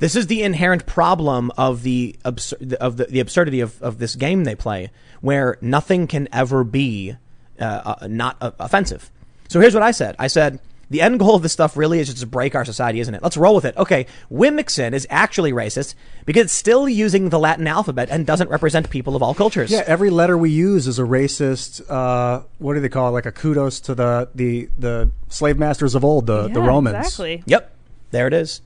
[0.00, 4.16] This is the inherent problem of the absur- of the, the absurdity of, of this
[4.16, 4.90] game they play,
[5.20, 7.16] where nothing can ever be
[7.60, 9.10] uh, uh, not uh, offensive.
[9.48, 10.16] So here's what I said.
[10.18, 10.58] I said
[10.90, 13.22] the end goal of this stuff really is just to break our society, isn't it?
[13.22, 13.76] Let's roll with it.
[13.76, 15.94] Okay, Wimixon is actually racist
[16.24, 19.70] because it's still using the Latin alphabet and doesn't represent people of all cultures.
[19.70, 21.82] Yeah, every letter we use is a racist.
[21.88, 23.12] Uh, what do they call it?
[23.12, 26.96] Like a kudos to the the the slave masters of old, the the Yeah, Romans.
[26.96, 27.42] Exactly.
[27.46, 27.76] Yep.
[28.10, 28.62] There it is.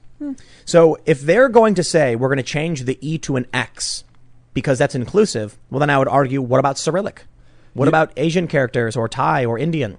[0.65, 4.05] So if they're going to say we're going to change the E to an X
[4.53, 7.25] because that's inclusive, well, then I would argue, what about Cyrillic?
[7.75, 9.99] What about Asian characters or Thai or Indian?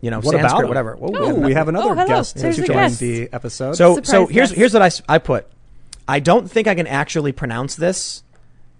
[0.00, 0.96] You know, What Sanskrit, about whatever.
[0.96, 3.00] Whoa, Oh, we have another Oh, guest There's to join guest.
[3.00, 3.74] the episode.
[3.74, 4.58] So, Surprise so here's guest.
[4.58, 5.46] here's what I, I put.
[6.06, 8.22] I don't think I can actually pronounce this.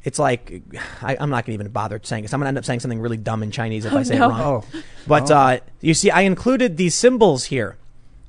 [0.02, 0.60] It's like
[1.00, 2.34] I, I'm not going to even bother saying this.
[2.34, 4.18] I'm going to end up saying something really dumb in Chinese if Oh, I say
[4.18, 4.26] no.
[4.26, 4.40] it wrong.
[4.42, 7.76] oh, But uh, you see, I included these symbols here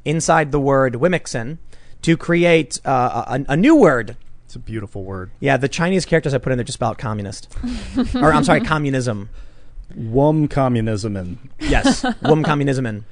[0.06, 1.58] inside the word Wimixon
[2.06, 4.16] to create uh, a, a new word.
[4.46, 5.32] it's a beautiful word.
[5.40, 7.54] Yeah, the Chinese characters I put in there just spelled communist,
[8.16, 9.30] or I'm sorry, communism.
[9.96, 12.86] Wum communism and Yes, wum communism.
[12.86, 13.04] And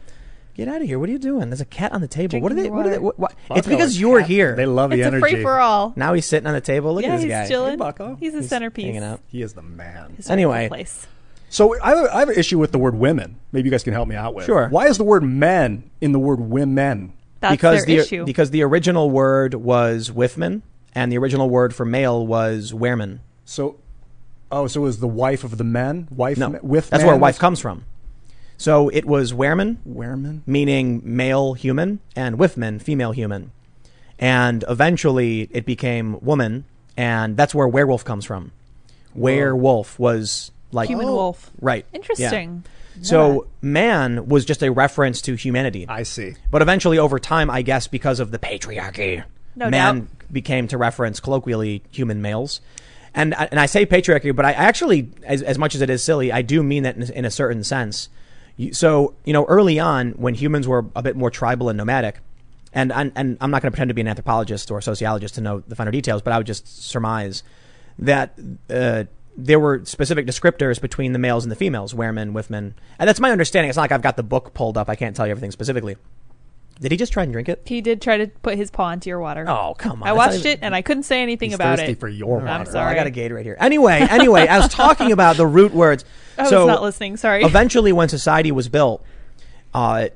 [0.55, 0.97] get out of here!
[0.99, 1.49] What are you doing?
[1.49, 2.39] There's a cat on the table.
[2.41, 2.61] what are they?
[2.69, 2.97] Drinking What are they?
[2.97, 3.33] What, what?
[3.51, 4.55] It's because you're cat- here.
[4.55, 5.21] They love the It's a energy.
[5.33, 5.93] free for all.
[5.95, 6.93] now he's sitting on the table.
[6.93, 7.77] Look yeah, at this he's guy chilling.
[7.77, 8.15] Bucko.
[8.19, 8.85] He's a He's centerpiece.
[8.85, 9.21] hanging out.
[9.27, 10.13] He is the man.
[10.17, 10.67] His Anyway.
[10.67, 11.07] place.
[11.49, 13.35] So I have, I have an issue with the word women.
[13.51, 14.45] Maybe you guys can help me out with.
[14.45, 14.67] Sure.
[14.69, 17.13] Why is the word men in the word women?
[17.43, 18.25] That's because their the issue.
[18.25, 20.61] because the original word was wifman,
[20.93, 23.19] and the original word for male was wereman.
[23.43, 23.79] So,
[24.49, 26.07] oh, so it was the wife of the men?
[26.09, 27.83] Wife No, ma- with that's where wife comes from.
[28.57, 30.41] So it was wereman, Wereman?
[30.45, 33.51] meaning male human, and wifman, female human.
[34.17, 36.63] And eventually it became woman,
[36.95, 38.53] and that's where werewolf comes from.
[39.13, 41.15] Werewolf was like Human oh.
[41.15, 41.51] wolf.
[41.59, 41.85] right.
[42.17, 42.29] yeah.
[43.01, 45.85] So man was just a reference to humanity.
[45.89, 46.35] I see.
[46.51, 49.23] But eventually, over time, I guess because of the patriarchy,
[49.55, 50.07] No man doubt.
[50.31, 52.61] became to reference colloquially human males.
[53.15, 56.03] And I- and I say patriarchy, but I actually, as, as much as it is
[56.03, 58.09] silly, I do mean that in, in a certain sense.
[58.71, 62.19] So you know, early on, when humans were a bit more tribal and nomadic,
[62.73, 65.41] and and, and I'm not going to pretend to be an anthropologist or sociologist to
[65.41, 67.43] know the finer details, but I would just surmise
[67.99, 68.37] that
[68.69, 69.03] uh,
[69.35, 73.31] there were specific descriptors between the males and the females, weremen, wifmen, and that's my
[73.31, 73.69] understanding.
[73.69, 75.97] It's not like I've got the book pulled up; I can't tell you everything specifically.
[76.79, 77.61] Did he just try and drink it?
[77.65, 79.45] He did try to put his paw into your water.
[79.47, 80.09] Oh, come on!
[80.09, 81.99] I watched even- it and I couldn't say anything He's about thirsty it.
[81.99, 82.47] for your water.
[82.47, 82.71] I'm water.
[82.73, 83.57] Well, I got a Gatorade here.
[83.59, 86.03] Anyway, anyway, I was talking about the root words.
[86.37, 87.17] I was so not listening.
[87.17, 87.43] Sorry.
[87.43, 89.05] eventually, when society was built,
[89.73, 90.09] uh,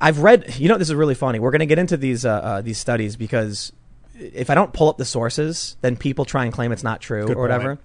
[0.00, 0.58] I've read.
[0.58, 1.38] You know, this is really funny.
[1.40, 3.72] We're going to get into these uh, uh, these studies because
[4.18, 7.26] if I don't pull up the sources, then people try and claim it's not true
[7.26, 7.76] Good or whatever.
[7.76, 7.80] point.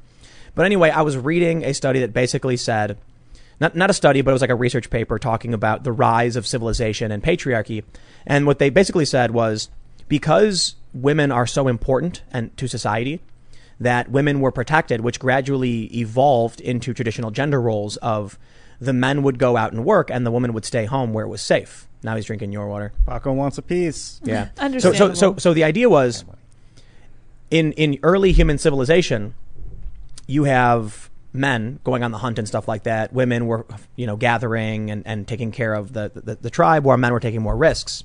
[0.57, 2.97] But anyway, I was reading a study that basically said,
[3.59, 6.35] not not a study, but it was like a research paper talking about the rise
[6.35, 7.83] of civilization and patriarchy.
[8.25, 9.69] And what they basically said was
[10.07, 13.21] because women are so important and to society
[13.79, 18.39] that women were protected, which gradually evolved into traditional gender roles of
[18.81, 21.29] the men would go out and work and the woman would stay home where it
[21.29, 21.87] was safe.
[22.01, 22.93] Now he's drinking your water.
[23.05, 24.19] Paco wants a piece.
[24.23, 24.49] Yeah.
[24.79, 26.25] So, so, so, so the idea was
[27.51, 29.35] in, in early human civilization,
[30.27, 33.13] you have men going on the hunt and stuff like that.
[33.13, 36.97] Women were, you know, gathering and, and taking care of the, the, the tribe, while
[36.97, 38.03] men were taking more risks.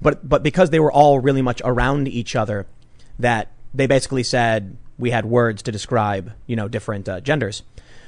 [0.00, 2.66] But, but because they were all really much around each other,
[3.18, 7.62] that they basically said we had words to describe, you know, different uh, genders.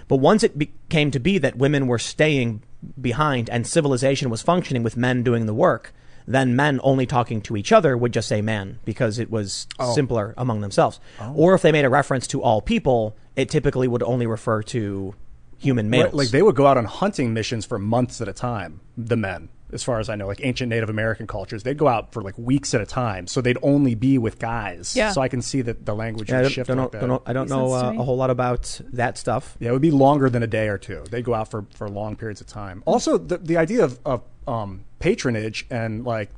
[0.08, 2.62] But once it be- came to be that women were staying
[3.00, 5.94] behind and civilization was functioning with men doing the work,
[6.26, 10.34] then men only talking to each other would just say man because it was simpler
[10.36, 11.00] among themselves.
[11.34, 15.14] Or if they made a reference to all people, it typically would only refer to
[15.58, 16.04] human males.
[16.06, 18.80] Right, Like they would go out on hunting missions for months at a time.
[18.96, 22.12] The men, as far as I know, like ancient Native American cultures, they'd go out
[22.12, 23.26] for like weeks at a time.
[23.26, 24.94] So they'd only be with guys.
[24.94, 25.10] Yeah.
[25.12, 26.92] So I can see that the language Yeah, I would don't, shift don't know, like
[26.92, 27.00] that.
[27.00, 29.56] don't know- I don't know uh, a whole lot about that stuff.
[29.58, 31.02] Yeah, it would be longer than a day or two.
[31.10, 32.82] They'd go out for, for long periods of time.
[32.86, 36.30] Also, the, the idea of, of um, patronage and like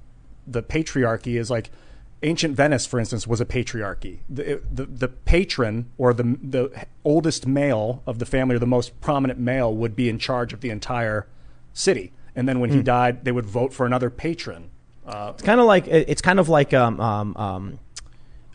[0.44, 1.70] the patriarchy is like
[2.24, 4.18] ancient Venice, for instance, was a patriarchy.
[4.28, 9.00] The, the, the patron or the, the oldest male of the family or the most
[9.00, 11.28] prominent male would be in charge of the entire
[11.72, 12.10] city.
[12.34, 12.76] And then when Hmm.
[12.78, 14.70] he died, they would vote for another patron.
[15.06, 17.78] It's kind of like it's kind of like um, um, um,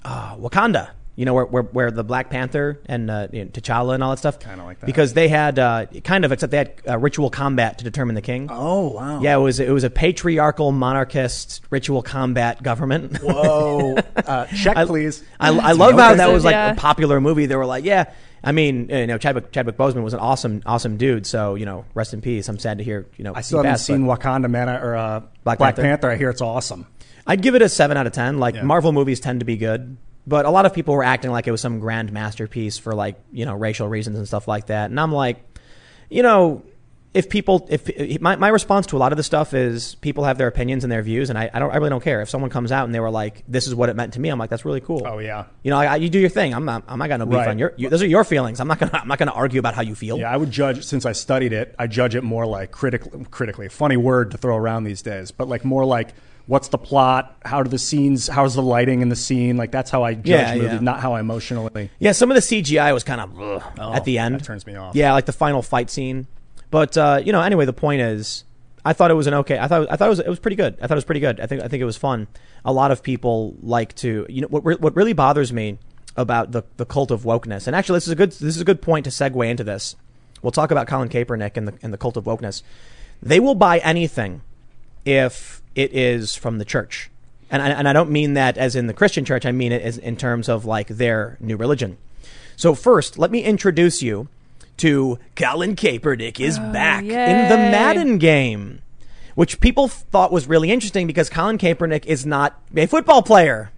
[0.03, 0.89] uh, Wakanda.
[1.15, 4.11] You know where, where where the Black Panther and uh, you know, T'Challa and all
[4.11, 4.39] that stuff.
[4.39, 4.85] Kinda like that.
[4.85, 8.21] because they had uh, kind of except they had uh, ritual combat to determine the
[8.21, 8.47] king.
[8.49, 9.19] Oh, wow.
[9.21, 13.17] Yeah, it was it was a patriarchal monarchist ritual combat government.
[13.21, 13.97] Whoa.
[14.15, 15.23] Uh, check, I, please.
[15.39, 16.71] I, I love how that was like Yeah.
[16.71, 17.45] a popular movie.
[17.45, 18.11] They were like, yeah.
[18.43, 21.27] I mean, you know, Chadwick Chadwick Boseman was an awesome awesome dude.
[21.27, 22.47] So you know, rest in peace.
[22.47, 23.35] I'm sad to hear you know.
[23.35, 25.81] I still haven't passed, seen Wakanda Man or uh, Black Black, Panther?
[25.81, 26.11] Panther.
[26.11, 26.87] I hear it's awesome.
[27.27, 28.39] I'd give it a seven out of ten.
[28.39, 28.63] Like Yeah.
[28.63, 29.97] Marvel movies tend to be good,
[30.27, 33.15] but a lot of people were acting like it was some grand masterpiece for like
[33.31, 34.89] you know racial reasons and stuff like that.
[34.89, 35.37] And I'm like,
[36.09, 36.63] you know,
[37.13, 40.37] if people, if my my response to a lot of the stuff is people have
[40.37, 42.49] their opinions and their views, and I, I don't, I really don't care if someone
[42.49, 44.29] comes out and they were like, this is what it meant to me.
[44.29, 45.01] I'm like, that's really cool.
[45.05, 45.45] Oh, yeah.
[45.61, 46.53] You know, I, you do your thing.
[46.53, 47.49] I'm not, I'm not gonna beef Right.
[47.49, 47.73] on your.
[47.75, 48.61] You, those are your feelings.
[48.61, 50.19] I'm not gonna, I'm not gonna argue about how you feel.
[50.19, 51.75] Yeah, I would judge since I studied it.
[51.77, 53.25] I judge it more like critically.
[53.29, 56.13] Critically, funny word to throw around these days, but like more like
[56.47, 57.37] what's the plot?
[57.45, 58.27] How do the scenes?
[58.27, 59.57] How's the lighting in the scene?
[59.57, 60.79] Like that's how I judge Yeah, movies, yeah.
[60.79, 61.89] not how I emotionally.
[61.99, 64.35] Yeah, some of the CGI was kind of at the end.
[64.35, 64.95] Oh, that turns me off.
[64.95, 66.27] Yeah, like the final fight scene.
[66.69, 68.43] But uh, you know, anyway, the point is,
[68.85, 69.57] I thought it was an okay.
[69.59, 70.77] I thought I thought it was it was pretty good.
[70.81, 71.39] I thought it was pretty good.
[71.39, 72.27] I think I think it was fun.
[72.65, 75.77] A lot of people like to you know what re- what really bothers me
[76.17, 77.67] about the the cult of wokeness.
[77.67, 79.95] And actually, this is a good this is a good point to segue into this.
[80.41, 82.63] We'll talk about Colin Kaepernick and the and the cult of wokeness.
[83.21, 84.41] They will buy anything
[85.05, 87.09] if it is from the church.
[87.49, 89.45] And I, and I don't mean that as in the Christian church.
[89.45, 91.97] I mean it as in terms of like their new religion.
[92.55, 94.27] So first, let me introduce you
[94.77, 97.57] to Colin Kaepernick is oh, back in the.
[97.57, 98.81] Madden game,
[99.35, 103.71] which people thought was really interesting because Colin Kaepernick is not a football player.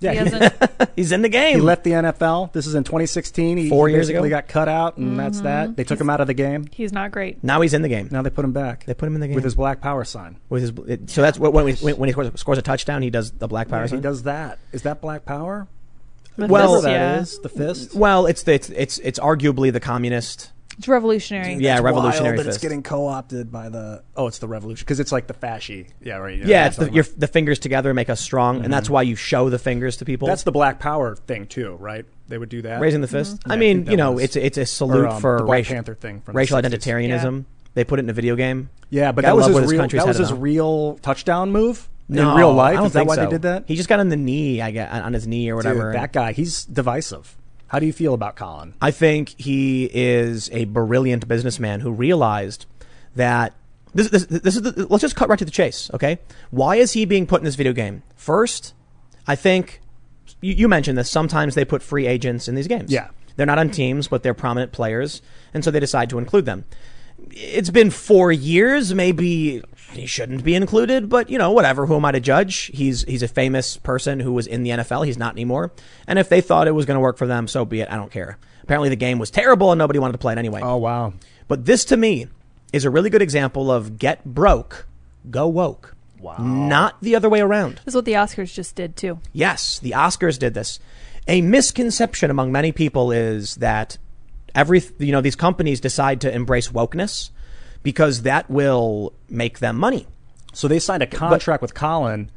[0.00, 0.90] Yeah, He he, hasn't.
[0.96, 1.56] He's in the game.
[1.56, 2.52] he left the NFL.
[2.52, 3.56] This is in 2016.
[3.58, 4.18] He Four years ago?
[4.18, 5.66] basically got cut out, and that's that.
[5.66, 5.74] Mm-hmm.
[5.74, 6.66] They took him out of the game.
[6.72, 7.42] He's not great.
[7.42, 8.84] now he's in the game Now they put him back.
[8.84, 9.34] They put him in the game.
[9.34, 10.36] with his Black Power sign.
[10.48, 10.72] with his.
[10.88, 13.48] It, so that's what when, we, when he scores, scores a touchdown, he does the
[13.48, 13.82] black power.
[13.86, 14.58] Yeah, he does that.
[14.72, 15.66] Is that Black Power?
[16.36, 17.20] The Well- fist, That yeah.
[17.20, 17.94] is the fist.
[17.94, 20.52] Well, it's the, it's it's it's arguably the communist.
[20.78, 21.54] It's revolutionary.
[21.56, 24.02] Yeah, It's revolutionary wild that it's getting co-opted by the.
[24.16, 25.88] Oh, it's the revolution because it's like the fasci.
[26.00, 26.38] Yeah, right.
[26.38, 28.72] Yeah, it's the, your, the fingers together make us strong, and Mm-hmm.
[28.72, 30.28] that's why you show the fingers to people.
[30.28, 32.04] That's the Black Power thing too, right?
[32.28, 32.80] They would do that.
[32.80, 33.42] raising the fist.
[33.46, 35.20] Yeah, I I mean, think that you know, was- it's it's a salute or, um,
[35.20, 36.64] for the Black racial Panther thing from the racial 60s.
[36.70, 37.44] identitarianism.
[37.74, 38.70] They put it in a video game.
[38.90, 39.86] Yeah, but that was love his real.
[39.88, 40.36] That was his now.
[40.36, 41.88] real touchdown move.
[42.10, 42.72] No, in real life?
[42.72, 43.24] I don't Is that why so.
[43.26, 43.64] they did that?
[43.68, 45.92] He just got on the knee, I guess, on his knee or Dude, whatever.
[45.92, 47.36] that guy, he's divisive.
[47.68, 48.74] How do you feel about Colin?
[48.80, 52.66] I think he is a brilliant businessman who realized
[53.14, 53.54] that
[53.94, 56.18] this, this, this is the, let's just cut right to the chase, okay?
[56.50, 58.02] Why is he being put in this video game?
[58.16, 58.74] First,
[59.26, 59.80] I think
[60.40, 61.10] you, you mentioned this.
[61.10, 62.90] Sometimes they put free agents in these games.
[62.90, 63.08] Yeah.
[63.36, 65.22] They're not on teams, but they're prominent players,
[65.54, 66.64] and so they decide to include them.
[67.30, 68.94] It's been four years.
[68.94, 69.62] Maybe
[69.92, 71.86] he shouldn't be included, but you know, whatever.
[71.86, 72.70] Who am I to judge?
[72.74, 75.06] He's he's a famous person who was in the NFL.
[75.06, 75.72] He's not anymore.
[76.06, 77.90] And if they thought it was going to work for them, so be it.
[77.90, 78.38] I don't care.
[78.62, 80.60] Apparently, the game was terrible, and nobody wanted to play it anyway.
[80.62, 81.14] Oh wow.
[81.46, 82.26] But this, to me,
[82.72, 84.86] is a really good example of get broke,
[85.30, 85.96] go woke.
[86.20, 86.36] Wow.
[86.38, 87.76] Not the other way around.
[87.84, 89.20] This is what the Oscars just did too.
[89.32, 90.80] Yes, the Oscars did this.
[91.26, 93.98] A misconception among many people is that
[94.54, 97.30] every you know these companies decide to embrace wokeness
[97.82, 100.06] because that will make them money.
[100.52, 102.30] So they signed a contract with Colin,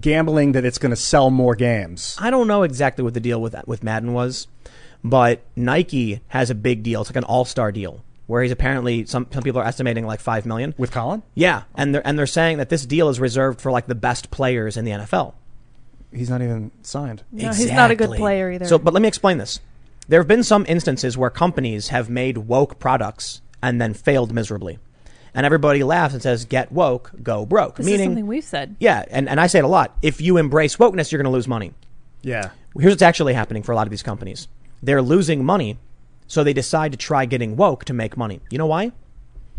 [0.00, 2.16] gambling that it's going to sell more games.
[2.18, 4.48] I don't know exactly what the deal with with Madden was,
[5.04, 7.02] but Nike has a big deal.
[7.02, 10.46] It's like an all-star deal where he's apparently some some people are estimating like 5
[10.46, 10.74] million.
[10.78, 11.22] With Colin?
[11.34, 14.30] Yeah, and they're and they're saying that this deal is reserved for like the best
[14.30, 15.34] players in the NFL.
[16.12, 17.22] He's not even signed.
[17.30, 18.66] No, he's not a good player either.
[18.66, 19.60] So, but let me explain this.
[20.08, 24.78] There have been some instances where companies have made woke products and then failed miserably,
[25.34, 28.76] and everybody laughs and says, "Get woke, go broke." this is Meaning, something we've said.
[28.80, 29.96] yeah, and, and I say it a lot.
[30.02, 31.72] If you embrace wokeness, you're going to lose money.
[32.22, 32.50] Yeah.
[32.78, 34.48] Here's what's actually happening for a lot of these companies:
[34.82, 35.78] they're losing money,
[36.26, 38.40] so they decide to try getting woke to make money.
[38.50, 38.92] You know why?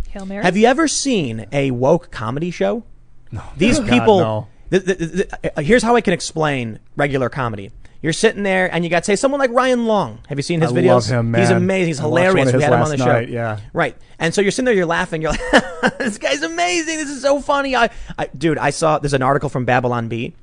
[0.09, 0.43] Hail Mary.
[0.43, 2.83] Have you ever seen a woke comedy show?
[3.31, 3.41] No.
[3.57, 4.19] These God, people.
[4.19, 4.47] no.
[4.71, 7.71] th- th- th- th- uh, here's how I can explain regular comedy.
[8.01, 10.19] You're sitting there and you got say someone like Ryan Long.
[10.27, 10.87] Have you seen his I videos?
[10.87, 11.41] love him, man.
[11.41, 11.87] He's amazing.
[11.87, 12.51] He's I hilarious.
[12.51, 13.31] We had him on the night, show.
[13.31, 13.59] yeah.
[13.73, 13.95] Right.
[14.17, 15.21] And so you're sitting there, you're laughing.
[15.21, 16.97] You're like, this guy's amazing.
[16.97, 17.75] This is so funny.
[17.75, 20.33] I, I, dude, I saw there's an article from Babylon Bee.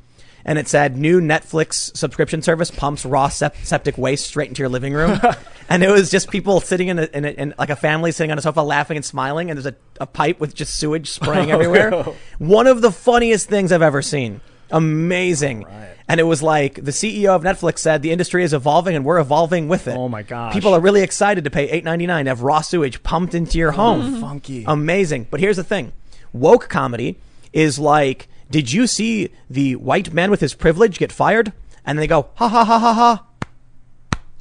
[0.45, 4.71] And it said new Netflix subscription service pumps raw sep- septic waste straight into your
[4.71, 5.21] living room,
[5.69, 8.31] and it was just people sitting in, a, in, a, in like a family sitting
[8.31, 11.51] on a sofa laughing and smiling, and there's a, a pipe with just sewage spraying
[11.53, 12.05] oh, everywhere.
[12.39, 14.41] One of the funniest things I've ever seen.
[14.71, 15.67] Amazing.
[16.09, 19.19] And it was like the CEO of Netflix said the industry is evolving and we're
[19.19, 19.97] evolving with it.
[19.97, 20.55] Oh my gosh.
[20.55, 23.59] People are really excited to pay eight ninety nine to have raw sewage pumped into
[23.59, 24.21] your home.
[24.21, 24.65] Funky.
[24.67, 25.27] Amazing.
[25.31, 25.93] But here's the thing.
[26.33, 27.19] Woke comedy
[27.53, 31.53] is like, did you see the white man with his privilege get fired?
[31.85, 33.25] And then they go, ha ha ha ha ha,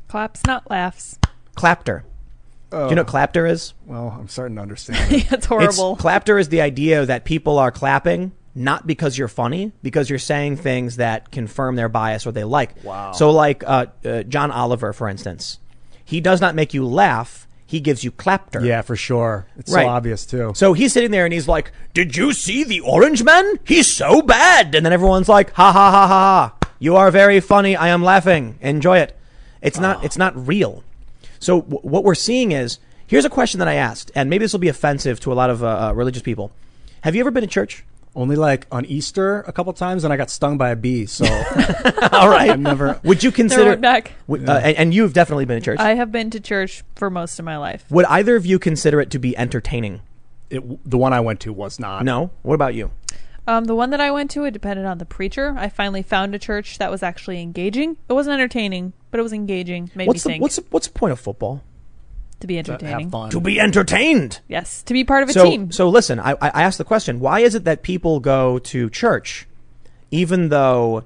[0.08, 1.20] Claps, not laughs.
[1.56, 2.04] clapter.
[2.70, 3.04] Do you know what oh.
[3.06, 3.74] clapter is?
[3.86, 5.12] Well, I'm starting to understand.
[5.14, 5.32] it.
[5.32, 5.94] It's horrible.
[5.94, 10.20] It's, clapter is the idea that people are clapping not because you're funny, because you're
[10.20, 12.84] saying things that confirm their bias or they like.
[12.84, 13.12] Wow.
[13.14, 15.60] So, like uh, uh, John Oliver, for instance,
[16.04, 18.66] he does not make you laugh; he gives you clapter.
[18.66, 19.46] yeah, for sure.
[19.58, 19.84] It's Right.
[19.86, 20.52] so obvious too.
[20.56, 23.60] So he's sitting there and he's like, "Did you see the Orange Man?
[23.66, 26.70] He's so bad." And then everyone's like, "Ha ha ha ha ha!
[26.80, 27.76] You are very funny.
[27.76, 28.58] I am laughing.
[28.62, 29.16] Enjoy it."
[29.62, 30.04] It's not.
[30.04, 30.84] It's not real.
[31.40, 34.54] So w- what we're seeing is here's a question that I asked, and maybe this
[34.54, 36.52] will be offensive to a lot of uh, uh, religious people.
[37.02, 37.84] Have you ever been to church?
[38.18, 41.06] Only like on Easter a couple times, and I got stung by a bee.
[41.06, 41.26] So
[42.12, 42.50] All right.
[42.50, 43.00] I've never.
[43.04, 43.70] Would you Never consider?
[43.70, 44.14] went back.
[44.28, 45.80] w- uh, and, and you've definitely been to church.
[45.80, 47.86] I have been to church for most of my life.
[47.92, 50.02] Would either of you consider it to be entertaining?
[50.50, 52.04] It, the one I went to was not.
[52.06, 52.32] No.
[52.42, 52.90] What about you?
[53.46, 55.56] Um, the one that I went to, it depended on the preacher.
[55.58, 57.98] I finally found a church that was actually engaging.
[58.10, 59.92] It wasn't entertaining, but it was engaging.
[59.96, 61.64] Made What's me the think what's the, what's the point of football?
[62.40, 63.00] To be To entertaining.
[63.00, 63.30] have fun.
[63.32, 64.40] To be entertained.
[64.48, 65.72] Yes, to be part of a so, team.
[65.72, 69.48] So listen, I, I asked the question: Why is it that people go to church,
[70.12, 71.04] even though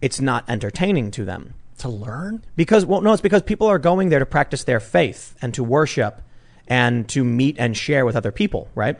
[0.00, 1.54] it's not entertaining to them?
[1.82, 2.42] to learn.
[2.56, 5.64] Because well, no, it's because people are going there to practice their faith and to
[5.64, 6.22] worship
[6.68, 8.96] and to meet and share with other people, right?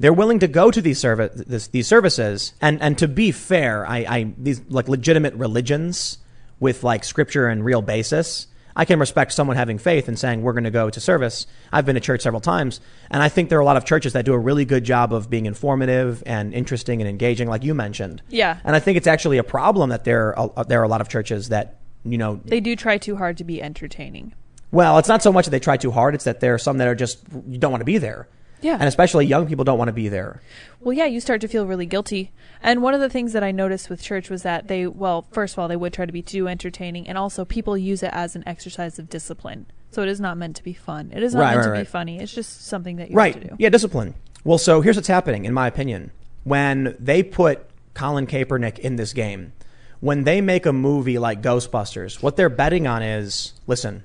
[0.00, 3.86] They're willing to go to these service this, these services, and and to be fair,
[3.86, 6.18] I, I these like legitimate religions
[6.60, 8.46] with like scripture and real basis.
[8.78, 11.48] I can respect someone having faith and saying we're going to go to service.
[11.72, 12.80] I've been to church several times,
[13.10, 15.12] and I think there are a lot of churches that do a really good job
[15.12, 18.22] of being informative and interesting and engaging, like you mentioned.
[18.28, 18.58] Yeah.
[18.62, 21.00] And I think it's actually a problem that there are, uh, there are a lot
[21.00, 24.32] of churches that you know they do try too hard to be entertaining.
[24.70, 26.78] well, it's not so much that they try too hard; it's that there are some
[26.78, 27.18] that are just
[27.48, 28.28] you don't want to be there.
[28.60, 28.74] Yeah.
[28.74, 30.40] and especially young people don't want to be there.
[30.80, 32.32] Well, yeah, you start to feel really guilty.
[32.62, 35.54] And one of the things that I noticed with church was that they, well, first
[35.54, 38.34] of all, they would try to be too entertaining, and also people use it as
[38.34, 39.66] an exercise of discipline.
[39.90, 41.12] So it is not meant to be fun.
[41.14, 41.78] It is not Right, meant right, to right.
[41.80, 42.18] be funny.
[42.18, 43.34] It's just something that you right?
[43.34, 43.56] have to do.
[43.58, 44.14] Yeah, discipline.
[44.44, 46.10] Well, so here's what's happening, in my opinion.
[46.44, 47.64] When they put
[47.94, 49.52] Colin Kaepernick in this game,
[50.00, 54.02] when they make a movie like Ghostbusters, what they're betting on is, listen,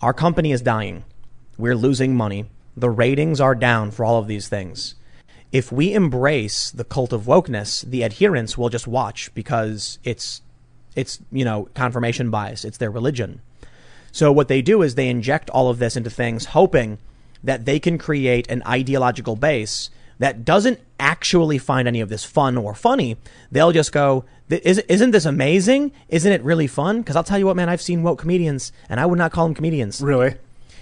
[0.00, 1.04] our company is dying.
[1.56, 2.46] We're losing money.
[2.78, 4.94] The ratings are down for all of these things.
[5.50, 10.42] if we embrace the cult of wokeness, the adherents will just watch because it's
[10.94, 12.64] it's you know confirmation bias.
[12.66, 13.40] It's their religion.
[14.12, 16.98] So what they do is they inject all of this into things, hoping
[17.42, 19.88] that they can create an ideological base
[20.18, 23.16] that doesn't actually find any of this fun or funny.
[23.50, 25.92] They'll just go, "Is- "Isn't this amazing?
[26.10, 28.98] Isn't it really fun?" Because I'll tell you what, man, I've seen woke comedians, and
[29.00, 30.00] I would not call them comedians.
[30.02, 30.34] Really?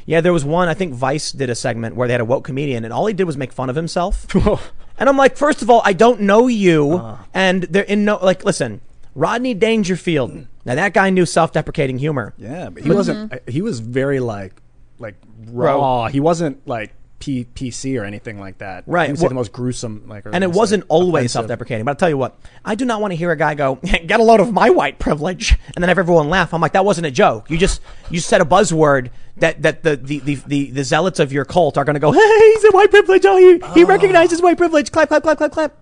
[0.06, 0.68] Yeah, there was one.
[0.68, 3.12] I think Vice did a segment where they had a woke comedian, and all he
[3.14, 4.26] did was make fun of himself.
[4.98, 7.18] and I'm like, first of all, I don't know you, Uh.
[7.34, 8.44] and they're in no like.
[8.44, 8.80] Listen,
[9.14, 10.46] Rodney Dangerfield.
[10.64, 12.34] Now that guy knew self-deprecating humor.
[12.38, 13.32] Yeah, but he wasn't.
[13.32, 14.52] uh, He was very like,
[14.98, 15.14] like
[15.46, 16.06] raw.
[16.08, 18.84] He wasn't like P- PC or anything like that.
[18.86, 20.05] Right, well- the most gruesome.
[20.06, 21.84] Like, And it wasn't like, always self-deprecating.
[21.84, 23.76] But I'll tell you what, I do not want to hear a guy go,
[24.06, 26.52] "Get a load of my white privilege," and then have everyone laugh.
[26.52, 27.51] I'm like, that wasn't a joke.
[27.51, 27.80] You just
[28.10, 31.78] you said a buzzword that that the the the, the, the zealots of your cult
[31.78, 33.24] are going to go, "Hey, he's a white privilege.
[33.24, 33.88] Oh, he he ah.
[33.88, 35.76] recognizes white privilege." Clap, clap, clap, clap, clap.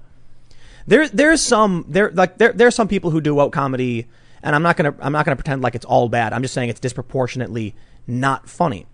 [0.87, 4.07] There there's some there like there there's some people who do woke comedy,
[4.43, 6.33] and I'm not gonna I'm not gonna pretend like it's all bad.
[6.33, 7.75] I'm just saying it's disproportionately
[8.07, 8.87] not funny.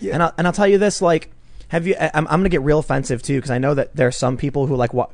[0.00, 0.14] Yeah.
[0.14, 1.30] And I'll, and I'll tell you this, like,
[1.68, 1.94] have you?
[2.00, 4.36] I- I'm, I'm gonna get real offensive too because I know that there are some
[4.36, 5.10] people who like what.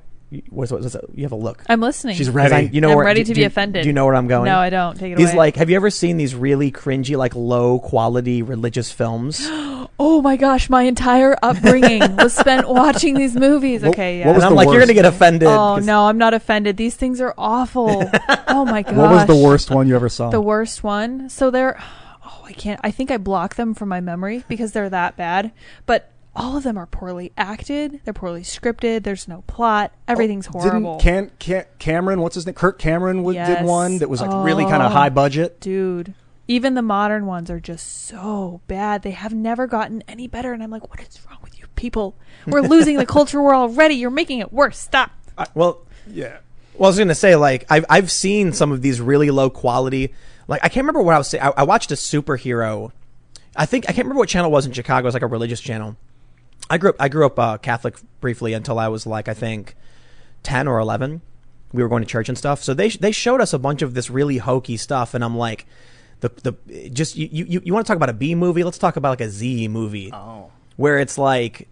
[0.50, 1.64] What's, what's, what's you have a look.
[1.68, 2.14] I'm listening.
[2.14, 2.54] She's ready.
[2.54, 3.82] I- you know I'm where, ready do- to be you- offended.
[3.82, 4.44] Do you know where I'm going?
[4.44, 4.94] No, I don't.
[4.96, 5.22] Take it away.
[5.22, 5.38] He's away.
[5.38, 9.40] like, have you ever seen these really cringy, like low quality religious films?
[9.98, 13.82] oh my gosh, my entire upbringing was spent watching these movies.
[13.82, 14.26] What- Okay, yeah.
[14.28, 15.48] what was and I'm the like, you're gonna get offended.
[15.48, 16.76] oh 'cause- no, I'm not offended.
[16.76, 17.88] These things are awful.
[18.46, 18.94] oh my gosh.
[18.94, 20.30] What was the worst one you ever saw?
[20.30, 21.28] The worst one.
[21.28, 21.76] So they're.
[22.24, 22.78] Oh, I can't.
[22.84, 25.50] I think I block them from my memory because they're that bad.
[25.86, 28.00] But all of them are poorly acted.
[28.04, 29.02] They're poorly scripted.
[29.02, 29.92] There's no plot.
[29.94, 30.94] Oh, everything's horrible.
[30.94, 32.54] Oh, Didn't Can, Can, Cameron, what's his name?
[32.54, 34.94] Kirk Cameron would, did one that was like really kind of Oh.
[34.94, 35.60] high budget.
[35.60, 36.14] Dude,
[36.48, 39.02] even the modern ones are just so bad.
[39.02, 40.52] They have never gotten any better.
[40.52, 42.14] And I'm like, what is wrong with you people?
[42.46, 43.94] We're losing the culture war already.
[43.96, 44.78] You're making it worse.
[44.78, 45.10] Stop.
[45.54, 46.38] well, Yeah.
[46.74, 50.14] Well, I was gonna say, like, I've I've seen some of these really low quality.
[50.48, 51.44] Like, I can't remember what I was saying.
[51.44, 52.90] I, I watched a superhero.
[53.54, 55.04] I think I can't remember what channel it was in Chicago.
[55.04, 55.96] It was like a religious channel.
[56.70, 56.96] I grew up.
[57.00, 59.74] I grew up uh, Catholic briefly until I was like I think
[60.42, 61.20] ten or eleven.
[61.72, 62.62] We were going to church and stuff.
[62.62, 65.66] So they they showed us a bunch of this really hokey stuff, and I'm like,
[66.20, 68.64] the the just you you you want to talk about a B movie?
[68.64, 70.10] Let's talk about like a Z movie.
[70.12, 70.50] Oh.
[70.76, 71.68] Where it's like,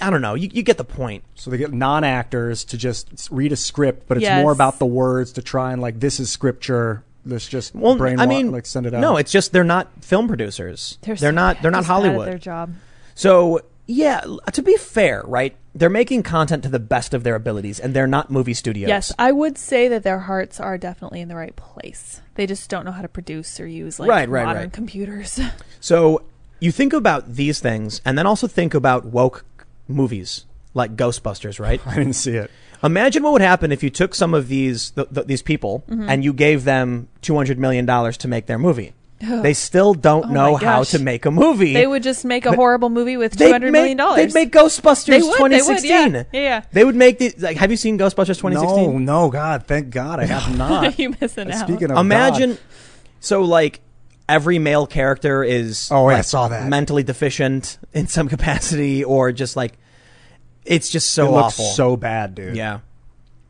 [0.00, 0.34] I don't know.
[0.34, 1.24] You you get the point.
[1.34, 4.42] So they get non-actors to just read a script, but it's Yes.
[4.42, 7.02] more about the words to try and like this is scripture.
[7.26, 9.00] Let's just Well, brainwash, I mean, like send it out.
[9.00, 10.96] No, it's just they're not film producers.
[11.02, 11.56] They're, so not.
[11.56, 12.28] bad- They're not just bad at Hollywood.
[12.28, 12.74] their job.
[13.16, 14.20] So yeah,
[14.52, 15.56] to be fair, right?
[15.74, 18.88] They're making content to the best of their abilities, and they're not movie studios.
[18.88, 22.20] Yes, I would say that their hearts are definitely in the right place.
[22.34, 24.72] They just don't know how to produce or use like Right, right, modern right.
[24.72, 25.38] computers.
[25.80, 26.22] So
[26.58, 29.44] you think about these things, and then also think about woke
[29.86, 31.80] movies like Ghostbusters, right?
[31.86, 32.50] I didn't see it.
[32.82, 36.08] Imagine what would happen if you took some of these th- th- these people Mm-hmm.
[36.08, 38.94] and you gave them two hundred million dollars to make their movie.
[39.18, 41.72] They still don't Oh know how to make a movie.
[41.72, 44.32] they would just make a horrible movie with two hundred million dollars.
[44.32, 45.90] They'd make Ghostbusters They would, they would, 2016.
[46.14, 46.24] yeah.
[46.32, 46.62] Yeah, yeah.
[46.72, 47.56] They would make the like.
[47.56, 49.04] Have you seen Ghostbusters 2016?
[49.04, 50.98] No, no, God, thank God, I have not.
[50.98, 51.66] you missing out.
[51.66, 52.50] Speaking of Imagine.
[52.50, 52.60] God,
[53.20, 53.80] So like
[54.28, 56.68] every male character is Oh, yeah, I like, saw that.
[56.68, 59.78] mentally deficient in some capacity, or just like
[60.64, 61.64] it's just so it looks awful.
[61.66, 62.56] so bad, dude.
[62.56, 62.80] yeah.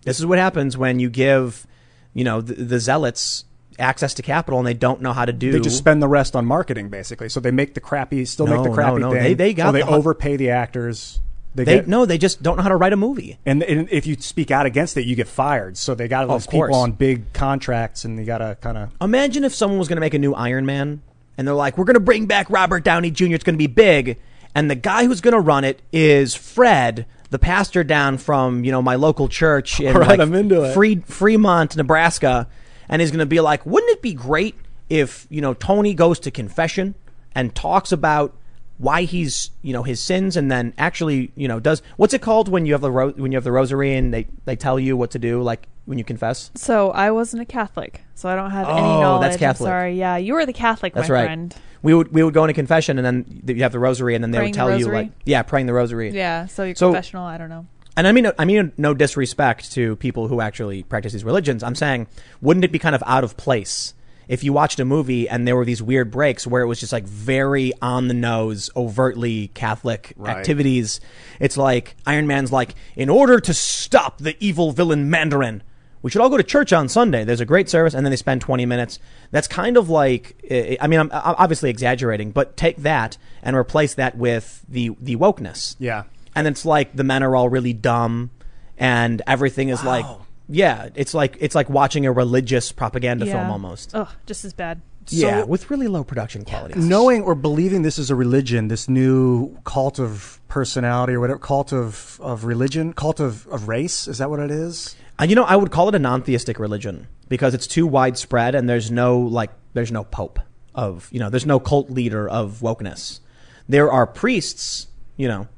[0.04, 1.66] This is what happens when you give,
[2.14, 3.44] you know, the, the zealots
[3.78, 5.52] access to capital and they don't know how to do.
[5.52, 7.28] They just spend the rest on marketing, basically.
[7.28, 9.22] So they make the crappy, still make the crappy no, thing.
[9.22, 11.20] they- they got so they the overpay the actors.
[11.54, 13.38] They, They get, no, they just don't know how to write a movie.
[13.46, 15.78] and, and if you speak out against it, you get fired.
[15.78, 18.90] So they got all those people on big contracts, and you got to kind of.
[19.00, 21.00] Imagine if someone was going to make a new Iron Man
[21.38, 23.34] and they're like, we're going to bring back Robert Downey Jr.
[23.34, 24.18] It's going to be big.
[24.54, 28.70] And the guy who's going to run it is Fred, the pastor down from, you
[28.72, 30.74] know, my local church in right, like, I'm into it.
[30.74, 32.48] Free, Fremont, Nebraska.
[32.88, 34.54] And he's going to be like, wouldn't it be great
[34.88, 36.94] if, you know, Tony goes to confession
[37.34, 38.34] and talks about
[38.78, 42.48] why he's, you know, his sins and then actually, you know, does what's it called
[42.48, 44.96] when you have the ro- when you have the rosary and they they tell you
[44.96, 46.50] what to do like when you confess?
[46.54, 49.22] So I wasn't a Catholic, so I don't have any Oh, knowledge.
[49.22, 49.66] that's I'm Catholic.
[49.68, 49.94] sorry.
[49.98, 51.24] Yeah, you were the Catholic, That's my right.
[51.24, 51.54] friend.
[51.82, 54.30] We would we would go into confession and then you have the rosary and then
[54.30, 54.96] they Praying would the tell you rosary?
[54.96, 57.24] like yeah praying the rosary Yeah, so you're So- confessional.
[57.24, 57.66] I don't know.
[57.96, 61.74] And I mean I mean no disrespect to people who actually practice these religions I'm
[61.74, 62.06] saying
[62.40, 63.94] wouldn't it be kind of out of place
[64.28, 66.92] if you watched a movie and there were these weird breaks where it was just
[66.92, 70.36] like very on the nose overtly Catholic Right.
[70.36, 71.00] activities
[71.40, 75.62] it's like Iron Man's like in order to stop the evil villain Mandarin
[76.02, 77.24] we should all go to church on Sunday.
[77.24, 79.00] There's a great service, and then they spend 20 minutes.
[79.32, 83.56] That's kind of like, eh, I mean, I'm I'm obviously exaggerating, but take that and
[83.56, 85.74] replace that with the the wokeness.
[85.80, 86.04] Yeah.
[86.36, 88.30] And it's like the men are all really dumb.
[88.78, 90.04] and everything is like,
[90.48, 93.94] yeah, it's like it's like watching a religious propaganda film almost.
[93.94, 94.80] Ugh, just as bad.
[95.08, 96.78] yeah, with really low production quality.
[96.78, 101.72] knowing or believing this is a religion, this new cult of personality or whatever, cult
[101.72, 104.94] of, of religion, cult of, of race, is that what it is?
[105.18, 108.68] Uh, you know, I would call it a non-theistic religion because it's too widespread and
[108.68, 110.38] there's no like there's no pope
[110.74, 113.20] of you know there's no cult leader of wokeness.
[113.68, 115.48] There are priests, you know,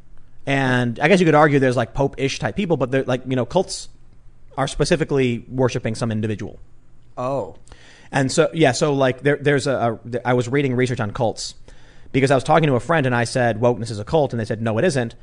[0.48, 3.36] and I guess you could argue there's like pope-ish type people, but they're like you
[3.36, 3.90] know cults
[4.56, 6.58] are specifically worshiping some individual.
[7.18, 7.56] Oh.
[8.10, 11.54] And so, yeah, so like there, there's a, a, I was reading research on cults
[12.12, 14.32] because I was talking to a friend and I said, wokeness is a cult.
[14.32, 15.14] And they said, no, it isn't.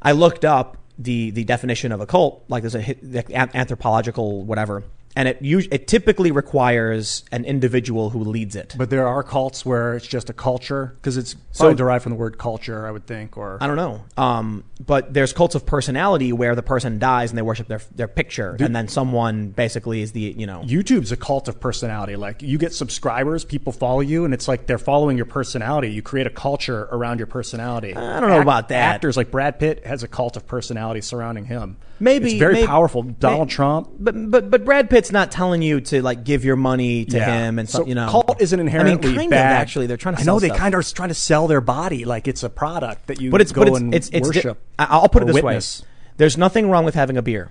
[0.00, 4.82] I looked up the, the definition of a cult, like there's a anthropological whatever.
[5.16, 8.74] And it, us- it typically requires an individual who leads it.
[8.76, 12.16] But there are cults where it's just a culture, because it's So- derived from the
[12.18, 14.04] word culture, I would think, or I don't know.
[14.16, 18.08] Um, but there's cults of personality where the person dies and they worship their, their
[18.08, 18.56] picture.
[18.60, 22.14] and then someone basically is the, you know, YouTube's a cult of personality.
[22.16, 25.90] Like you get subscribers, people follow you, and it's like they're following your personality.
[25.92, 27.94] You create a culture around your personality.
[27.94, 28.96] I don't know about that.
[28.96, 31.78] Actors like Brad Pitt has a cult of personality surrounding him.
[31.98, 33.02] Maybe it's very maybe- powerful.
[33.02, 33.88] Donald may- Trump.
[33.98, 37.44] But but but Brad Pitt's not telling you to like give your money to Yeah.
[37.46, 39.56] him and so, so you know cult isn't inherently I mean, kind bad.
[39.56, 40.20] Of, actually, they're trying to.
[40.20, 40.58] I know they stuff.
[40.58, 43.40] kind of are trying to sell their body like it's a product that you but
[43.40, 44.58] it's go but it's and it's, it's worship.
[44.78, 45.80] I- I'll put it this witness.
[45.82, 47.50] way: there's nothing wrong with having a beer.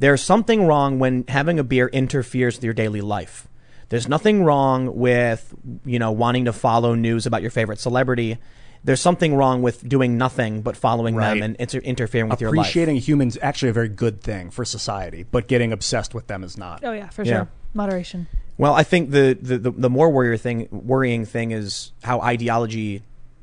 [0.00, 3.48] There's something wrong when having a beer interferes with your daily life.
[3.88, 5.54] There's nothing wrong with
[5.86, 8.36] you know wanting to follow news about your favorite celebrity.
[8.84, 11.34] There's something wrong with doing nothing but following Right.
[11.34, 12.66] them and inter- interfering with your life.
[12.66, 16.56] Appreciating human's actually a very good thing for society, but getting obsessed with them is
[16.56, 16.82] not.
[16.84, 17.32] Oh yeah, for Yeah.
[17.32, 17.48] sure.
[17.74, 18.26] Moderation.
[18.56, 23.02] Well, I think the, the, the, the more worrier thing, worrying thing is how ideology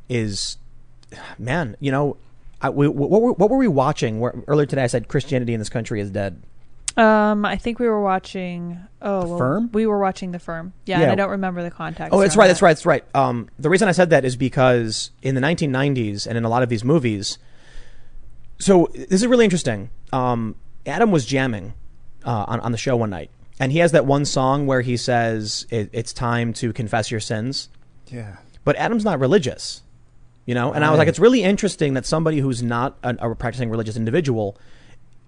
[0.10, 0.58] is,
[1.40, 2.18] man, you know,
[2.62, 4.20] I, we, what, were, what were we watching?
[4.20, 6.42] Where, earlier today I said Christianity in this country is dead.
[6.98, 8.80] Um, I think we were watching.
[9.02, 9.70] Oh, well, Firm?
[9.74, 10.74] We were watching the firm.
[10.86, 11.04] Yeah, Yeah.
[11.04, 12.14] and I don't remember the context.
[12.14, 12.48] Oh, that's around right.
[12.48, 12.70] That's right.
[12.72, 13.04] That's right.
[13.16, 16.64] Um, the reason I said that is because in the 1990s and in a lot
[16.64, 17.38] of these movies,
[18.60, 19.90] so this is really interesting.
[20.14, 20.56] Um,
[20.86, 21.74] Adam was jamming
[22.26, 24.96] uh, on, on the show one night, and he has that one song where he
[24.98, 27.70] says, it, "It's time to confess your sins."
[28.08, 28.38] Yeah.
[28.64, 29.82] but Adam's not religious,
[30.46, 30.72] you know.
[30.72, 33.98] And I was like, it's really interesting that somebody who's not a, a practicing religious
[33.98, 34.58] individual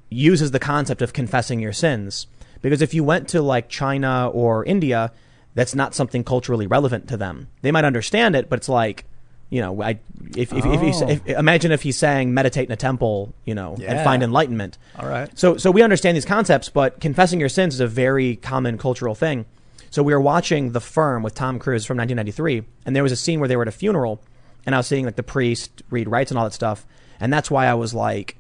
[0.10, 2.28] uses the concept of confessing your sins,
[2.62, 5.12] because if you went to like China or India,
[5.54, 7.48] that's not something culturally relevant to them.
[7.62, 9.06] They might understand it, but it's like,
[9.50, 10.00] you know, I
[10.36, 11.08] if if, if, he's, Oh.
[11.08, 14.78] if imagine if he's saying meditate in a temple, you know, and find enlightenment.
[15.00, 15.30] All right.
[15.40, 19.16] So, so we understand these concepts, but confessing your sins is a very common cultural
[19.16, 19.46] thing.
[19.90, 23.16] So we were watching The Firm with Tom Cruise from 1993, and there was a
[23.16, 24.22] scene where they were at a funeral,
[24.66, 26.86] and I was seeing like the priest read rites and all that stuff,
[27.22, 28.38] and that's why I was like,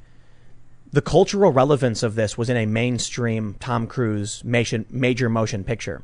[0.92, 6.04] the cultural relevance of this was in a mainstream Tom Cruise major, major motion picture.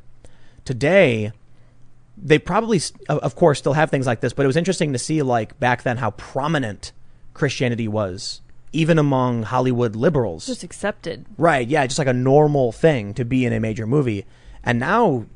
[0.64, 1.32] Today,
[2.16, 4.98] they probably, of of course, still have things like this, but it was interesting to
[4.98, 6.92] see like back then how prominent
[7.32, 8.40] Christianity was,
[8.72, 10.46] even among Hollywood liberals.
[10.46, 11.26] Just accepted.
[11.36, 14.26] Right, yeah, just like a normal thing to be in a major movie.
[14.62, 15.26] And now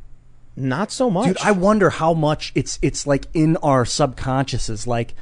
[0.57, 1.27] not so much.
[1.29, 4.87] Dude, I wonder how much it's it's like in our subconsciouses.
[4.87, 5.15] Like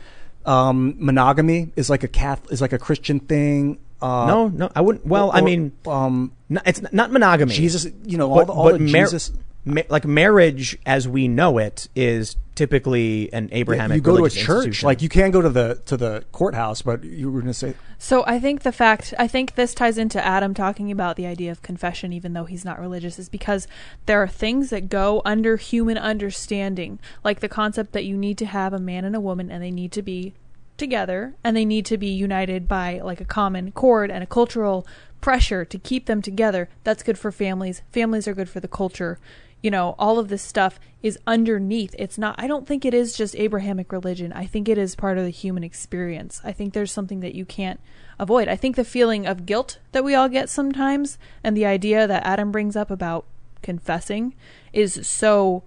[0.45, 3.79] um, monogamy is like a cath is like a Christian thing.
[4.01, 7.55] Uh, No, no, I wouldn't well, I mean um, n- it's not monogamy.
[7.55, 9.33] Jesus, you know, all but, the, all but the mar- Jesus.
[9.65, 14.31] ma- like marriage as we know it is typically an Abrahamic you go to a
[14.31, 17.55] church, like you can go to the to the courthouse, but you were going to
[17.55, 21.27] say So I think the fact I think this ties into Adam talking about the
[21.27, 23.67] idea of confession even though he's not religious is because
[24.05, 28.47] there are things that go under human understanding like the concept that you need to
[28.47, 30.35] have a man and a woman and they need to be
[30.77, 34.87] together and they need to be united by like a common cord and a cultural
[35.21, 36.69] pressure to keep them together.
[36.85, 37.83] That's good for families.
[37.91, 39.19] Families are good for the culture.
[39.63, 41.95] You know all of this stuff is underneath.
[41.99, 44.33] It's not i don't think it is just abrahamic religion.
[44.33, 46.41] I think it is part of the human experience.
[46.45, 47.81] I think there's something that you can't
[48.19, 48.49] avoid.
[48.49, 52.25] I think the feeling of guilt that we all get sometimes and the idea that
[52.25, 53.25] adam brings up about
[53.63, 54.35] confessing
[54.73, 55.65] is so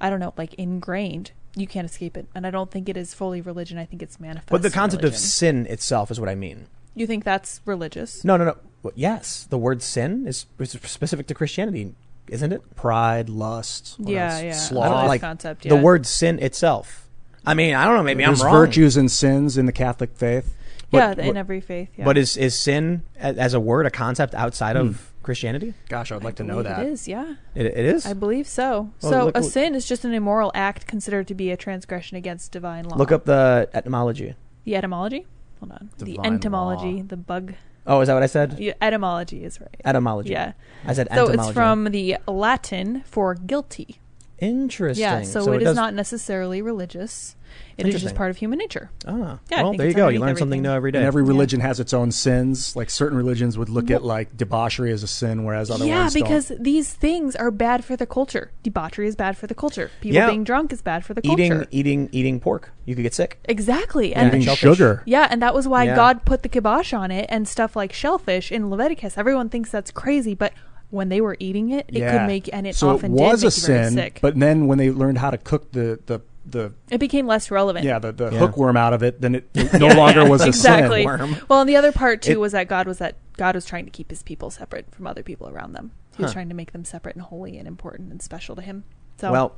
[0.00, 3.12] i don't know like ingrained you can't escape it and i don't think it is
[3.14, 6.34] fully religion i think it's manifest but the concept of sin itself is what I
[6.34, 6.66] mean.
[6.94, 8.56] you think that's religious No, no, no.
[8.82, 11.94] Well, yes, the word sin is, is specific to Christianity,
[12.28, 12.74] isn't it?
[12.74, 14.42] pride, lust, what Yeah, else?
[14.42, 14.52] yeah.
[14.52, 14.84] sloth.
[14.84, 17.06] I don't like like concept, the word sin itself.
[17.46, 18.02] I mean, I don't know.
[18.02, 18.56] Maybe There's I'm wrong.
[18.56, 20.54] virtues and sins in the Catholic faith.
[20.90, 24.34] yeah but- in every faith yeah But is is sin as a word a concept
[24.34, 25.02] outside of hmm.
[25.22, 25.74] Christianity?
[25.88, 26.80] Gosh, I would like to know that.
[26.80, 28.06] it is yeah It, it is.
[28.06, 28.90] I believe so.
[29.02, 32.16] Well, so look- a sin is just an immoral act considered to be a transgression
[32.16, 32.96] against divine law.
[32.96, 34.34] Look up the etymology.
[34.64, 35.26] the etymology.
[35.60, 35.90] Hold on.
[35.98, 37.02] the Divine entomology, law.
[37.06, 37.54] the bug
[37.86, 38.58] Oh, is that what I said?
[38.60, 39.76] Yeah, etymology is right.
[39.84, 40.30] Etymology.
[40.30, 40.52] Yeah.
[40.84, 41.36] I said entomology.
[41.38, 43.98] So it's from the Latin for guilty.
[44.38, 45.02] Interesting.
[45.02, 47.36] Yeah, so, it is does- not necessarily religious.
[47.78, 48.90] It is just part of human nature.
[49.06, 50.08] Ah, Yeah, well, there you go.
[50.08, 50.98] You underneath learn something new every day.
[50.98, 52.74] And every religion has its own sins.
[52.76, 56.14] Like certain religions would look at like debauchery as a sin, whereas other yeah, ones
[56.14, 56.22] don't.
[56.22, 58.50] because these things are bad for the culture.
[58.62, 59.90] Debauchery is bad for the culture.
[60.00, 60.28] People Yeah.
[60.30, 61.42] being drunk is bad for the culture.
[61.42, 62.72] eating, eating eating pork.
[62.84, 63.38] You could get sick.
[63.44, 64.14] Exactly.
[64.14, 65.02] And eating sugar.
[65.06, 65.94] Yeah, and that was why Yeah.
[65.96, 69.16] God put the kibosh on it and stuff like shellfish in Leviticus.
[69.16, 70.52] Everyone thinks that's crazy, but
[70.90, 73.46] when they were eating it, it could make and it so often it was did
[73.46, 74.18] a make very sin, sick.
[74.20, 77.84] but then when they learned how to cook the the the it became less relevant.
[77.84, 78.38] yeah the, the Yeah.
[78.38, 80.98] hookworm out of it, then it, it no longer was a exactly.
[81.02, 81.06] sin.
[81.06, 81.36] Worm.
[81.48, 83.84] Well, and the other part too It- was that God was that God was trying
[83.84, 85.92] to keep His people separate from other people around them.
[86.16, 86.34] He was Huh.
[86.34, 88.84] trying to make them separate and holy and important and special to Him.
[89.18, 89.54] So Well,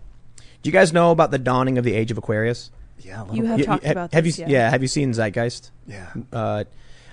[0.63, 2.71] do you guys know about the dawning of the age of Aquarius?
[3.01, 4.39] Yeah, a little you have Y- talked y- about have this.
[4.39, 4.45] you?
[4.49, 4.71] yeah.
[4.71, 5.71] Have you seen Zeitgeist?
[5.87, 6.07] Yeah.
[6.33, 6.65] Uh,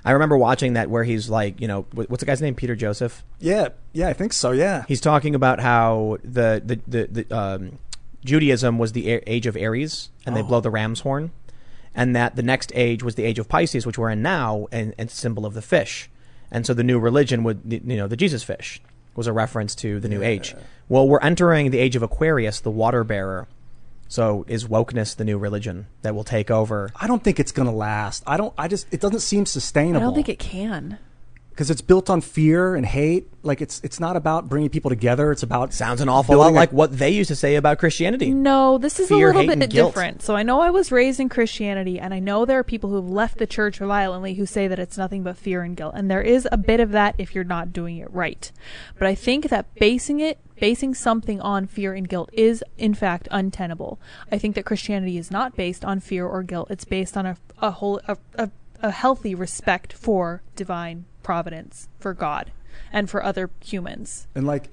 [0.06, 2.56] I remember watching that where he's like, you know, what's the guy's name?
[2.56, 3.24] Peter Joseph.
[3.40, 4.52] Yeah, yeah, I think so.
[4.52, 7.78] Yeah, He's talking about how the the the, the um,
[8.24, 10.46] Judaism was the a- age of Aries, and they Oh.
[10.48, 11.32] blow the ram's horn,
[11.96, 14.94] and that the next age was the age of Pisces, which we're in now, and,
[14.98, 16.10] and symbol of the fish,
[16.52, 18.82] and so the new religion would, you know, the Jesus fish
[19.16, 20.56] was a reference to the new age.
[20.88, 23.48] Well, we're entering the age of Aquarius, the water bearer.
[24.08, 26.92] So is wokeness the new religion that will take over?
[27.00, 28.24] I don't think it's gonna last.
[28.28, 28.54] I don't.
[28.58, 29.98] I just it doesn't seem sustainable.
[29.98, 30.12] I sustainable.
[30.12, 30.98] don't think it can.
[31.62, 33.28] Because it's built on fear and hate.
[33.44, 35.32] Like it's it's not about bringing people together.
[35.32, 37.78] It's about Sounds an awful lot building a- like what they used to say about
[37.78, 38.34] Christianity.
[38.34, 40.24] No, this is Fear, a little bit different.
[40.24, 42.96] So I know I was raised in Christianity, and I know there are people who
[42.96, 45.94] have left the church violently who say that it's nothing but fear and guilt.
[45.96, 48.52] And there is a bit of that if you're not doing it right.
[48.98, 53.28] But I think that basing it, basing something on fear and guilt is, in fact,
[53.30, 54.00] untenable.
[54.32, 56.72] I think that Christianity is not based on fear or guilt.
[56.72, 58.50] It's based on a, a whole, a, a,
[58.82, 62.52] a healthy respect for divine providence, for God,
[62.92, 64.28] and for other humans.
[64.36, 64.70] and like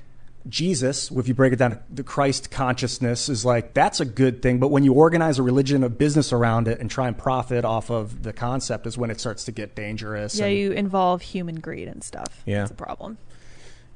[0.49, 4.59] Jesus, if you break it down, the Christ consciousness is like that's a good thing.
[4.59, 7.91] But when you organize a religion, a business around it, and try and profit off
[7.91, 10.39] of the concept, is when it starts to get dangerous.
[10.39, 12.43] Yeah, and- you involve human greed and stuff.
[12.47, 12.61] Yeah.
[12.61, 13.19] That's a problem.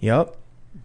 [0.00, 0.36] Yep.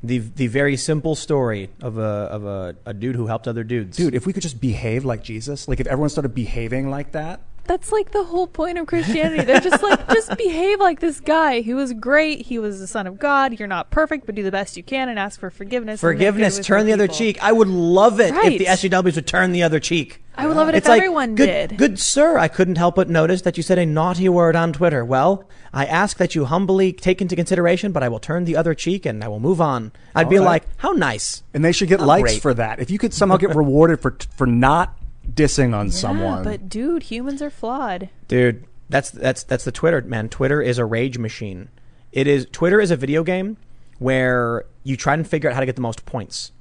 [0.04, 3.98] The the very simple story of a of a, a dude who helped other dudes.
[3.98, 7.42] dude, if we could just behave like Jesus, like if everyone started behaving like that,
[7.68, 9.44] That's like the whole point of Christianity.
[9.44, 11.60] They're just like, just behave like this guy.
[11.62, 12.46] He was great.
[12.48, 13.60] He was the son of God.
[13.60, 16.02] You're not perfect, but do the best you can and ask for forgiveness.
[16.02, 17.38] and make good forgiveness, turn the other other cheek.
[17.44, 18.54] I would love it Right.
[18.54, 20.24] if the SJWs would turn the other cheek.
[20.40, 21.78] I would love it It's if like, everyone good, did.
[21.78, 25.04] Good sir, I couldn't help but notice that you said a naughty word on Twitter.
[25.04, 28.74] Well, I ask that you humbly take into consideration, but I will turn the other
[28.76, 29.92] cheek and I will move on.
[30.16, 30.64] I'd be All right.
[30.64, 31.44] like, how nice.
[31.54, 32.42] and they should get Oh, likes great.
[32.42, 32.80] for that.
[32.80, 34.96] If you could somehow get rewarded for for not
[35.34, 38.10] dissing on Yeah, someone, but dude, humans are flawed.
[38.28, 40.30] Dude, that's that's that's the Twitter man.
[40.30, 41.70] Twitter is a rage machine.
[42.12, 43.58] It is Twitter is a video game
[44.00, 46.52] where you try and figure out how to get the most points.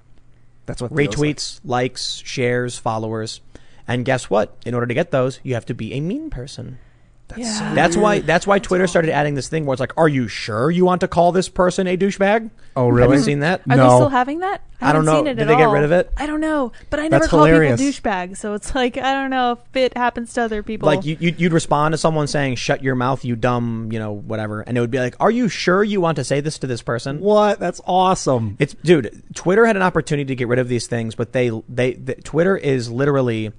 [0.67, 1.37] that's what it feels like.
[1.37, 3.41] retweets, likes, shares, followers.
[3.89, 4.57] And guess what?
[4.67, 6.79] In order to get those, you have to be a mean person.
[7.37, 7.75] Yeah.
[7.75, 10.71] That's why that's why Twitter started adding this thing where it's like, "Are you sure
[10.71, 13.17] you want to call this person a douchebag?" Oh, Have really?
[13.17, 13.63] you seen that?
[13.69, 14.63] Are they still having that?
[14.81, 15.19] I don't haven't know.
[15.19, 15.73] Seen it Did at they get all.
[15.75, 16.13] rid of it?
[16.17, 17.81] I don't know, but I never That's call hilarious.
[17.81, 18.37] people douchebags.
[18.37, 20.87] So it's like I don't know if it happens to other people.
[20.87, 24.13] Like you, you'd, you'd respond to someone saying, "Shut your mouth, you dumb," you know,
[24.13, 26.67] whatever, and it would be like, "Are you sure you want to say this to
[26.67, 27.59] this person?" What?
[27.59, 28.57] That's awesome.
[28.61, 29.23] It's dude.
[29.35, 32.57] Twitter had an opportunity to get rid of these things, but they they the, Twitter
[32.57, 33.53] is literally,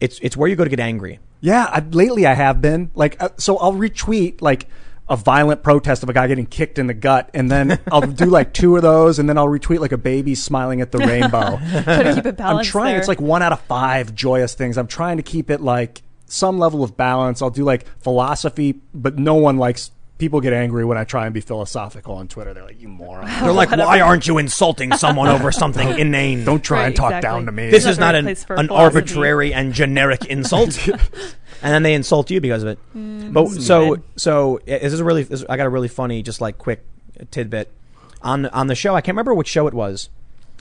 [0.00, 1.20] it's it's where you go to get angry.
[1.42, 4.68] Yeah, I, lately I have been like, uh, so I'll retweet like
[5.08, 8.26] a violent protest of a guy getting kicked in the gut, and then I'll do
[8.26, 11.58] like two of those, and then I'll retweet like a baby smiling at the rainbow.
[11.82, 12.92] Try to keep it I'm trying.
[12.92, 12.98] there.
[12.98, 14.78] It's like one out of five joyous things.
[14.78, 17.42] I'm trying to keep it like some level of balance.
[17.42, 19.90] I'll do like philosophy, but no one likes.
[20.22, 22.54] People get angry when I try and be philosophical on Twitter.
[22.54, 23.26] They're like, "You moron!
[23.42, 27.10] They're like, "Why aren't you insulting someone over something inane?" Don't try Right, and talk
[27.10, 27.28] exactly.
[27.28, 30.24] down to me." This It's is not not the right an, an arbitrary and generic
[30.26, 30.78] insult.
[30.88, 32.78] and then they insult you because of it.
[32.96, 34.02] Mm, but so stupid.
[34.14, 36.84] so uh, this is a really this, I got a really funny just like quick
[37.32, 37.72] tidbit
[38.22, 38.94] on on the show.
[38.94, 40.08] I can't remember which show it was.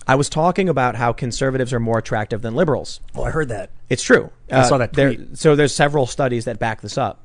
[0.08, 3.00] I was talking about how conservatives are more attractive than liberals.
[3.14, 3.70] oh, I heard that.
[3.92, 4.32] It's true.
[4.52, 5.38] I saw that there- tweet.
[5.38, 7.20] so there's several studies that back this up.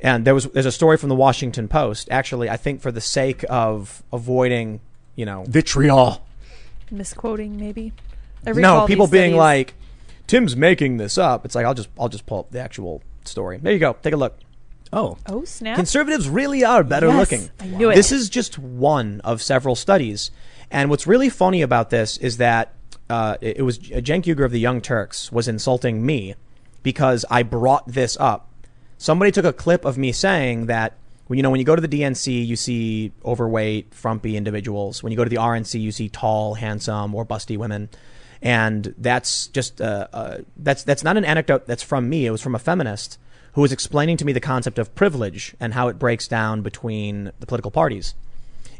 [0.00, 2.08] And there was there's a story from the Washington Post.
[2.10, 4.80] Actually, I think for the sake of avoiding,
[5.16, 6.24] you know, Vitriol.
[6.90, 7.92] misquoting maybe.
[8.46, 9.36] I no, people being studies.
[9.38, 9.74] like,
[10.26, 13.58] "Tim's making this up." It's like I'll just I'll just pull up the actual story.
[13.58, 13.96] There you go.
[14.02, 14.38] Take a look.
[14.92, 17.50] Oh, "Oh snap!" Conservatives really are better Yes, looking.
[17.60, 17.96] I knew it.
[17.96, 20.30] This is just one of several studies.
[20.70, 22.72] And what's really funny about this is that
[23.10, 26.36] uh, it, it was Cenk Uygur of the Young Turks was insulting me
[26.82, 28.47] because I brought this up.
[28.98, 30.94] Somebody took a clip of me saying that
[31.28, 35.02] When you know when you go to the DNC, you see overweight, frumpy individuals.
[35.02, 37.90] When you go to the RNC, you see tall, handsome, or busty women.
[38.40, 42.26] And that's just uh, uh, that's that's not an anecdote that's from me.
[42.26, 43.18] It was from a feminist
[43.52, 47.32] who was explaining to me the concept of privilege and how it breaks down between
[47.40, 48.14] the political parties.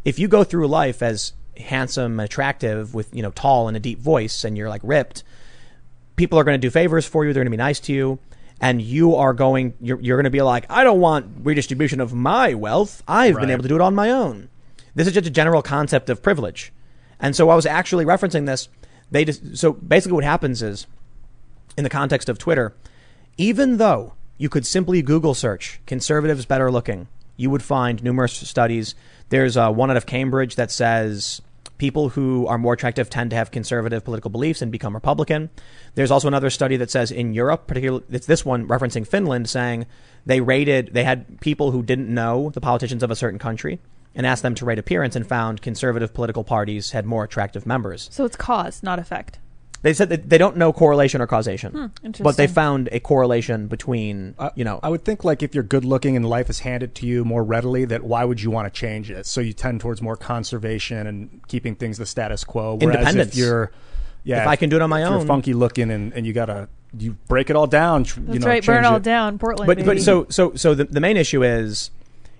[0.04, 3.98] If you go through life as handsome, attractive, with you know tall and a deep
[3.98, 5.22] voice, and you're like ripped,
[6.16, 7.32] people are going to do favors for you.
[7.32, 8.18] They're going to be nice to you.
[8.60, 12.12] And you are going, you're, you're going to be like, I don't want redistribution of
[12.12, 13.02] my wealth.
[13.06, 14.48] I've been able to do it on my own.
[14.94, 16.72] This is just a general concept of privilege.
[17.20, 18.68] And so I was actually referencing this.
[19.10, 20.86] They just, so basically what happens is,
[21.76, 22.74] in the context of Twitter,
[23.36, 27.06] even though you could simply Google search conservatives better looking,
[27.36, 28.96] you would find numerous studies.
[29.28, 31.40] There's uh, one out of Cambridge that says
[31.78, 35.50] people who are more attractive tend to have conservative political beliefs and become Republican.
[35.94, 39.86] There's also another study that says in Europe, particularly it's this one referencing Finland, saying
[40.26, 43.78] they rated they had people who didn't know the politicians of a certain country
[44.14, 48.08] and asked them to rate appearance and found conservative political parties had more attractive members.
[48.12, 49.38] So it's cause, not effect.
[49.82, 51.72] They said that they don't know correlation or causation,
[52.02, 55.54] hmm, but they found a correlation between I- you know I would think like if
[55.54, 58.50] you're good looking and life is handed to you more readily, that why would you
[58.50, 59.24] want to change it?
[59.26, 62.74] So you tend towards more conservation and keeping things the status quo.
[62.80, 63.32] Whereas Independence.
[63.32, 63.70] If you're,
[64.24, 65.18] yeah, If I can do it on my if own.
[65.18, 66.68] you're funky looking and, and you gotta
[66.98, 68.02] you break it all down.
[68.04, 68.64] tr- That's you know, right.
[68.66, 69.66] Burn change all down, Portland.
[69.68, 69.86] but baby.
[69.86, 71.90] but so so so the, the main issue is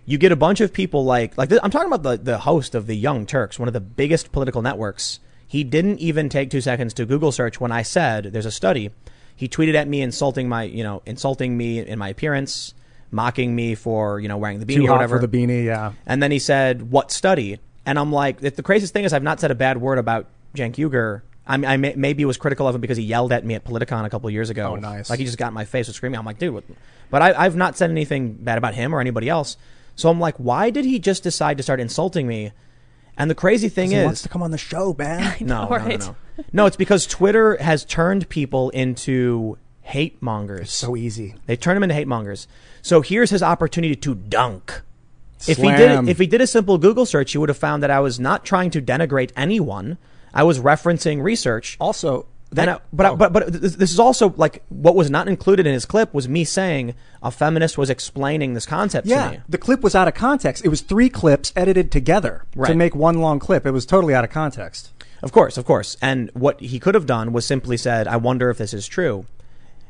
[0.06, 2.74] you get a bunch of people like like this, I'm talking about the the host
[2.74, 5.20] of the Young Turks, one of the biggest political networks.
[5.48, 8.90] He didn't even take two seconds to Google search when I said there's a study.
[9.34, 12.74] He tweeted at me insulting my you know insulting me in my appearance,
[13.10, 15.18] mocking me for you know wearing the beanie Too or whatever.
[15.18, 15.64] for the beanie.
[15.64, 15.92] Yeah.
[16.06, 19.40] And then he said, "What study?" And I'm like, the craziest thing is I've not
[19.40, 21.22] said a bad word about Cenk Uygur.
[21.46, 23.64] I, mean, I may, maybe was critical of him because he yelled at me at
[23.64, 24.74] Politicon a couple of years ago.
[24.74, 25.08] Oh, nice.
[25.08, 26.18] Like he just got in my face with screaming.
[26.18, 26.64] I'm like, dude, what?
[27.10, 29.56] but I, I've not said anything bad about him or anybody else.
[29.96, 32.52] So I'm like, why did he just decide to start insulting me?
[33.19, 35.36] And the crazy thing is, He wants to come on the show, man.
[35.40, 36.01] no, know, no, right?
[36.01, 36.66] no, no, no.
[36.66, 40.70] It's because Twitter has turned people into hate mongers.
[40.70, 41.35] so easy.
[41.47, 42.47] They turn them into hate mongers.
[42.81, 44.82] So here's his opportunity to dunk.
[45.40, 46.07] If he Slam.
[46.07, 48.19] did, if he did a simple Google search, he would have found that I was
[48.19, 49.99] not trying to denigrate anyone.
[50.35, 51.77] I was referencing research.
[51.81, 53.16] Also, Then, I, but I- oh.
[53.16, 56.44] but but this, is also like what was not included in his clip was me
[56.44, 59.40] saying a feminist was explaining this concept to Yeah, me.
[59.48, 60.64] the clip was out of context.
[60.64, 63.66] It was three clips edited together to make one long clip.
[63.66, 64.92] It was totally out of context.
[65.22, 65.96] Of course, of course.
[66.00, 69.26] And what he could have done was simply said, "I wonder if this is true."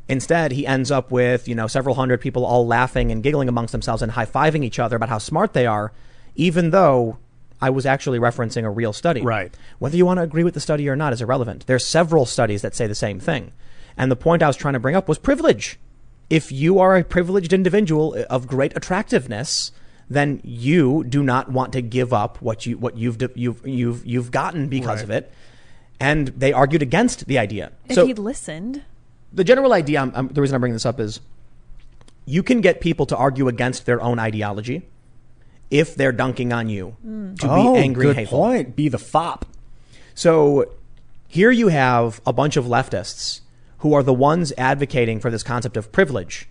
[0.09, 3.73] Instead, he ends up with you know several hundred people all laughing and giggling amongst
[3.73, 5.93] themselves and high fiving each other about how smart they are,
[6.35, 7.19] even though
[7.61, 9.21] I was actually referencing a real study.
[9.23, 9.57] Right.
[9.79, 11.67] Whether you want to agree with the study or not is irrelevant.
[11.67, 13.53] There's several studies that say the same thing,
[13.97, 15.79] and the point I was trying to bring up was privilege.
[16.31, 19.73] If you are a privileged individual uh, of great attractiveness,
[20.11, 24.31] then you do not want to give up what you what you've you've you've you've
[24.31, 25.05] gotten because Right.
[25.05, 25.33] of it.
[26.01, 27.73] And they argued against the idea.
[27.89, 28.83] if so he'd listened,
[29.33, 31.19] the general idea, I'm, I'm, the reason I'm bringing this up is
[32.25, 34.83] you can get people to argue against their own ideology
[35.71, 38.39] if they're dunking on you to oh, be angry good and hateful.
[38.39, 38.77] point.
[38.77, 39.45] Be the fop.
[40.15, 40.73] So
[41.27, 43.43] here you have a bunch of leftists
[43.79, 46.49] who are the ones advocating for this concept of privilege,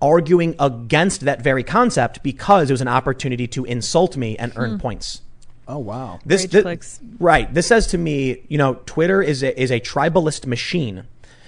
[0.00, 4.72] arguing against that very concept because it was an opportunity to insult me and earn
[4.72, 4.78] hmm.
[4.78, 5.22] points.
[5.66, 6.18] Oh wow.
[6.24, 7.00] This, Rage thi- clicks.
[7.18, 7.52] right.
[7.52, 11.04] This says to me, you know, Twitter is a, is a tribalist machine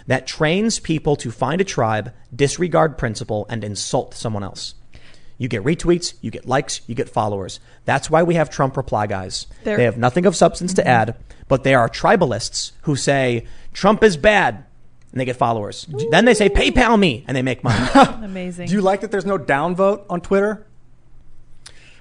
[0.07, 4.75] that trains people to find a tribe, disregard principle, and insult someone else.
[5.39, 7.59] You get retweets, you get likes, you get followers.
[7.85, 9.47] That's why we have Trump reply guys.
[9.65, 11.17] They're- they have nothing of substance to add,
[11.49, 14.65] but they are tribalists who say Trump is bad,
[15.11, 15.87] and they get followers.
[16.11, 17.85] Then they say PayPal me, and they make money.
[18.25, 18.67] amazing.
[18.69, 20.67] Do you like that there's no downvote on Twitter?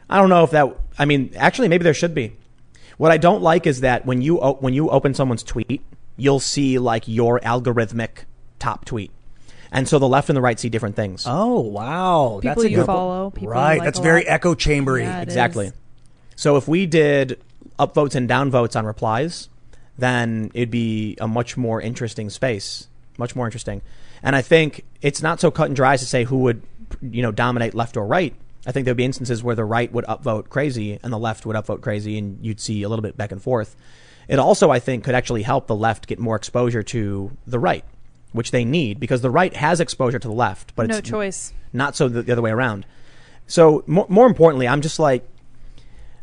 [0.10, 0.76] I don't know if that.
[1.00, 2.36] I mean, actually, maybe there should be.
[2.98, 5.82] What I don't like is that when you when you open someone's tweet,
[6.18, 8.26] you'll see like your algorithmic
[8.60, 9.12] top tweet,
[9.74, 11.26] and so the left and the right see different things.
[11.28, 12.40] Oh wow.
[12.42, 13.80] People that's a you good follow, people right.
[13.80, 14.32] like that's very lot.
[14.32, 15.04] echo chambery.
[15.04, 15.68] Yeah, exactly.
[15.68, 15.74] is.
[16.36, 17.42] So if we did
[17.78, 19.50] upvotes and downvotes on replies,
[19.98, 22.88] then it'd be a much more interesting space,
[23.18, 23.82] much more interesting.
[24.22, 26.62] And I think it's not so cut and dry as to say who would,
[27.02, 28.34] you know, dominate left or right.
[28.66, 31.58] I think there'd be instances where the right would upvote crazy and the left would
[31.58, 33.76] upvote crazy, and you'd see a little bit back and forth.
[34.28, 37.84] It also, I think, could actually help the left get more exposure to the right,
[38.34, 41.54] which they need because the right has exposure to the left, but no it's choice.
[41.72, 42.86] not so the, the other way around.
[43.48, 45.28] So more, more importantly, I'm just like,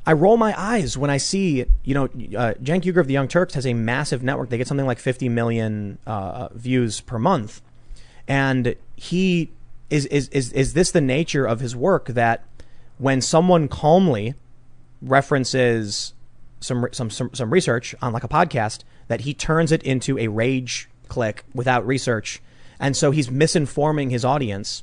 [0.07, 3.29] I roll my eyes when I see, you know, uh, Cenk Uygur of the Young
[3.29, 4.49] Turks has a massive network.
[4.49, 7.63] They get something like 50 million uh, views per month,
[8.27, 9.51] and he
[9.89, 12.45] is is is is this the nature of his work that
[12.99, 14.35] when someone calmly
[15.03, 16.15] references
[16.61, 20.29] some some some, some research on like a podcast that he turns it into a
[20.29, 22.41] rage click without research.
[22.79, 24.83] And so he's misinforming his audience.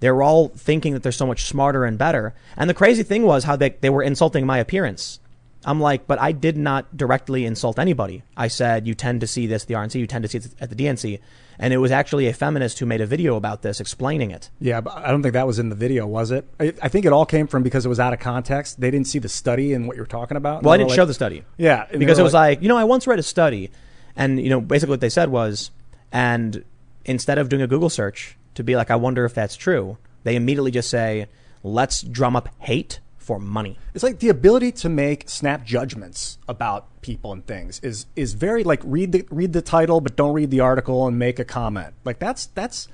[0.00, 2.34] They're all thinking that they're so much smarter and better.
[2.56, 5.20] And the crazy thing was how they, they were insulting my appearance.
[5.64, 8.22] I'm like but i did not directly insult anybody.
[8.36, 10.48] I said you tend to see this at the rnc you tend to see it
[10.60, 11.18] at the dnc
[11.58, 14.50] and it was actually a feminist who made a video about this explaining it.
[14.60, 16.46] Yeah, but I don't think that was in the video, was it?
[16.60, 18.78] I, I think it all came from because it was out of context.
[18.78, 20.62] They didn't see the study and what you're talking about.
[20.62, 21.44] well i didn't like- show the study.
[21.56, 23.70] Yeah, because it was like, you know, I once read a study,
[24.16, 25.70] and you know, basically what they said was,
[26.12, 26.64] and
[27.04, 30.36] instead of doing a Google search to be like, I wonder if that's true, they
[30.36, 31.26] immediately just say,
[31.62, 33.78] let's drum up hate for money.
[33.92, 38.64] It's like the ability to make snap judgments about people and things is is very
[38.64, 41.94] like read the read the title but don't read the article and make a comment.
[42.04, 42.88] Like that's that's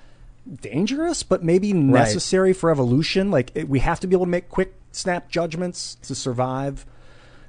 [0.60, 3.30] dangerous, but maybe necessary for evolution.
[3.30, 6.86] Like it, we have to be able to make quick snap judgments to survive.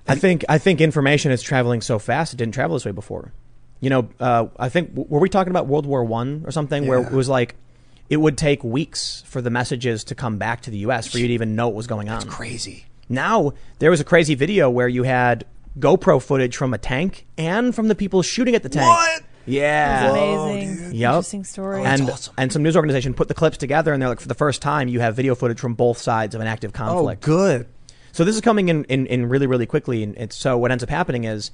[0.07, 3.31] I think I think information is traveling so fast it didn't travel this way before.
[3.83, 7.01] You know, uh, I think were we talking about World War One or something where
[7.01, 7.55] it was like
[8.09, 11.05] it would take weeks for the messages to come back to the U.S.
[11.05, 12.21] for you to even know what was going on.
[12.21, 12.85] It's crazy.
[13.09, 15.45] Now there was a crazy video where you had
[15.77, 18.87] GoPro footage from a tank and from the people shooting at the tank.
[18.87, 19.23] What?
[19.45, 20.11] Yeah.
[20.11, 20.93] Amazing.
[20.93, 21.09] Yep.
[21.09, 21.83] Interesting story.
[21.83, 22.33] and awesome.
[22.37, 24.87] and some news organization put the clips together and they're like for the first time
[24.87, 26.95] you have video footage from both sides of an active conflict.
[26.95, 27.21] Oh, conflict.
[27.21, 27.67] good.
[28.13, 30.03] So this is coming in, in, in really, really quickly.
[30.03, 31.51] And it's, so what ends up happening is,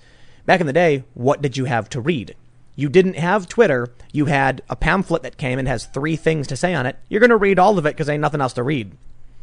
[0.50, 2.36] back in the day, what did you have to read?
[2.76, 3.94] You didn't have Twitter.
[4.12, 6.96] You had a pamphlet that came and has three things to say on it.
[7.08, 8.94] You're going to read all of it because ain't nothing else to read.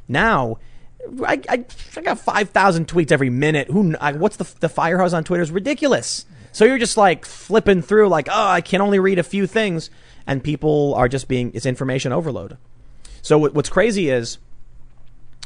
[0.08, 0.58] Now,
[1.24, 1.64] I, I,
[1.96, 3.70] I got 5,000 tweets every minute.
[3.70, 6.26] Who, I, what's the, the firehouse on Twitter is ridiculous.
[6.50, 9.90] So you're just like flipping through like, oh, I can only read a few things.
[10.26, 12.58] And people are just being, it's information overload.
[13.22, 14.38] So what, what's crazy is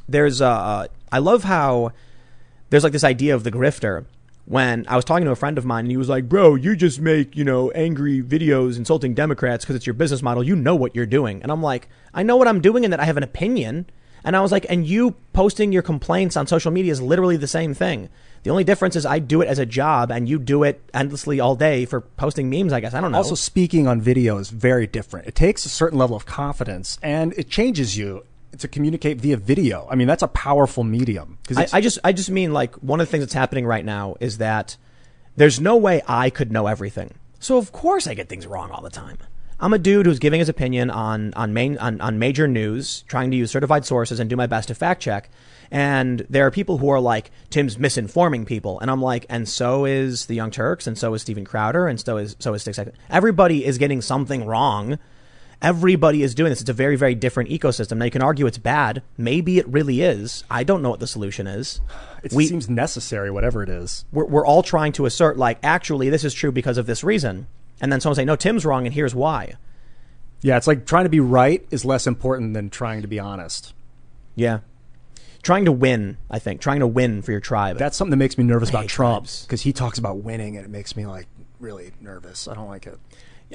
[0.08, 1.92] there's uh I love how
[2.70, 4.06] there's like this idea of the grifter.
[4.50, 6.74] When I was talking to a friend of mine, and he was like, "Bro, you
[6.74, 10.42] just make you know angry videos insulting Democrats because it's your business model.
[10.42, 12.98] You know what you're doing." And I'm like, "I know what I'm doing, and that
[12.98, 13.86] I have an opinion."
[14.24, 17.46] And I was like, "And you posting your complaints on social media is literally the
[17.46, 18.08] same thing.
[18.42, 21.38] The only difference is I do it as a job, and you do it endlessly
[21.38, 22.72] all day for posting memes.
[22.72, 23.18] I guess I don't know.
[23.18, 25.28] Also, speaking on video is very different.
[25.28, 28.24] It takes a certain level of confidence, and it changes you
[28.58, 29.86] to communicate via video.
[29.90, 31.38] I mean, that's a powerful medium.
[31.56, 34.16] I, I just I just mean like one of the things that's happening right now
[34.20, 34.76] is that
[35.36, 37.14] there's no way I could know everything.
[37.38, 39.18] So of course I get things wrong all the time.
[39.62, 43.30] I'm a dude who's giving his opinion on on main on, on major news, trying
[43.30, 45.30] to use certified sources and do my best to fact check.
[45.70, 48.80] And there are people who are like, Tim's misinforming people.
[48.80, 52.00] And I'm like, and so is the Young Turks, and so is Steven Crowder, and
[52.00, 52.96] so is so is Six Seconds.
[53.08, 54.98] Everybody is getting something wrong.
[55.62, 56.60] Everybody is doing this.
[56.62, 57.98] It's a very, very different ecosystem.
[57.98, 59.02] Now you can argue it's bad.
[59.18, 60.42] Maybe it really is.
[60.50, 61.80] I don't know what the solution is.
[62.22, 64.04] it we- seems necessary, whatever it is.
[64.10, 67.46] We're, we're all trying to assert, like, actually, this is true because of this reason.
[67.80, 69.54] And then someone say, no, Tim's wrong, and here's why.
[70.42, 73.74] Yeah, it's like trying to be right is less important than trying to be honest.
[74.34, 74.60] Yeah.
[75.42, 76.60] Trying to win, I think.
[76.62, 77.76] Trying to win for your tribe.
[77.78, 80.70] That's something that makes me nervous about Trump because he talks about winning, and it
[80.70, 81.26] makes me like
[81.58, 82.48] really nervous.
[82.48, 82.98] I don't like it.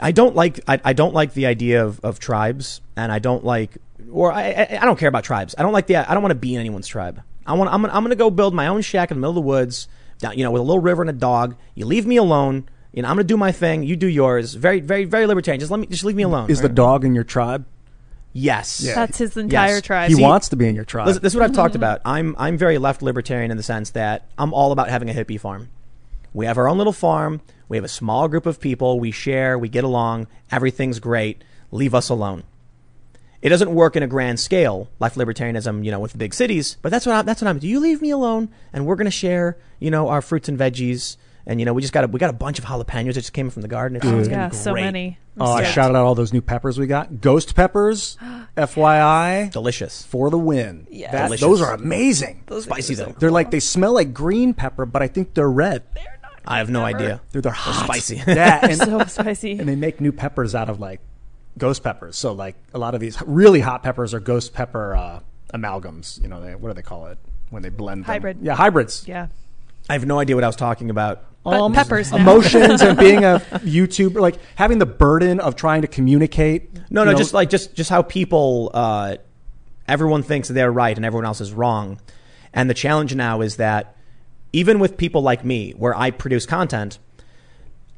[0.01, 3.43] I don't like I, I don't like the idea of, of tribes, and I don't
[3.43, 3.77] like
[4.11, 5.55] or I, I I don't care about tribes.
[5.57, 7.21] I don't like the I don't want to be in anyone's tribe.
[7.45, 9.35] I want I'm gonna, I'm gonna go build my own shack in the middle of
[9.35, 9.87] the woods,
[10.19, 11.55] down, you know, with a little river and a dog.
[11.75, 12.67] You leave me alone.
[12.91, 13.83] You know, I'm gonna do my thing.
[13.83, 14.53] You do yours.
[14.53, 15.59] Very very very libertarian.
[15.59, 16.49] Just let me just leave me alone.
[16.49, 17.65] Is the dog in your tribe?
[18.35, 18.79] yes?
[18.79, 19.81] That's his entire Yes.
[19.81, 20.09] tribe.
[20.09, 21.07] He See- wants to be in your tribe.
[21.07, 21.83] Listen, this is what I've talked mm-hmm.
[21.83, 22.01] about.
[22.05, 25.39] I'm I'm very left libertarian in the sense that I'm all about having a hippie
[25.39, 25.69] farm.
[26.33, 27.41] We have our own little farm.
[27.67, 28.99] We have a small group of people.
[28.99, 29.57] We share.
[29.57, 30.27] We get along.
[30.51, 31.43] Everything's great.
[31.71, 32.43] Leave us alone.
[33.41, 36.77] It doesn't work in a grand scale, like libertarianism, you know, with the big cities.
[36.81, 37.59] But that's what I, that's what I'm.
[37.59, 38.49] Do you leave me alone?
[38.73, 41.17] And we're gonna share, you know, our fruits and veggies.
[41.45, 43.33] And you know, we just got a, we got a bunch of jalapenos that just
[43.33, 43.97] came from the garden.
[43.97, 45.19] It's, it's yeah, be so many.
[45.35, 47.21] I'm oh, I shouted out all those new peppers we got.
[47.21, 48.17] Ghost peppers,
[48.57, 50.03] FYI, delicious.
[50.03, 50.87] for the win.
[50.89, 51.11] Yes.
[51.11, 51.41] That- Delicious.
[51.41, 52.43] those are amazing.
[52.47, 53.13] Those Spicy though.
[53.19, 55.83] They're like they smell like green pepper, but I think they're red.
[56.47, 57.21] I have no idea.
[57.31, 57.85] They're they're hot.
[57.85, 58.21] spicy.
[58.27, 59.53] Yeah, and, so spicy.
[59.53, 61.01] and they make new peppers out of like
[61.57, 62.17] ghost peppers.
[62.17, 65.19] So like a lot of these really hot peppers are ghost pepper uh,
[65.53, 66.21] amalgams.
[66.21, 67.17] You know, they, what do they call it
[67.49, 68.05] when they blend them?
[68.05, 68.37] Hybrid.
[68.41, 69.07] Yeah, hybrids.
[69.07, 69.27] yeah.
[69.89, 71.23] I have no idea what I was talking about.
[71.43, 72.11] But peppers.
[72.11, 76.73] Um, emotions and being a YouTuber, like having the burden of trying to communicate.
[76.89, 79.17] No, no, know, just like just just how people, uh,
[79.87, 82.01] everyone thinks they're right and everyone else is wrong,
[82.51, 83.94] and the challenge now is that
[84.55, 86.97] even with people like me, where I produce content,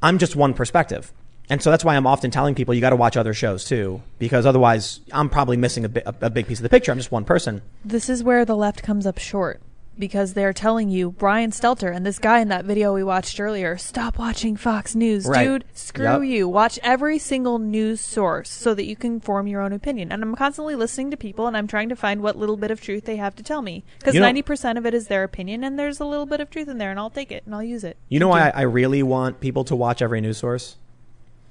[0.02, 1.12] I'm just one perspective.
[1.48, 4.02] And so that's why I'm often telling people you got to watch other shows too,
[4.18, 6.90] because otherwise I'm probably missing a, bi- a, big piece of the picture.
[6.90, 7.62] I'm just one person.
[7.84, 9.62] This is where the left comes up short
[9.98, 13.76] because they're telling you Brian Stelter and this guy in that video we watched earlier,
[13.76, 15.44] stop watching Fox News, Right.
[15.44, 15.64] dude.
[15.74, 16.22] Screw Yep.
[16.24, 16.48] you.
[16.48, 20.12] Watch every single news source so that you can form your own opinion.
[20.12, 22.80] And I'm constantly listening to people and I'm trying to find what little bit of
[22.80, 25.64] truth they have to tell me because You know- 90% of it is their opinion
[25.64, 27.62] and there's a little bit of truth in there and I'll take it and I'll
[27.62, 27.96] use it.
[28.08, 30.76] You know why I, I really want people to watch every news source?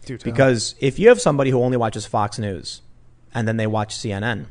[0.06, 0.18] Do.
[0.20, 2.82] Because if you have somebody who only watches Fox News
[3.34, 4.46] and then they watch CNN,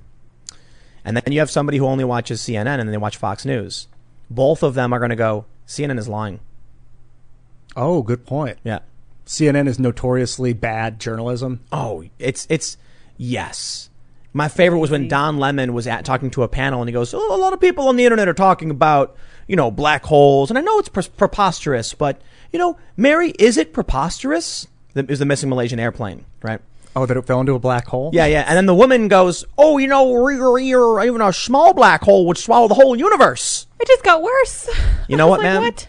[1.06, 3.86] and then you have somebody who only watches CNN and then they watch Fox News,
[4.28, 6.40] both of them are going to go, CNN is lying.
[7.76, 8.58] oh, good point.
[8.64, 8.80] Yeah.
[9.24, 11.60] CNN is notoriously bad journalism.
[11.72, 12.76] Oh, it's it's
[13.16, 13.90] yes.
[14.32, 17.12] My favorite was when Don Lemon was at talking to a panel and he goes,
[17.14, 19.16] "Oh, a lot of people on the internet are talking about,
[19.48, 22.20] you know, black holes, and I know it's pre- preposterous, but
[22.52, 26.60] you know, Mary, is it preposterous?" The, is the missing Malaysian airplane, right?
[26.96, 28.10] Oh, that it fell into a black hole.
[28.14, 28.44] Yeah, yeah.
[28.48, 32.02] And then the woman goes, "Oh, you know, re- re- re- even a small black
[32.02, 34.70] hole would swallow the whole universe." It just got worse.
[35.06, 35.60] You know what, like, man?
[35.60, 35.88] What?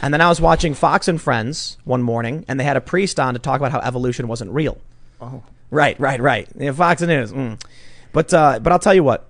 [0.00, 3.18] And then I was watching Fox and Friends one morning, and they had a priest
[3.18, 4.78] on to talk about how evolution wasn't real.
[5.20, 5.42] Oh.
[5.72, 6.48] Right, right, right.
[6.56, 7.32] Yeah, Fox News.
[7.32, 7.60] Mm.
[8.12, 9.27] But uh, but I'll tell you what.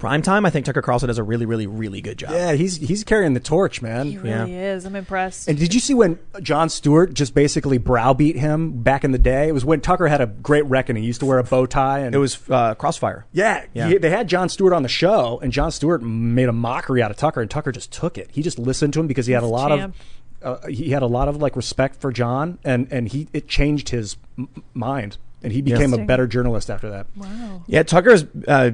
[0.00, 2.32] Prime time, I think Tucker Carlson does a really, really, really good job.
[2.32, 4.06] Yeah, he's he's carrying the torch, man.
[4.06, 4.84] He really is.
[4.84, 5.46] I'm impressed.
[5.48, 9.48] And did you see when Jon Stewart just basically browbeat him back in the day?
[9.48, 11.02] It was when Tucker had a great reckoning.
[11.02, 13.26] He used to wear a bow tie, and It was uh, Crossfire.
[13.32, 13.88] yeah, Yeah.
[13.88, 17.10] he- they had Jon Stewart on the show, and Jon Stewart made a mockery out
[17.10, 18.30] of Tucker, and Tucker just took it.
[18.32, 19.94] He just listened to him because he had a He's a lot champ.
[20.42, 23.46] of uh, he had a lot of like respect for Jon, and and he it
[23.46, 27.06] changed his m- mind, and he became a better journalist after that.
[27.14, 27.62] wow.
[27.66, 28.70] Yeah, Tucker's uh,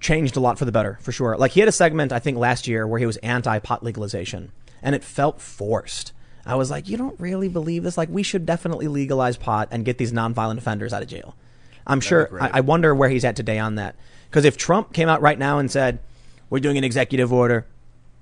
[0.00, 1.36] changed a lot for the better, for sure.
[1.36, 4.52] Like he had a segment, I think, last year where he was anti-pot legalization,
[4.82, 6.12] and it felt forced.
[6.46, 7.96] I was like, you don't really believe this?
[7.96, 11.34] Like, we should definitely legalize pot and get these nonviolent offenders out of jail.
[11.86, 12.28] I'm sure.
[12.40, 13.96] I, I wonder where he's at today on that.
[14.28, 16.00] Because if Trump came out right now and said,
[16.50, 17.66] "We're doing an executive order,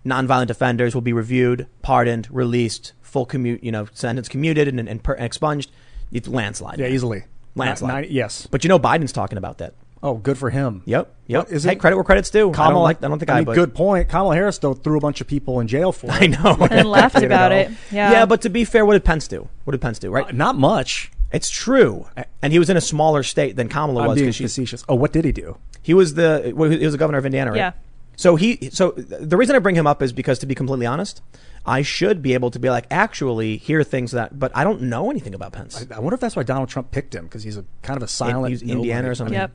[0.06, 5.02] nonviolent offenders will be reviewed, pardoned, released, full commute, you know, sentence commuted and, and,
[5.02, 5.70] per- expunged,"
[6.12, 6.78] it's landslide.
[6.78, 7.24] Yeah, easily.
[7.54, 8.08] Landslide.
[8.08, 8.46] Ni- yes.
[8.46, 9.74] But you know, Biden's talking about that.
[10.02, 10.82] Oh, good for him.
[10.84, 11.14] Yep.
[11.28, 11.44] Yep.
[11.44, 12.50] What, is hey, it- credit where credit's due.
[12.52, 13.02] I don't like.
[13.04, 13.36] I don't think I.
[13.36, 14.08] mean, but, good point.
[14.08, 16.12] Kamala Harris though threw a bunch of people in jail for it.
[16.22, 16.56] I know.
[16.70, 17.70] And laughed about it.
[17.90, 18.10] Yeah.
[18.10, 19.48] yeah, but to be fair, what did Pence do?
[19.64, 20.10] What did Pence do?
[20.10, 20.26] Right.
[20.26, 21.12] Uh, Not much.
[21.32, 22.06] it's true.
[22.42, 24.84] And he was in a smaller state than Kamala I'm was being because she's facetious.
[24.88, 25.56] Oh, what did he do?
[25.80, 27.56] He was the well, he was the governor of Indiana, right?
[27.56, 27.72] Yeah.
[28.16, 31.22] So he so the reason I bring him up is because to be completely honest,
[31.64, 35.10] I should be able to be like actually hear things that, but I don't know
[35.10, 35.86] anything about Pence.
[35.94, 38.08] I wonder if that's why Donald Trump picked him because he's a kind of a
[38.08, 38.50] silent.
[38.50, 39.34] he's Indiana or something.
[39.34, 39.52] Yep.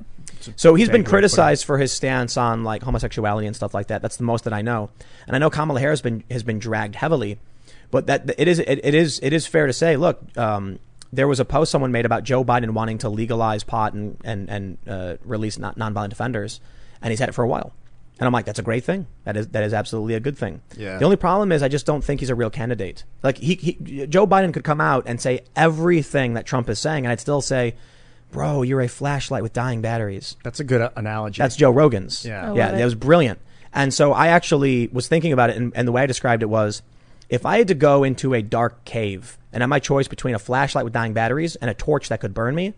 [0.56, 1.10] So he's been vague way to put it.
[1.10, 4.02] criticized for his stance on like homosexuality and stuff like that.
[4.02, 4.90] That's the most that I know,
[5.26, 7.40] and I know Kamala Harris been has been dragged heavily,
[7.92, 9.98] but that it is it, it is it is fair to say.
[9.98, 10.80] Look, um,
[11.12, 14.50] there was a post someone made about Joe Biden wanting to legalize pot and and
[14.50, 16.60] and uh, release non- nonviolent offenders,
[17.02, 17.74] and he's had it for a while.
[18.20, 19.06] And I'm like, that's a great thing.
[19.26, 20.62] That is that is absolutely a good thing.
[20.76, 20.98] Yeah.
[20.98, 23.04] The only problem is I just don't think he's a real candidate.
[23.22, 27.06] Like he, he Joe Biden could come out and say everything that Trump is saying,
[27.06, 27.76] and I'd still say,
[28.32, 30.36] bro, you're a flashlight with dying batteries.
[30.44, 31.40] That's a good uh, analogy.
[31.42, 32.26] That's Joe Rogan's.
[32.26, 32.52] Yeah.
[32.52, 32.78] I yeah, love it.
[32.80, 33.40] that was brilliant.
[33.74, 36.48] And so I actually was thinking about it, and, and the way I described it
[36.48, 36.82] was,
[37.30, 40.40] if I had to go into a dark cave and had my choice between a
[40.40, 42.74] flashlight with dying batteries and a torch that could burn me,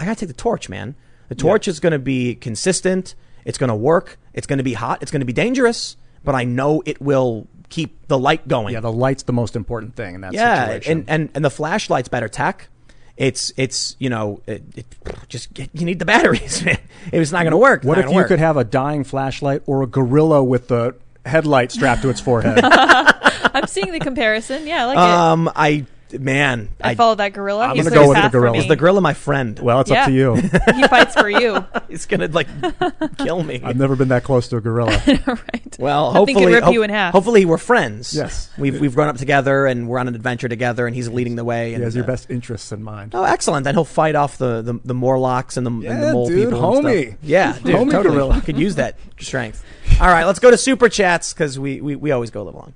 [0.00, 0.94] I gotta take the torch, man.
[1.28, 3.14] The torch is going to be consistent.
[3.44, 4.18] It's going to work.
[4.34, 5.02] It's going to be hot.
[5.02, 8.74] It's going to be dangerous, but I know it will keep the light going.
[8.74, 10.92] yeah, the light's the most important thing in that Yeah, situation.
[10.92, 12.68] and, and and the flashlight's better tech.
[13.16, 14.86] It's it's you know it, it
[15.28, 16.78] just get, you need the batteries, man.
[17.12, 17.82] It was not going to work.
[17.82, 18.28] What if you work.
[18.28, 20.94] could have a dying flashlight or a gorilla with the
[21.24, 22.60] headlight strapped to its forehead?
[22.62, 24.66] I'm seeing the comparison.
[24.66, 25.00] Yeah, I like it.
[25.00, 27.66] Um, I man, I, follow that gorilla.
[27.66, 28.58] I'm gonna go with the gorilla.
[28.58, 29.58] is the gorilla my friend?
[29.58, 30.02] well, it's Yeah.
[30.02, 30.34] up to you.
[30.74, 31.64] he fights for you.
[31.88, 32.48] he's gonna like
[33.18, 33.60] kill me.
[33.64, 35.00] I've never been that close to a gorilla.
[35.06, 35.76] right.
[35.78, 37.12] well, I think hopefully, he'd rip hope- you in half.
[37.12, 38.14] hopefully we're friends.
[38.14, 38.50] Yes.
[38.58, 41.44] we've we've grown up together and we're on an adventure together, and he's leading the
[41.44, 41.68] way.
[41.70, 43.14] He And, has your uh, best interests in mind.
[43.14, 43.64] Oh, excellent!
[43.64, 46.76] Then he'll fight off the the, the Morlocks and the, and the mole dude, people.
[46.78, 47.06] and homie.
[47.08, 47.18] stuff.
[47.22, 48.14] Yeah, dude, Homie totally.
[48.14, 48.40] gorilla.
[48.42, 49.64] Could use that strength.
[50.00, 52.60] All right, let's go to super chats because we, we we always go a little
[52.60, 52.74] long.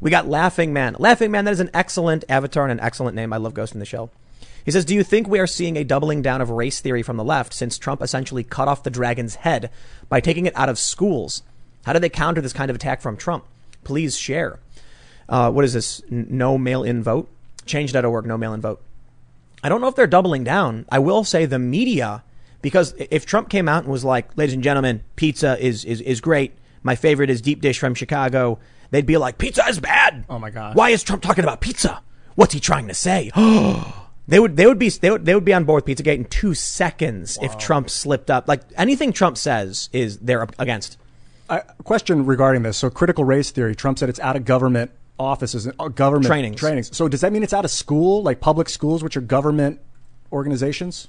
[0.00, 0.96] We got Laughing Man.
[0.98, 3.32] Laughing Man, that is an excellent avatar and an excellent name.
[3.32, 4.10] I love Ghost ghosting the show.
[4.64, 7.16] He says, Do you think we are seeing a doubling down of race theory from
[7.16, 9.70] the left since Trump essentially cut off the dragon's head
[10.08, 11.42] by taking it out of schools?
[11.84, 13.44] How do they counter this kind of attack from Trump?
[13.84, 14.58] Please share.
[15.28, 16.02] Uh, what is this?
[16.10, 17.28] No mail in vote?
[17.64, 18.82] Change.org, no mail in vote.
[19.62, 20.84] I don't know if they're doubling down.
[20.90, 22.22] I will say the media,
[22.60, 26.20] because if Trump came out and was like, ladies and gentlemen, pizza is, is, is
[26.20, 26.52] great.
[26.82, 28.58] My favorite is deep dish from Chicago.
[28.90, 30.24] They'd be like, pizza is bad.
[30.28, 30.76] Oh my God.
[30.76, 32.02] Why is Trump talking about pizza?
[32.34, 33.30] What's he trying to say?
[34.28, 36.24] They would they would be they would, they would be on board with Pizzagate in
[36.24, 38.48] two seconds if Trump slipped up.
[38.48, 40.98] Like anything Trump says is they're against.
[41.48, 42.76] I, question regarding this.
[42.76, 43.76] So, critical race theory.
[43.76, 46.58] Trump said it's out of government offices, uh, government Trainings.
[46.58, 46.96] Trainings.
[46.96, 49.80] So, does that mean it's out of school, like public schools, which are government
[50.32, 51.06] organizations?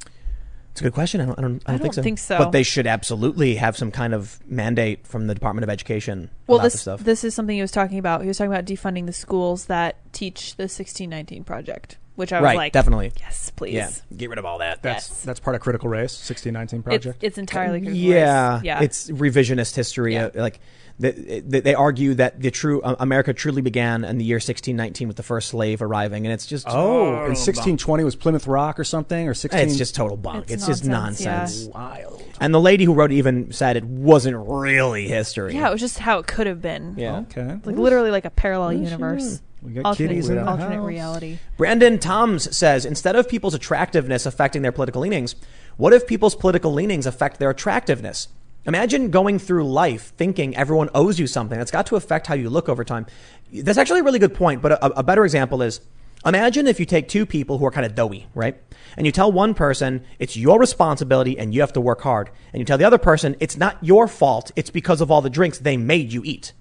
[0.77, 1.21] It's a good question.
[1.21, 2.37] I don't I don't, I don't, I don't think so.
[2.37, 6.59] But they should absolutely have some kind of mandate from the Department of Education Well,
[6.59, 7.03] this this stuff.
[7.03, 8.21] this is something he was talking about.
[8.21, 12.43] He was talking about defunding the schools that teach the 1619 project, which I was
[12.45, 13.11] right, like, definitely.
[13.19, 13.73] yes, please.
[13.73, 14.83] Yeah, get rid of all that.
[14.83, 15.23] That's Yes.
[15.23, 17.23] that's part of critical race, sixteen nineteen It's, project.
[17.23, 18.63] it's entirely critical yeah, race.
[18.63, 18.81] yeah.
[18.83, 20.13] it's revisionist history.
[20.13, 20.25] Yeah.
[20.25, 20.59] Uh, like
[20.99, 21.11] they,
[21.45, 25.17] they they argue that the true uh, America truly began in the year 1619 with
[25.17, 28.83] the first slave arriving, and it's just oh, and sixteen twenty was Plymouth Rock or
[28.83, 29.61] something, or sixteen.
[29.67, 30.45] it's just total bunk.
[30.45, 31.67] It's, It's just nonsense, nonsense.
[31.73, 32.23] wild.
[32.39, 35.53] And the lady who wrote it even said it wasn't really history.
[35.53, 36.95] yeah, it was just how it could have been.
[36.97, 37.19] yeah.
[37.19, 39.41] Okay, Like literally like a parallel universe.
[39.61, 40.87] we got Alternate, kitties in the alternate house.
[40.87, 41.37] reality.
[41.57, 45.35] Brandon Toms says instead of people's attractiveness affecting their political leanings,
[45.77, 48.27] what if people's political leanings affect their attractiveness?
[48.67, 51.57] Imagine going through life thinking everyone owes you something.
[51.57, 53.05] That's got to affect how you look over time.
[53.53, 55.79] That's actually a really good point, but a, a better example is
[56.25, 58.61] imagine if you take two people who are kind of doughy, right?
[58.97, 62.29] And you tell one person it's your responsibility and you have to work hard.
[62.51, 65.29] And you tell the other person it's not your fault, it's because of all the
[65.29, 66.51] drinks they made you eat.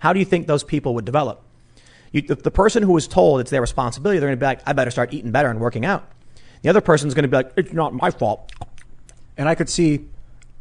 [0.00, 1.44] How do you think those people would develop?
[2.10, 4.62] You, the, the person who was told it's their responsibility, they're going to be like,
[4.66, 6.10] I better start eating better and working out.
[6.62, 8.52] The other person's going to be like, it's not my fault.
[9.36, 10.08] And I could see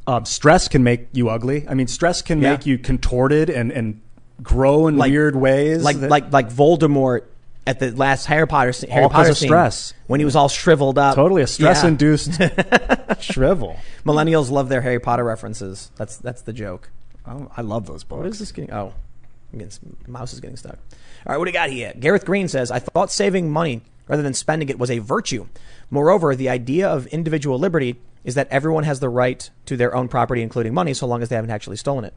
[0.07, 1.65] um, stress can make you ugly.
[1.68, 2.52] I mean, stress can Yeah.
[2.52, 4.02] make you contorted and, and
[4.41, 5.84] grow in Like- weird ways.
[5.84, 7.22] Like, that- like, like Voldemort
[7.68, 9.94] at the last Harry Potter, scene- Harry Potter of scene stress.
[10.07, 11.15] when he was all shriveled up.
[11.15, 11.48] totally a Yeah.
[11.73, 12.41] stress-induced
[13.19, 13.78] shrivel.
[14.06, 15.91] Millennials love their Harry Potter references.
[15.95, 16.90] That's that's the joke.
[17.28, 18.18] Oh, I love those books.
[18.18, 18.73] What is this getting?
[18.73, 18.94] Oh,
[19.52, 19.69] getting,
[20.07, 20.78] mouse is getting stuck.
[21.28, 21.94] All right, what do you got here?
[21.99, 25.45] Gareth Green says, I thought saving money rather than spending it was a virtue.
[25.91, 30.07] Moreover, the idea of individual liberty is that everyone has the right to their own
[30.07, 32.14] property, including money, so long as they haven't actually stolen it.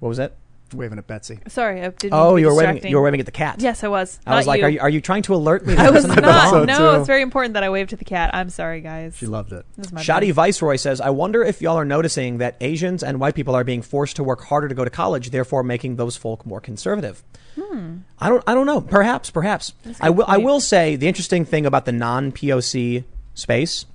[0.00, 0.34] What was that?
[0.72, 1.38] Waving at Betsy.
[1.46, 2.14] Sorry, I didn't.
[2.14, 2.90] Oh, mean to be you were waving.
[2.90, 3.60] You were waving at the cat.
[3.60, 4.18] Yes, I was.
[4.26, 5.74] I was Not like, are you are you trying to alert me?
[5.74, 6.22] I that was not.
[6.22, 6.66] wrong?
[6.66, 6.98] No, too.
[6.98, 8.34] it's very important that I waved to the cat.
[8.34, 9.16] I'm sorry, guys.
[9.16, 9.64] She loved it.
[9.76, 10.36] This is my Shoddy bad.
[10.36, 13.82] Viceroy says, I wonder if y'all are noticing that Asians and white people are being
[13.82, 17.22] forced to work harder to go to college, therefore making those folk more conservative.
[17.60, 17.98] Hmm.
[18.18, 18.42] I don't.
[18.46, 18.80] I don't know.
[18.80, 19.30] Perhaps.
[19.30, 19.74] Perhaps.
[19.84, 20.24] That's a I good will.
[20.26, 23.04] I will say the interesting thing about the non-POC
[23.34, 23.86] space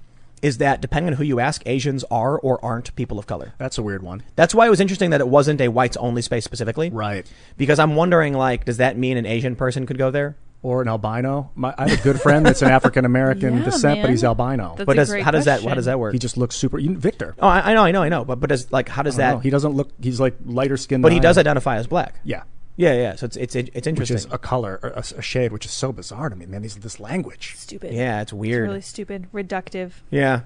[0.42, 3.54] is that depending on who you ask, Asians are or aren't people of color.
[3.58, 4.24] That's a weird one.
[4.36, 6.90] That's why it was interesting that it wasn't a whites only space specifically.
[6.90, 7.26] Right.
[7.58, 10.38] Because I'm wondering, like, does that mean an Asian person could go there?
[10.62, 11.52] Or an albino.
[11.56, 14.12] My, I have a good friend that's an African American Yeah, descent, but man.
[14.12, 14.74] he's albino.
[14.76, 15.76] That's But a does great how does that how question.
[15.78, 16.12] does that work?
[16.12, 16.78] he just looks super.
[16.78, 17.34] You, Victor.
[17.40, 18.26] oh, I, I know, I know, I know.
[18.26, 19.34] But but does like how does I don't that?
[19.36, 19.40] know.
[19.40, 19.90] He doesn't look.
[20.02, 21.02] He's like lighter skinned.
[21.02, 22.16] but he does identify as black.
[22.26, 22.44] Yeah.
[22.80, 23.16] Yeah, yeah.
[23.16, 24.16] So it's it's it's Which interesting.
[24.16, 26.62] is a color, or a, a shade, which is so bizarre to me, man.
[26.62, 27.56] These this language.
[27.58, 27.92] Stupid.
[27.94, 28.70] yeah, it's It's weird.
[28.70, 29.28] really stupid.
[29.34, 29.92] Reductive.
[30.10, 30.42] Yeah.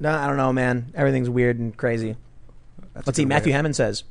[0.00, 0.92] No, I don't know, man.
[0.94, 2.16] Everything's weird and crazy.
[2.94, 3.26] That's Let's see.
[3.26, 4.04] Matthew way- Hammond says,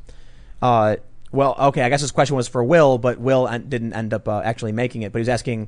[0.61, 0.97] uh,
[1.31, 4.27] well, okay, I guess this question was for Will, but Will en- didn't end up
[4.27, 5.11] uh, actually making it.
[5.11, 5.67] But he's asking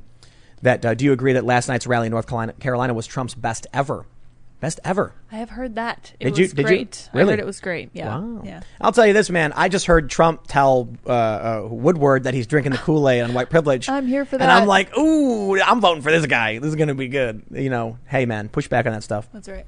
[0.62, 3.34] that uh, do you agree that last night's rally in North Carolina, Carolina was Trump's
[3.34, 4.06] best ever?
[4.58, 5.12] Best ever.
[5.30, 6.12] I have heard that.
[6.18, 6.64] It Did was you- did you?
[6.64, 7.10] great.
[7.12, 7.30] I Really?
[7.32, 7.90] heard it was great.
[7.92, 8.18] Yeah.
[8.18, 8.42] Wow.
[8.42, 8.60] Yeah.
[8.80, 9.52] I'll tell you this, man.
[9.54, 13.34] I just heard Trump tell uh, uh, Woodward that he's drinking the Kool Aid on
[13.34, 13.88] white privilege.
[13.88, 14.42] I'm here for that.
[14.42, 16.58] And I'm like, ooh, I'm voting for this guy.
[16.58, 17.42] This is going to be good.
[17.50, 19.28] You know, hey, man, push back on that stuff.
[19.32, 19.66] That's right.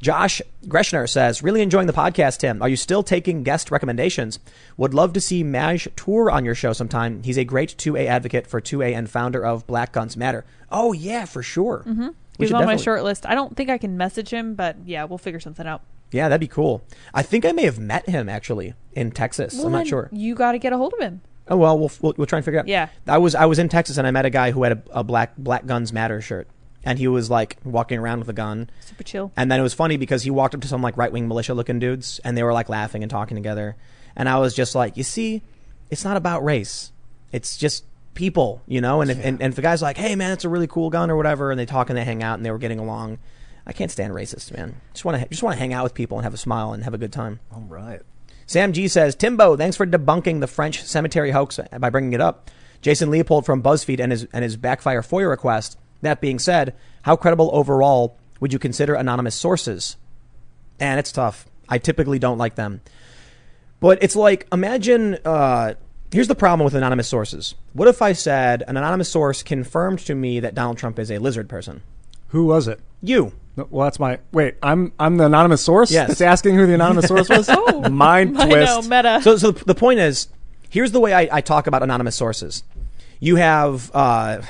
[0.00, 2.62] Josh Greshner says, really enjoying the podcast, Tim.
[2.62, 4.38] Are you still taking guest recommendations?
[4.78, 7.22] Would love to see Maj Toure on your show sometime.
[7.22, 10.46] He's a great 2A advocate for 2A and founder of Black Guns Matter.
[10.72, 11.84] Oh, yeah, for sure.
[11.86, 12.08] Mm-hmm.
[12.40, 13.26] He's on my short list.
[13.26, 15.82] I don't think I can message him, but yeah, we'll figure something out.
[16.12, 16.82] Yeah, that'd be cool.
[17.14, 19.54] I think I may have met him actually in Texas.
[19.54, 20.08] Well, I'm not then sure.
[20.12, 21.20] You got to get a hold of him.
[21.48, 22.68] Oh well, we'll we'll, we'll try and figure it out.
[22.68, 22.88] Yeah.
[23.06, 25.04] I was I was in Texas and I met a guy who had a, a
[25.04, 26.48] black Black Guns Matter shirt,
[26.84, 28.70] and he was like walking around with a gun.
[28.80, 29.32] Super chill.
[29.36, 31.54] And then it was funny because he walked up to some like right wing militia
[31.54, 33.76] looking dudes, and they were like laughing and talking together.
[34.16, 35.42] And I was just like, you see,
[35.90, 36.92] it's not about race.
[37.32, 37.84] It's just
[38.14, 39.00] people, you know.
[39.00, 41.10] And if, and, and if the guy's like, hey man, it's a really cool gun
[41.10, 43.18] or whatever, and they talk and they hang out and they were getting along,
[43.66, 44.80] I can't stand racists, man.
[44.92, 46.84] Just want to just want to hang out with people and have a smile and
[46.84, 47.40] have a good time.
[47.52, 48.00] All right.
[48.46, 52.50] Sam G says, Timbo, thanks for debunking the French cemetery hoax by bringing it up.
[52.82, 55.78] Jason Leopold from BuzzFeed and his, and his backfire FOIA request.
[56.02, 59.96] That being said, how credible overall would you consider anonymous sources?
[60.80, 61.46] And it's tough.
[61.68, 62.80] I typically don't like them.
[63.78, 65.74] But it's like, imagine, uh,
[66.12, 67.54] here's the problem with anonymous sources.
[67.72, 71.18] What if I said an anonymous source confirmed to me that Donald Trump is a
[71.18, 71.82] lizard person?
[72.28, 72.80] Who was it?
[73.02, 73.32] You.
[73.56, 74.54] No, Well, that's my wait.
[74.62, 75.90] I'm I'm the anonymous source.
[75.90, 76.08] Yes.
[76.08, 77.48] That's asking who the anonymous source was.
[77.52, 78.70] Oh, mind I twist.
[78.90, 79.20] know, meta.
[79.22, 80.28] So, so the point is,
[80.68, 82.62] here's the way I, I talk about anonymous sources.
[83.18, 84.42] You have uh,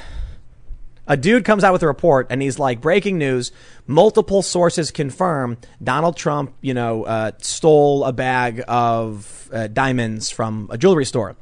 [1.07, 3.51] A dude comes out with a report and he's like, breaking news,
[3.87, 10.69] multiple sources confirm Donald Trump, you know, uh, stole a bag of uh, diamonds from
[10.70, 11.35] a jewelry store.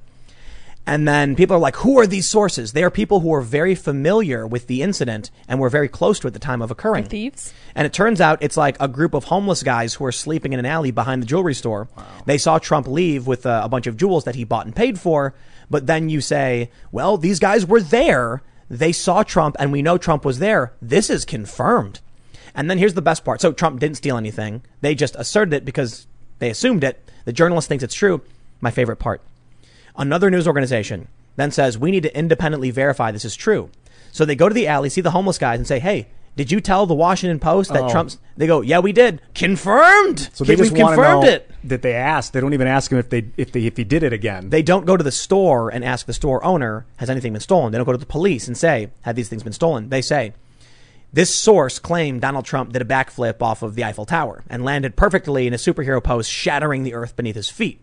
[0.89, 2.73] And then people are like, who are these sources?
[2.73, 6.27] They are people who are very familiar with the incident and were very close to
[6.27, 7.05] it at the time of occurring.
[7.05, 7.53] Thieves.
[7.75, 10.59] And it turns out it's like a group of homeless guys who are sleeping in
[10.59, 11.89] an alley behind the jewelry store.
[11.95, 12.07] Wow.
[12.25, 14.99] They saw Trump leave with uh, a bunch of jewels that he bought and paid
[14.99, 15.35] for.
[15.69, 18.43] But then you say, well, these guys were there.
[18.71, 20.73] They saw Trump and we know Trump was there.
[20.81, 22.01] This is confirmed.
[22.55, 23.43] And then here's the best part.
[23.43, 24.63] So Trump didn't steal anything.
[24.81, 26.07] They just asserted it because
[26.39, 27.07] they assumed it.
[27.27, 28.23] The journalist thinks it's true.
[28.63, 29.21] My favorite part.
[29.99, 33.71] Another news organization then says, we need to independently verify this is true.
[34.13, 36.61] So they go to the alley, see the homeless guys and say, hey, did you
[36.61, 37.91] tell the Washington Post that Oh.
[37.91, 39.21] Trump's, they go, yeah, we did.
[39.35, 40.31] Confirmed.
[40.33, 41.51] So they We've just confirmed it.
[41.65, 42.33] that they asked.
[42.33, 44.51] They don't even ask him if they if they if he did it again.
[44.51, 47.73] They don't go to the store and ask the store owner, has anything been stolen?
[47.73, 49.89] They don't go to the police and say, have these things been stolen?
[49.89, 50.33] They say,
[51.13, 54.95] this source claimed Donald Trump did a backflip off of the Eiffel Tower and landed
[54.95, 57.81] perfectly in a superhero pose, shattering the earth beneath his feet.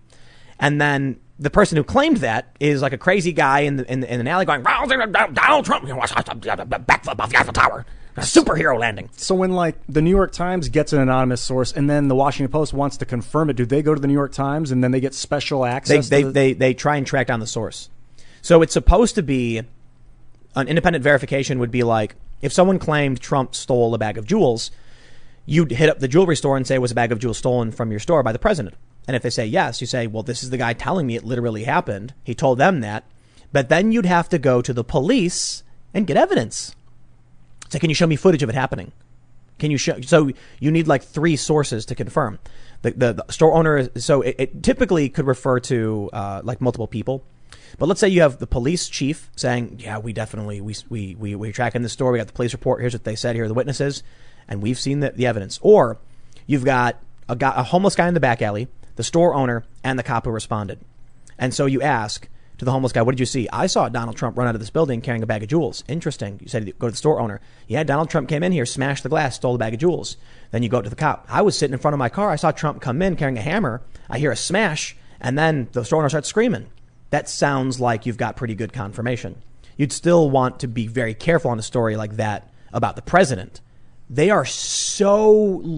[0.60, 3.99] And then the person who claimed that is like a crazy guy in the, in,
[3.99, 7.86] the, in an alley going, Donald Trump, backflip off the Eiffel Tower,
[8.16, 9.10] a superhero landing.
[9.12, 12.52] so when like the New York Times gets an anonymous source, and then the Washington
[12.52, 14.91] Post wants to confirm it, do they go to the New York Times and then
[14.91, 16.07] they get special access?
[16.10, 17.90] they, to the- they, they try and track down the source.
[18.41, 19.62] So it's supposed to be
[20.56, 24.72] an independent verification would be like if someone claimed Trump stole a bag of jewels,
[25.45, 27.91] you'd hit up the jewelry store and say, was a bag of jewels stolen from
[27.91, 28.76] your store by the president?
[29.07, 31.23] And if they say yes, you say, well, this is the guy telling me it
[31.23, 32.14] literally happened.
[32.23, 33.03] He told them that.
[33.52, 35.64] But then you'd have to go to the police
[35.94, 36.76] and get evidence.
[37.69, 38.91] Say, can you show me footage of it happening?
[39.60, 40.02] Can you show?
[40.02, 42.40] So you need like three sources to confirm.
[42.82, 46.60] The, the, the store owner, is- so it, it typically could refer to uh, like
[46.60, 47.23] multiple people.
[47.77, 51.36] But let's say you have the police chief saying, "Yeah, we definitely we we we
[51.36, 52.11] we're tracking the store.
[52.11, 52.82] We got the police report.
[52.82, 53.36] Here's what they said.
[53.36, 54.03] Here are the witnesses,
[54.48, 55.98] and we've seen the, the evidence." Or
[56.48, 59.98] you've got a guy, a homeless guy in the back alley, the store owner, and
[60.00, 60.80] the cop who responded.
[61.38, 62.28] And so you ask
[62.58, 64.62] to the homeless guy, "What did you see?" I saw Donald Trump run out of
[64.62, 65.84] this building carrying a bag of jewels.
[65.88, 66.40] Interesting.
[66.42, 67.42] You said go to the store owner.
[67.68, 70.16] Yeah, Donald Trump came in here, smashed the glass, stole a bag of jewels.
[70.52, 71.26] Then you go to the cop.
[71.30, 72.30] I was sitting in front of my car.
[72.30, 73.82] I saw Trump come in carrying a hammer.
[74.10, 76.68] I hear a smash, and then the store owner starts screaming.
[77.10, 79.36] That sounds like you've got pretty good confirmation.
[79.78, 83.60] You'd still want to be very careful on a story like that about the president.
[84.10, 85.34] They are so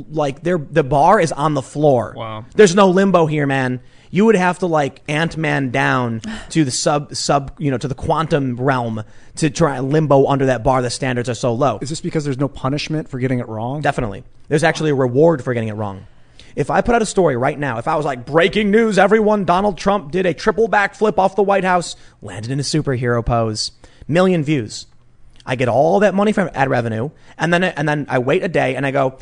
[0.10, 2.14] like they're the bar is on the floor.
[2.16, 2.46] Wow.
[2.56, 3.80] There's no limbo here, man.
[4.10, 7.88] You would have to like Ant Man down to the sub sub you know to
[7.88, 9.04] the quantum realm
[9.36, 10.82] to try and limbo under that bar.
[10.82, 11.80] The standards are so low.
[11.82, 13.82] is this because there's no punishment for getting it wrong?
[13.82, 14.24] Definitely.
[14.50, 16.06] There's actually a reward for getting it wrong.
[16.56, 19.46] If I put out a story right now, if I was like, breaking news, everyone,
[19.46, 23.74] Donald Trump did a triple backflip off the White House, landed in a superhero pose,
[24.08, 24.88] million views.
[25.48, 28.50] I get all that money from ad revenue, and then, and then I wait a
[28.50, 29.18] day and I go,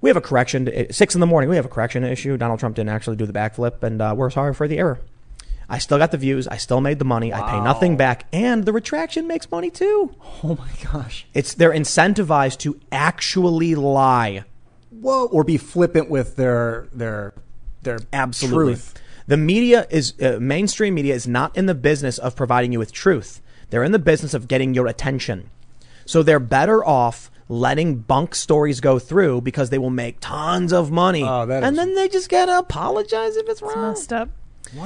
[0.00, 2.36] we have a correction, to, six in the morning, we have a correction issue.
[2.36, 5.00] Donald Trump didn't actually do the backflip, and uh, we're sorry for the error.
[5.68, 6.46] I still got the views.
[6.46, 7.34] I still made the money.
[7.34, 10.14] I pay nothing back, and the retraction makes money too.
[10.44, 11.26] oh my gosh!
[11.34, 14.44] It's they're incentivized to actually lie.
[14.90, 15.26] Whoa!
[15.26, 17.34] Or be flippant with their their
[17.82, 18.74] their Absolutely.
[18.74, 18.94] truth.
[19.26, 22.92] The media is uh, mainstream media is not in the business of providing you with
[22.92, 23.40] truth.
[23.70, 25.50] They're in the business of getting your attention.
[26.06, 30.90] So they're better off letting bunk stories go through because they will make tons of
[30.90, 31.22] money.
[31.22, 33.90] Oh, that and is- then they just gotta apologize if it's It's wrong.
[33.90, 34.30] messed up.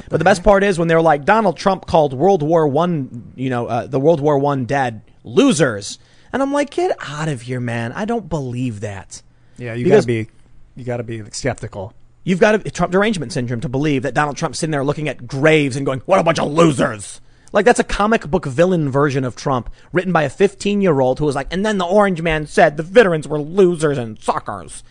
[0.09, 3.49] But the best part is when they're like Donald Trump called World War One, you
[3.49, 5.97] know, uh, the World War One dead losers,
[6.31, 7.91] and I'm like, get out of here, man!
[7.93, 9.23] I don't believe that.
[9.57, 10.27] Yeah, you Because- gotta be
[10.75, 11.93] you gotta be skeptical.
[12.23, 15.25] You've got a Trump derangement syndrome to believe that Donald Trump's sitting there looking at
[15.25, 17.19] graves and going, "What a bunch of losers!"
[17.53, 21.19] Like that's a comic book villain version of Trump, written by a 15 year old
[21.19, 24.83] who was like, and then the Orange Man said the veterans were losers and suckers.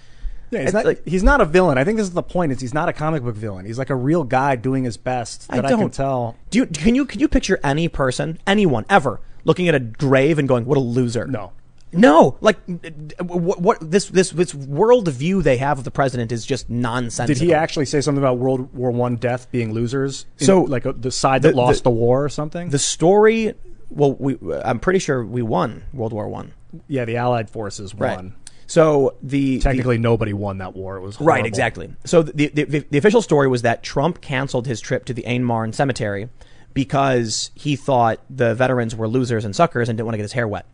[0.50, 1.78] Yeah, he's not, like- he's not a villain.
[1.78, 2.50] I think this is the point.
[2.52, 3.66] Is he's not a comic book villain.
[3.66, 6.36] He's like a real guy doing his best that I, don't can tell.
[6.50, 10.38] Do you can you can you picture any person, anyone ever, looking at a grave
[10.40, 11.26] and going, "What a loser"?
[11.26, 11.52] No.
[11.92, 12.56] No, like
[13.20, 17.26] what, what this this this world view they have of the president is just nonsense.
[17.26, 20.26] Did he actually say something about World War One death being losers?
[20.38, 22.70] In, So, like uh the side that the- lost the- the, war or something?
[22.70, 23.54] The story.
[23.88, 26.52] Well, we, I'm pretty sure we won World War One.
[26.86, 28.34] yeah, the Allied forces won.
[28.68, 30.96] So the the- Technically, nobody won that war.
[30.96, 31.90] It was Right, exactly.
[32.04, 35.24] So the, the the the official story was that Trump canceled his trip to the
[35.24, 36.28] Aisne-Marne Cemetery
[36.72, 40.32] because he thought the veterans were losers and suckers and didn't want to get his
[40.34, 40.66] hair wet.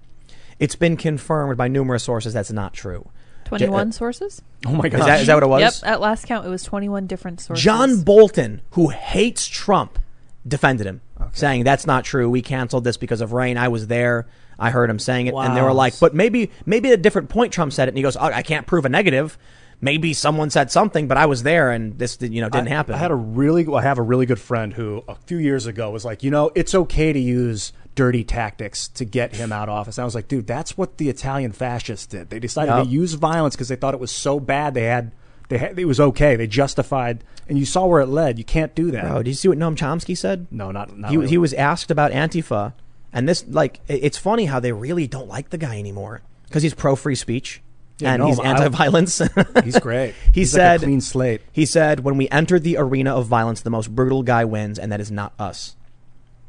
[0.58, 3.08] It's been confirmed by numerous sources that's not true.
[3.46, 4.42] 21 uh, sources?
[4.66, 5.00] Oh my god!
[5.00, 5.60] Is that, is that what it was?
[5.82, 7.64] Yep, at last count, it was 21 different sources.
[7.64, 9.98] John Bolton, who hates Trump,
[10.46, 11.00] defended him,
[11.32, 12.28] saying that's not true.
[12.28, 13.56] We canceled this because of rain.
[13.56, 14.26] I was there.
[14.58, 17.28] I heard him saying it, and they were like, "But maybe, maybe at a different
[17.28, 19.38] point Trump said it." And he goes, oh, "I can't prove a negative.
[19.78, 22.94] Maybe someone said something, but I was there, and this, you know, didn't I, happen."
[22.94, 25.90] I had a really, I have a really good friend who a few years ago
[25.90, 29.74] was like, you know, it's okay to use dirty tactics to get him out of
[29.74, 29.98] office.
[29.98, 32.30] And I was like, dude, that's what the Italian fascists did.
[32.30, 32.84] They decided Yep.
[32.84, 34.74] to use violence because they thought it was so bad.
[34.74, 35.10] They had,
[35.48, 36.36] they had, it was okay.
[36.36, 38.38] They justified, and you saw where it led.
[38.38, 39.02] You can't do that.
[39.04, 40.46] Bro, did you see what Noam Chomsky said?
[40.52, 41.28] no, not, not he, really.
[41.30, 42.74] he was asked about Antifa,
[43.12, 46.74] and this like it's funny how they really don't like the guy anymore because he's
[46.74, 47.62] pro free speech
[47.98, 49.22] Yeah, and no, he's anti violence.
[49.64, 50.14] He's great.
[50.34, 51.40] he He's said like a clean slate.
[51.50, 54.92] He said, "When we enter the arena of violence, the most brutal guy wins, and
[54.92, 55.76] that is not us."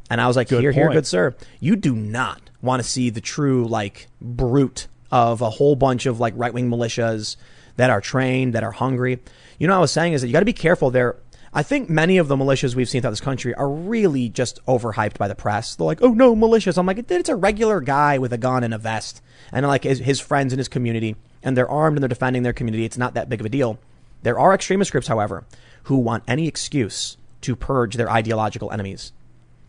[0.10, 1.36] And I was like, Good "Hear, hear, good sir.
[1.60, 6.20] You do not want to see the true like brute of a whole bunch of
[6.20, 7.36] like right wing militias
[7.76, 9.20] that are trained, that are hungry.
[9.60, 11.18] You know, what I was saying is that you got to be careful there."
[11.54, 15.18] I think many of the militias we've seen throughout this country are really just overhyped
[15.18, 15.76] by the press.
[15.76, 18.74] They're like, "Oh no, militias!" I'm like, "It's a regular guy with a gun and
[18.74, 19.22] a vest,
[19.52, 22.54] and like his, his friends in his community, and they're armed and they're defending their
[22.54, 22.86] community.
[22.86, 23.80] It's not that big of a deal."
[24.24, 25.46] There are extremist groups, however,
[25.84, 29.14] who want any excuse to purge their ideological enemies.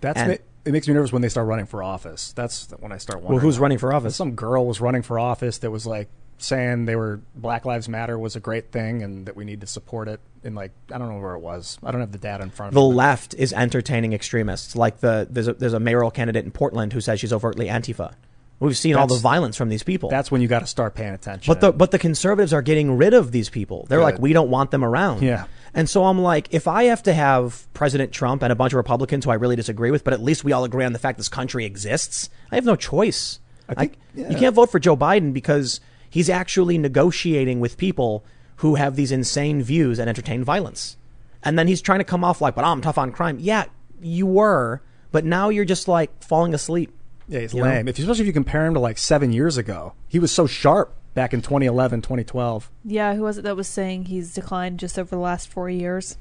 [0.00, 2.32] That's And- ma- it makes me nervous when they start running for office.
[2.34, 3.36] That's when I start wondering.
[3.36, 4.14] Well, who's running for office?
[4.16, 8.18] Some girl was running for office that was like saying they were Black Lives Matter
[8.18, 10.20] was a great thing and that we need to support it.
[10.44, 11.78] In like I don't know where it was.
[11.82, 12.94] I don't have the data in front of The me.
[12.94, 14.76] left is entertaining extremists.
[14.76, 18.12] Like the there's a there's a mayoral candidate in Portland who says she's overtly Antifa.
[18.60, 20.10] We've seen all the violence from these people.
[20.10, 21.52] That's when you got to start paying attention.
[21.52, 23.86] But the but the conservatives are getting rid of these people.
[23.89, 25.22] They're like, we don't want them around.
[25.22, 25.44] Yeah.
[25.74, 28.78] And so I'm like, if I have to have President Trump and a bunch of
[28.78, 31.18] Republicans who I really disagree with, but at least we all agree on the fact
[31.18, 33.39] this country exists, I have no choice.
[33.68, 35.80] I think- You can't vote for Joe Biden because
[36.10, 38.24] he's actually negotiating with people
[38.56, 40.97] who have these insane views and entertain violence.
[41.44, 43.36] And then he's trying to come off like, but I'm tough on crime.
[43.39, 43.66] Yeah,
[44.01, 44.80] you were,
[45.12, 46.93] but now you're just like falling asleep.
[47.28, 47.68] Yeah, he's you know?
[47.68, 47.88] lame.
[47.88, 50.94] If especially if you compare him to like seven years ago, he was so sharp
[51.14, 52.70] back in 2011, 2012.
[52.84, 56.16] Yeah, who was it that was saying he's declined just over the last four years?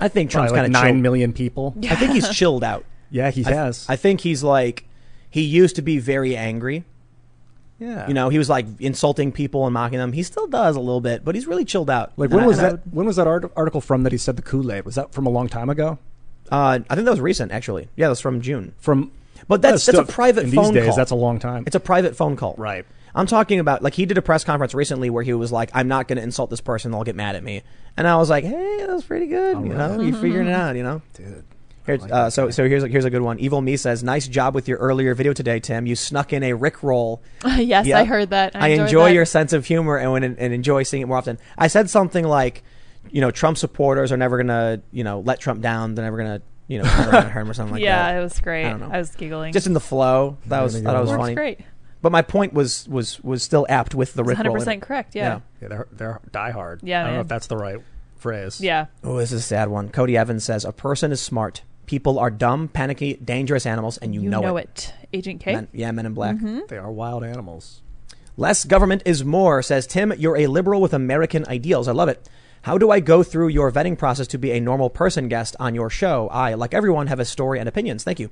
[0.00, 1.74] I think Trump's Probably kind like of nine million people.
[1.88, 2.84] I think he's chilled out.
[3.08, 3.86] Yeah, he I- has.
[3.88, 4.84] I think he's like
[5.30, 6.84] he used to be very angry.
[7.78, 10.12] yeah, You know, he was like insulting people and mocking them.
[10.12, 12.12] He still does a little bit, but he's really chilled out.
[12.16, 12.80] like when I- was and I that?
[12.90, 14.84] When was that art- article from that he said the Kool Aid?
[14.84, 15.98] Was that from a long time ago?
[16.50, 17.88] uh, I think that was recent, actually.
[17.96, 18.74] Yeah, that's from June.
[18.78, 19.12] From
[19.48, 20.86] But that's- still- that's a private in phone these days.
[20.88, 20.96] call.
[20.96, 21.64] That's a long time.
[21.66, 22.54] It's a private phone call.
[22.58, 22.84] Right.
[23.14, 25.88] I'm talking about like he did a press conference recently where he was like, "I'm
[25.88, 27.62] not going to insult this person; they'll get mad at me."
[27.96, 29.56] And I was like, "Hey, that's pretty good.
[29.62, 30.76] you know, you're figuring it out.
[30.76, 31.44] You know." Dude.
[31.86, 33.38] Here's, uh, so so here's a, here's a good one.
[33.38, 35.86] Evil Me says, "Nice job with your earlier video today, Tim.
[35.86, 37.22] You snuck in a Rick roll
[37.56, 37.96] yes, Yep.
[37.96, 38.56] I heard that.
[38.56, 39.14] I, enjoyed enjoy that.
[39.14, 41.38] your sense of humor and, and and enjoy seeing it more often.
[41.56, 42.64] I said something like,
[43.10, 45.94] you know, Trump supporters are never gonna, you know, let Trump down.
[45.94, 48.12] They're never gonna, you know, turn around hurt him or something like yeah, that.
[48.14, 48.64] Yeah, it was great.
[48.66, 48.90] I don't know.
[48.92, 49.52] I was giggling.
[49.52, 50.38] Just in the flow.
[50.46, 51.34] That was that was Works funny.
[51.34, 51.60] great.
[52.02, 54.56] But my point was was was still apt with the Rick Hundred roll.
[54.56, 55.14] in percent correct.
[55.14, 55.40] Yeah.
[55.62, 56.80] Yeah, they're they're diehard.
[56.82, 57.78] Yeah, I don't know if that's the right
[58.16, 58.60] phrase.
[58.60, 58.86] Yeah.
[59.02, 59.88] Oh, this is a sad one.
[59.90, 61.62] Cody Evans says, "A person is smart.
[61.86, 65.08] People are dumb, panicky, dangerous animals, and you, You know, know, it." it.
[65.18, 65.54] Agent K.
[65.54, 66.36] Men- yeah, Men in Black.
[66.36, 66.60] Mm-hmm.
[66.68, 67.80] they are wild animals.
[68.36, 70.12] Less government is more, says Tim.
[70.18, 71.88] You're a liberal with American ideals.
[71.88, 72.28] I love it.
[72.66, 75.76] How do I go through your vetting process to be a normal person guest on
[75.76, 76.26] your show?
[76.32, 78.02] I, like everyone, have a story and opinions.
[78.02, 78.28] Thank you.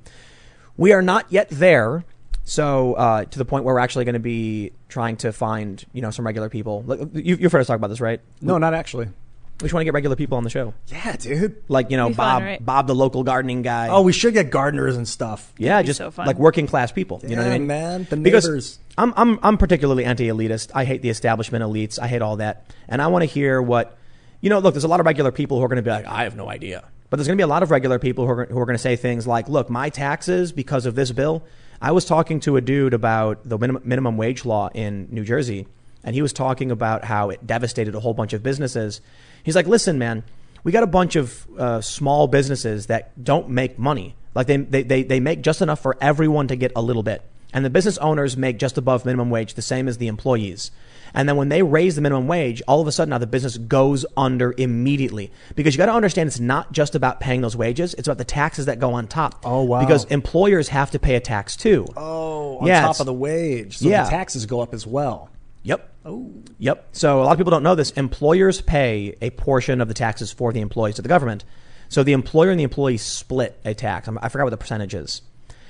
[0.75, 2.03] We are not yet there.
[2.43, 6.01] So, uh, to the point where we're actually going to be trying to find, you
[6.01, 6.83] know, some regular people.
[7.13, 8.19] You, you've heard us talk about this, right?
[8.41, 9.05] No, not actually.
[9.05, 10.73] We just want to get regular people on the show.
[10.87, 11.63] Yeah, dude.
[11.69, 12.65] Like, you know, Be fun, Bob, right?
[12.65, 13.87] Bob, the local gardening guy.
[13.87, 15.53] Oh, we should get gardeners and stuff.
[15.57, 16.27] Yeah, be just so fun.
[16.27, 17.21] like working class people.
[17.23, 17.67] You know what I Yeah, mean?
[17.67, 18.79] man, the because.
[18.97, 20.71] I'm I'm I'm particularly anti-elitist.
[20.75, 21.97] I hate the establishment elites.
[21.99, 23.97] I hate all that, and I want to hear what
[24.45, 24.59] you know.
[24.59, 26.35] Look, there's a lot of regular people who are going to be like, I have
[26.35, 28.59] no idea, but there's going to be a lot of regular people who are who
[28.59, 31.43] are going to say things like, Look, my taxes because of this bill.
[31.81, 35.67] I was talking to a dude about the minimum, minimum wage law in New Jersey,
[36.05, 39.01] and he was talking about how it devastated a whole bunch of businesses.
[39.43, 40.23] He's like, Listen, man
[40.65, 44.15] we got a bunch of uh, small businesses that don't make money.
[44.33, 47.21] Like they, they, they, they make just enough for everyone to get a little bit.
[47.53, 50.71] And the business owners make just above minimum wage, the same as the employees.
[51.15, 53.57] And then when they raise the minimum wage, all of a sudden now the business
[53.57, 55.31] goes under immediately.
[55.55, 58.25] Because you got to understand it's not just about paying those wages, it's about the
[58.25, 59.39] taxes that go on top.
[59.43, 59.79] Oh, wow.
[59.79, 61.85] Because employers have to pay a tax too.
[61.95, 63.77] Oh, on Yeah, top of the wage.
[63.79, 64.03] So Yeah.
[64.03, 65.29] the taxes go up as well.
[65.63, 65.89] Yep.
[66.05, 66.31] Oh.
[66.59, 66.89] Yep.
[66.91, 67.89] So a lot of people don't know this.
[67.91, 71.43] Employers pay a portion of the taxes for the employees to the government.
[71.89, 74.07] So the employer and the employee split a tax.
[74.07, 75.21] I'm- forgot what the percentage is.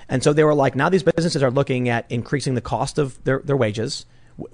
[0.09, 3.23] And so they were like, now these businesses are looking at increasing the cost of
[3.23, 4.05] their, their wages,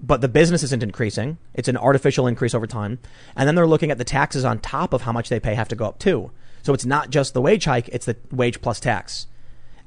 [0.01, 1.37] but the business isn't increasing.
[1.53, 2.99] It's an artificial increase over time.
[3.35, 5.69] And then they're looking at the taxes on top of how much they pay have
[5.69, 6.31] to go up too.
[6.63, 9.27] So it's not just the wage hike, it's the wage plus tax.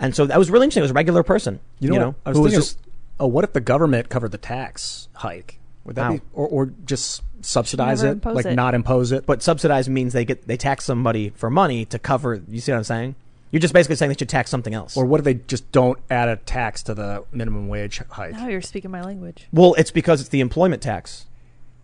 [0.01, 0.81] And so that was really interesting.
[0.81, 2.16] It was a regular person, You know, what?
[2.27, 2.79] I was who thinking just
[3.21, 5.61] Oh, what if the government covered the tax hike?
[5.85, 6.12] Would that How?
[6.15, 8.55] be, or, or just subsidize it, like it.
[8.55, 9.27] not impose it?
[9.27, 12.43] But subsidize means they get they tax somebody for money to cover.
[12.49, 13.15] You see what I'm saying?
[13.55, 14.97] You're just basically saying they should tax something else.
[14.97, 18.32] or what if they just don't add a tax to the minimum wage hike?
[18.32, 19.47] Now you're speaking my language.
[19.52, 21.26] well, it's because it's the employment tax.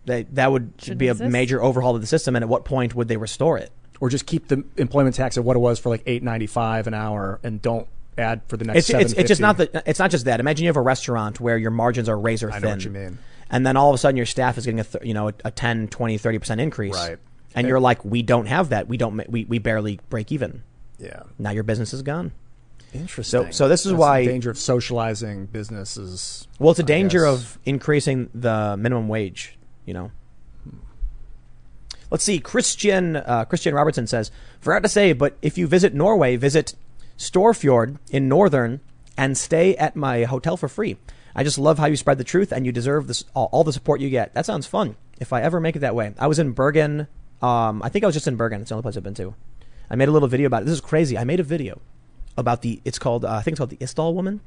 [0.05, 1.31] They, that would Shouldn't be a exist.
[1.31, 2.35] major overhaul of the system.
[2.35, 3.71] And at what point would they restore it?
[4.01, 6.87] Or just keep the employment tax at what it was for like eight ninety five
[6.87, 7.87] an hour, and don't
[8.17, 8.89] add for the next.
[8.89, 9.71] It's, it's, it's just not 750.
[9.77, 9.83] that.
[9.89, 10.41] It's not just that.
[10.41, 12.61] Imagine you have a restaurant where your margins are razor I thin.
[12.63, 13.17] know what you mean.
[13.49, 15.51] And then all of a sudden your staff is getting a th- you know a
[15.51, 16.95] 10, 20, 30 percent increase.
[16.95, 17.17] Right.
[17.55, 18.87] And you're like, we don't have that.
[18.89, 19.15] We don't.
[19.29, 20.63] We, we barely break even.
[21.01, 22.31] Yeah, Now your business is gone.
[22.93, 23.51] interesting.
[23.51, 26.47] so this is That's why- the danger of socializing businesses.
[26.59, 27.33] Well, it's a I danger guess.
[27.33, 29.57] of increasing the minimum wage.
[29.85, 30.11] You know.
[32.09, 32.39] Let's see.
[32.39, 36.75] Christian uh, Christian Robertson says, "Forgot to say, but if you visit Norway, visit
[37.17, 38.81] Storfjord in northern
[39.17, 40.97] and stay at my hotel for free.
[41.35, 43.71] I just love how you spread the truth, and you deserve this all, all the
[43.71, 44.33] support you get.
[44.33, 44.97] That sounds fun.
[45.19, 47.07] If I ever make it that way, I was in Bergen.
[47.41, 48.59] Um, I think I was just in Bergen.
[48.61, 49.33] It's the only place I've been to.
[49.91, 50.65] I made a little video about it.
[50.65, 51.17] This is crazy.
[51.17, 51.81] I made a video
[52.37, 52.79] about the.
[52.85, 53.25] It's called.
[53.25, 54.39] Uh, I think it's called the Isdal woman,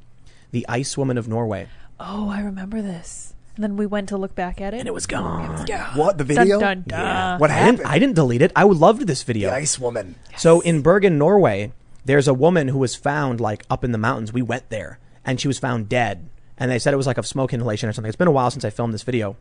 [0.51, 1.67] the Ice Woman of Norway.
[1.99, 3.33] Oh, I remember this.
[3.55, 4.79] And then we went to look back at it.
[4.79, 5.45] and it was gone.
[5.45, 5.97] It was gone.
[5.97, 6.59] What the Dun, video?
[6.59, 7.39] dun, dun.
[7.39, 7.77] What I happened?
[7.77, 8.51] didn't, I didn't delete it.
[8.55, 9.49] I loved this video.
[9.51, 10.15] the ice woman.
[10.35, 11.71] So in Bergen, Norway,
[12.03, 14.33] there's a woman who was found like up in the mountains.
[14.33, 16.27] We went there, and she was found dead.
[16.57, 18.09] And they said it was like of smoke inhalation or something.
[18.09, 19.37] It's been a while since I filmed this video.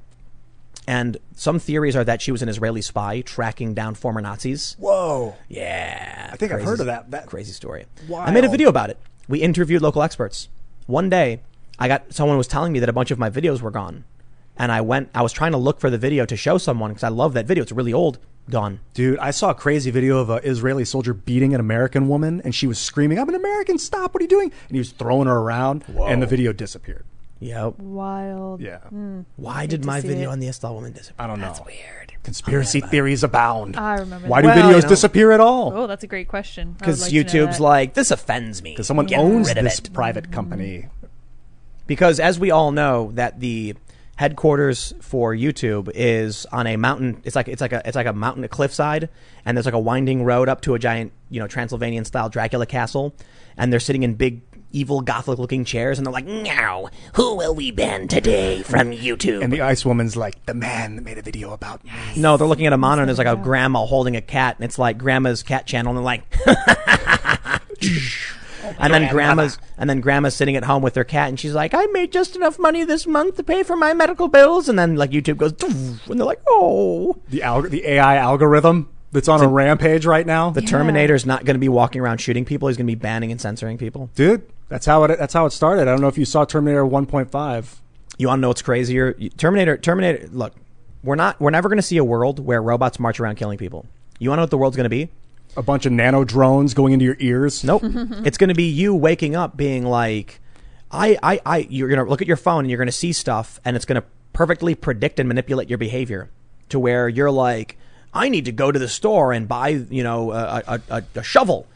[0.86, 4.76] And some theories are that she was an Israeli spy tracking down former Nazis.
[4.78, 5.34] Whoa.
[5.48, 7.10] Yeah, I think I've heard of that.
[7.10, 7.86] That- crazy story.
[8.14, 8.98] I made a video about it.
[9.28, 10.48] We interviewed local experts.
[10.86, 11.40] One day,
[11.78, 14.04] I got someone was telling me that a bunch of my videos were gone,
[14.58, 15.08] and I went.
[15.14, 17.46] I was trying to look for the video to show someone because I love that
[17.46, 17.62] video.
[17.62, 18.18] It's really old.
[18.50, 18.80] Gone.
[18.92, 22.54] Dude, I saw a crazy video of an Israeli soldier beating an American woman, and
[22.54, 23.78] she was screaming, "I'm an American!
[23.78, 24.12] Stop!
[24.12, 27.06] What are you doing?" And he was throwing her around, and the video disappeared.
[27.40, 27.78] Yep.
[27.78, 28.60] Wild.
[28.60, 29.22] Yeah, hmm.
[29.36, 30.32] Why did my video it.
[30.32, 31.24] on the Isdal woman disappear?
[31.24, 31.46] I don't know.
[31.46, 32.14] That's weird.
[32.22, 33.76] Conspiracy theories abound.
[33.76, 34.54] I remember Why that.
[34.54, 35.72] do Well, videos you know- disappear at all?
[35.74, 36.74] Oh, that's a great question.
[36.78, 38.70] Because like YouTube's like, this offends me.
[38.70, 39.92] Because someone Get owns this it.
[39.92, 40.32] private mm-hmm.
[40.32, 40.88] company.
[41.86, 43.74] Because as we all know, that the
[44.16, 47.20] headquarters for YouTube is on a mountain.
[47.24, 49.08] It's like it's like a it's like a mountain, a cliffside,
[49.44, 52.66] and there's like a winding road up to a giant, you know, Transylvanian style Dracula
[52.66, 53.14] castle,
[53.56, 54.40] and they're sitting in big.
[54.74, 59.42] Evil Gothic looking chairs, and they're like, Now, who will we ban today from YouTube?
[59.42, 61.90] And the ice woman's like, the man that made a video about me.
[62.16, 64.64] no, they're looking at a monitor, and there's like a grandma holding a cat, and
[64.64, 66.24] it's like grandma's cat channel, and they're like,
[68.78, 71.74] and then grandma's and then grandma's sitting at home with her cat and she's like
[71.74, 74.96] i made just enough money this month to pay for my medical bills and then
[74.96, 79.42] like youtube goes "Doof," and they're like oh The alg- the AI algorithm that's on
[79.42, 80.50] a rampage right now.
[80.50, 83.30] the terminator's not going to be walking around shooting people he's going to be banning
[83.30, 85.82] and censoring people Dude, that's how it that's how it started.
[85.82, 87.76] I don't know if you saw Terminator 1.5.
[88.18, 90.54] you want to know what's crazier terminator terminator look
[91.02, 93.86] we're not we're never going to see a world where robots march around killing people
[94.18, 95.10] you want to know what the world's going to be
[95.56, 97.62] A bunch of nano drones going into your ears.
[97.64, 97.82] Nope.
[98.24, 100.40] it's going to be you waking up being like,
[100.90, 103.12] I, I, I, you're going to look at your phone and you're going to see
[103.12, 106.30] stuff and it's going to perfectly predict and manipulate your behavior
[106.68, 107.76] to where you're like,
[108.12, 111.22] I need to go to the store and buy, you know, a, a, a, a
[111.22, 111.66] shovel.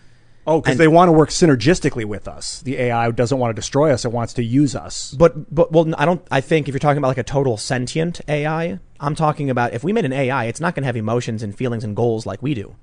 [0.49, 2.63] Oh, because they want to work synergistically with us.
[2.63, 5.13] The AI doesn't want to destroy us; it wants to use us.
[5.13, 8.23] But, but, well, I don't, I think if you're talking about like a total sentient
[8.27, 11.43] AI, I'm talking about if we made an AI, it's not going to have emotions
[11.43, 12.75] and feelings and goals like we do.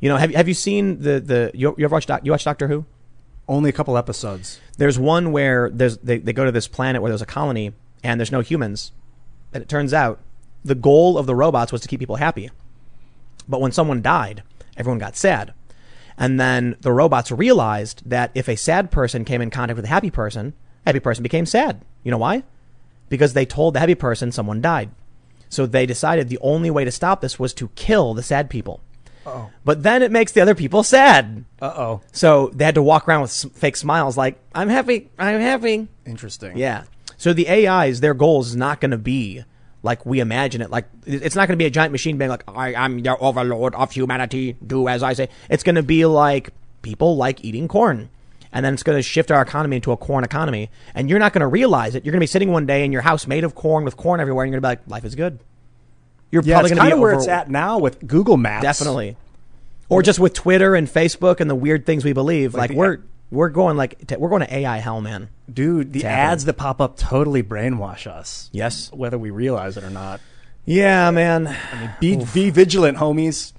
[0.00, 2.68] You know, have, have you seen the, the, you, you ever watched, you watch Doctor
[2.68, 2.84] Who?
[3.48, 4.60] Only a couple episodes.
[4.76, 7.72] There's one where there's they, they go to this planet where there's a colony
[8.04, 8.92] and there's no humans.
[9.54, 10.20] And it turns out
[10.62, 12.50] the goal of the robots was to keep people happy.
[13.48, 14.42] But when someone died,
[14.76, 15.54] everyone got sad.
[16.18, 19.88] And then the robots realized that if a sad person came in contact with a
[19.88, 20.52] happy person,
[20.84, 21.84] happy person became sad.
[22.02, 22.42] You know why?
[23.08, 24.90] Because they told the happy person someone died.
[25.48, 28.80] So they decided the only way to stop this was to kill the sad people.
[29.24, 29.50] Uh-oh.
[29.64, 31.44] But then it makes the other people sad.
[31.60, 32.00] Uh oh.
[32.12, 36.56] So they had to walk around with fake smiles, like "I'm happy, I'm happy." Interesting.
[36.56, 36.84] Yeah.
[37.16, 39.44] So the AIs, their goal is not going to be
[39.82, 40.70] like we imagine it.
[40.70, 43.74] Like it's not going to be a giant machine being like, "I am the overlord
[43.74, 44.56] of humanity.
[44.66, 46.50] Do as I say." It's going to be like
[46.82, 48.08] people like eating corn,
[48.52, 50.70] and then it's going to shift our economy into a corn economy.
[50.94, 52.04] And you're not going to realize it.
[52.04, 54.20] You're going to be sitting one day in your house made of corn with corn
[54.20, 55.38] everywhere, and you're going to be like, "Life is good."
[56.30, 58.36] You're Yeah, probably going to kind be of where over- it's at now with Google
[58.36, 58.62] Maps.
[58.62, 59.16] Definitely.
[59.88, 62.52] Or just with Twitter and Facebook and the weird things we believe.
[62.54, 62.98] Like, the- we're
[63.30, 65.28] we're going like to, we're going to AI hell, man.
[65.52, 65.92] dude.
[65.92, 68.48] The ads that pop up totally brainwash us.
[68.52, 68.90] Yes.
[68.92, 70.20] whether we realize it or not.
[70.64, 71.56] Yeah, man.
[72.00, 73.52] Be be vigilant, homies.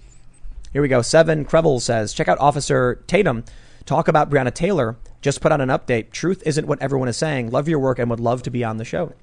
[0.71, 1.01] Here we go.
[1.01, 3.43] Seven Crevel says, check out Officer Tatum
[3.89, 6.11] talk about Breonna Taylor Just put out an update.
[6.11, 7.49] Truth isn't what everyone is saying.
[7.49, 9.13] Love your work and would love to be on the show.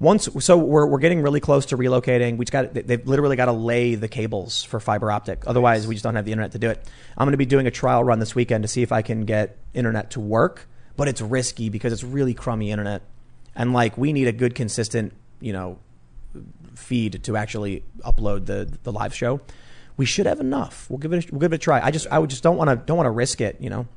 [0.00, 2.36] Once, so we're, we're getting really close to relocating.
[2.36, 5.42] We just got they've literally got to lay the cables for fiber optic.
[5.44, 6.88] Otherwise, we just don't have the internet to do it.
[7.16, 9.24] I'm going to be doing a trial run this weekend to see if I can
[9.24, 13.02] get internet to work, but it's risky because it's really crummy internet,
[13.56, 15.80] and like we need a good consistent, you know,
[16.76, 19.40] feed to actually upload the the live show.
[19.96, 20.88] We should have enough.
[20.88, 21.80] We'll give it a, we'll give it a try.
[21.84, 23.56] I just I would just don't want to don't want to risk it.
[23.60, 23.88] You know.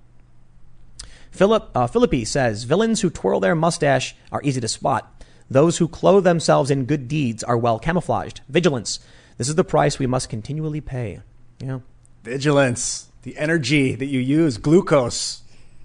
[1.29, 5.20] Philip uh, Philippi says villains who twirl their mustache are easy to spot.
[5.51, 8.39] Those who clothe themselves in good deeds are well camouflaged.
[8.47, 9.01] Vigilance.
[9.37, 11.19] This is the price we must continually pay.
[11.59, 11.79] Yeah.
[12.23, 15.41] Vigilance, the energy that you use, glucose.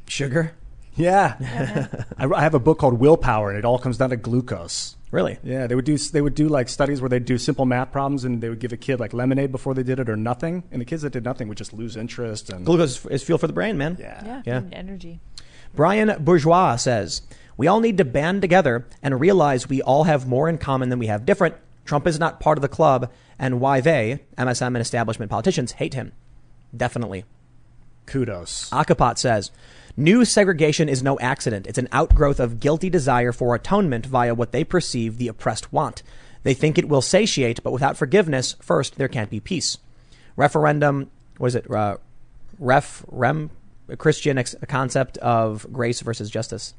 [0.06, 0.52] Sugar.
[0.94, 1.88] Yeah,
[2.18, 4.96] I, I have a book called Willpower, and it all comes down to glucose.
[5.10, 5.38] Really?
[5.42, 8.24] Yeah, they would do they would do like studies where they'd do simple math problems,
[8.24, 10.80] and they would give a kid like lemonade before they did it or nothing, and
[10.80, 12.50] the kids that did nothing would just lose interest.
[12.50, 13.96] And Glucose is fuel for the brain, man.
[14.00, 14.56] yeah, Yeah, Yeah.
[14.58, 15.20] and energy.
[15.74, 17.20] Brian Bourgeois says,
[17.56, 20.98] We all need to band together and realize we all have more in common than
[20.98, 21.54] we have different.
[21.84, 25.94] Trump is not part of the club, and why they, MSM and establishment politicians, hate
[25.94, 26.12] him.
[26.76, 27.24] Definitely.
[28.06, 28.70] kudos.
[28.70, 29.50] Akapot says,
[29.96, 31.66] New segregation is no accident.
[31.66, 36.02] It's an outgrowth of guilty desire for atonement via what they perceive the oppressed want.
[36.42, 39.78] They think it will satiate, but without forgiveness, first, there can't be peace.
[40.36, 41.96] Referendum, was it, uh,
[42.58, 43.50] ref, rem,
[43.96, 46.74] Christian ex- concept of grace versus justice.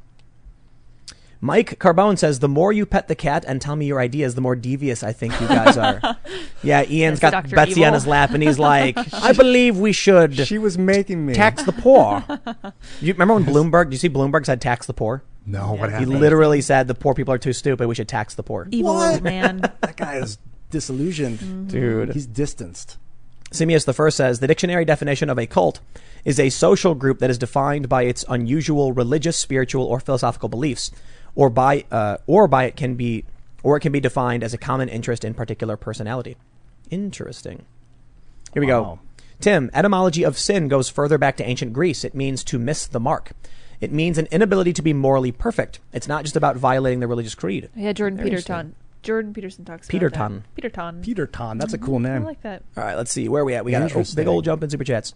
[1.39, 4.41] Mike Carbone says, the more you pet the cat and tell me your ideas, the
[4.41, 6.01] more devious I think you guys are.
[6.64, 7.55] yeah, Ian's Yes, got Dr.
[7.55, 11.34] Betsy on his lap and he's like, I believe we should She was making me.
[11.34, 12.23] tax the poor.
[13.01, 13.85] you remember when Bloomberg?
[13.89, 15.23] Do you see Bloomberg said tax the poor?
[15.45, 16.11] no, what happened?
[16.11, 17.88] He literally said the poor people are too stupid.
[17.88, 18.68] We should tax the poor.
[18.72, 19.14] Evil What?
[19.14, 19.61] old man.
[19.61, 20.38] that guy is
[20.72, 21.68] disillusioned, mm-hmm.
[21.68, 22.14] Dude.
[22.14, 22.97] He's distanced.
[23.51, 25.80] Simius the first says the dictionary definition of a cult
[26.26, 30.91] is a social group that is defined by its unusual religious, spiritual, or philosophical beliefs,
[31.38, 33.23] or by uh, or by it can be
[33.64, 36.35] or it can be defined as a common interest in particular personality.
[36.89, 37.65] Interesting.
[38.53, 38.99] Here we go.
[39.39, 42.03] Tim, etymology of sin goes further back to ancient Greece.
[42.03, 43.31] It means to miss the mark.
[43.80, 45.80] It means an inability to be morally perfect.
[45.93, 47.69] It's not just about violating the religious creed.
[47.76, 48.76] Yeah, Jordan Very Peterson.
[49.03, 50.19] Jordan Peterson talks Peterton.
[50.19, 50.55] about that.
[50.55, 51.01] Peterton.
[51.03, 51.59] Peter Ton.
[51.59, 52.23] That's a cool name.
[52.23, 52.64] I like that.
[52.76, 53.30] All right, let's see.
[53.30, 53.64] Where are we at?
[53.64, 55.14] We got a big old jump in super chats.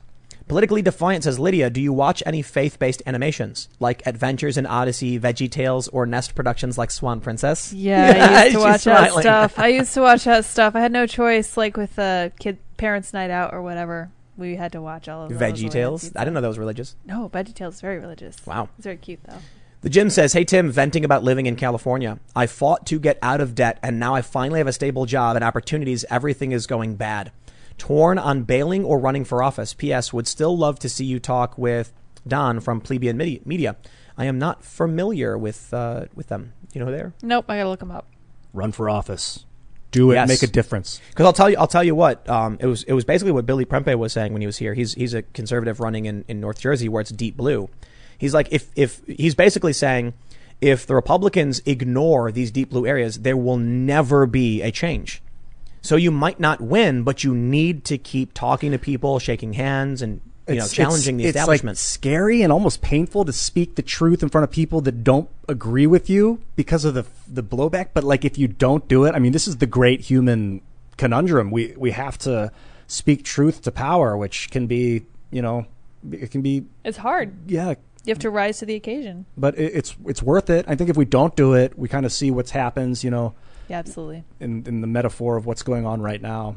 [0.52, 5.18] Politically Defiant says, Lydia, do you watch any faith based animations like Adventures in Odyssey,
[5.18, 7.72] Veggie Tales, or Nest Productions like Swan Princess?
[7.72, 9.58] Yeah, I used to watch that stuff.
[9.58, 10.76] I used to watch that stuff.
[10.76, 14.12] I had no choice, like with uh, kid parents' night out or whatever.
[14.36, 15.40] We had to watch all of those.
[15.40, 16.12] Veggie when we had Tales?
[16.18, 16.98] I didn't know that was religious.
[17.06, 18.46] No, Veggie Tales is very religious.
[18.46, 18.68] Wow.
[18.78, 19.38] it's very cute though.
[19.84, 22.20] The Jim says, Hey Tim, venting about living in California.
[22.36, 25.38] I fought to get out of debt, and now I finally have a stable job
[25.38, 26.04] and opportunities.
[26.10, 27.32] Everything is going bad.
[27.82, 29.74] Torn on bailing or running for office.
[29.74, 30.14] P.S.
[30.14, 31.92] Would still love to see you talk with
[32.28, 33.76] Don from Plebeian Media.
[34.16, 36.54] I am not familiar with uh, with them.
[36.74, 37.14] You know who they are?
[37.24, 38.06] Nope, I gotta look them up.
[38.54, 39.48] Run for office.
[39.90, 40.14] Do it.
[40.14, 40.30] Yes.
[40.30, 41.02] Make a difference.
[41.10, 42.30] Because I'll tell you, I'll tell you what.
[42.30, 44.76] Um, it was it was basically what Billy Prempeh was saying when he was here.
[44.76, 47.68] He's he's a conservative running in, in North Jersey where it's deep blue.
[48.16, 50.14] He's like if if he's basically saying
[50.62, 55.24] if the Republicans ignore these deep blue areas, there will never be a change.
[55.82, 60.02] So you might not win, but you need to keep talking to people, shaking hands,
[60.02, 61.76] and you know It's- challenging the establishment.
[61.78, 65.04] It's like scary and almost painful to speak the truth in front of people that
[65.04, 67.90] don't agree with you because of the the blowback.
[67.94, 70.62] But like if you don't do it, I mean, this is the great human
[70.98, 71.52] conundrum.
[71.52, 72.52] We we have to
[72.88, 75.66] speak truth to power, which can be you know
[76.12, 77.34] it can be It's hard.
[77.48, 77.76] yeah.
[78.04, 79.26] You have to rise to the occasion.
[79.38, 80.66] But it, it's it's worth it.
[80.68, 83.04] I think if we don't do it, we kind of see what's happens.
[83.04, 83.36] You know,
[83.72, 84.24] Yeah, absolutely.
[84.40, 86.56] in in the metaphor of what's going on right now.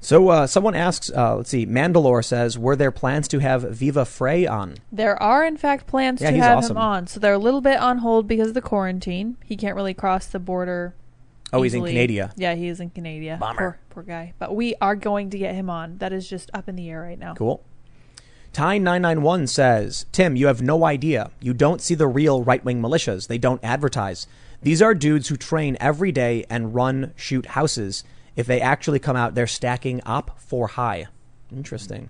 [0.00, 4.04] so uh, someone asks, uh, let's see, Mandalore says, were there plans to have Viva
[4.04, 4.76] Frey on?
[4.92, 6.76] There are, in fact, plans Yeah, to have awesome.
[6.76, 7.06] him on.
[7.08, 9.36] So they're a little bit on hold because of the quarantine.
[9.44, 10.94] He can't really cross the border.
[11.52, 11.84] Oh, he's in.
[11.84, 12.32] Canada.
[12.36, 13.38] Yeah, he is in Canada.
[13.40, 13.56] Bummer.
[13.58, 14.34] Poor, poor guy.
[14.38, 15.98] But we are going to get him on.
[15.98, 17.34] That is just up in the air right now.
[17.34, 17.64] Cool.
[18.52, 21.30] Ty991 says, Tim, you have no idea.
[21.40, 23.26] You don't see the real right wing militias.
[23.28, 24.26] They don't advertise.
[24.62, 28.04] These are dudes who train every day and run, shoot houses.
[28.36, 31.06] If they actually come out, they're stacking op for high.
[31.52, 32.08] Interesting.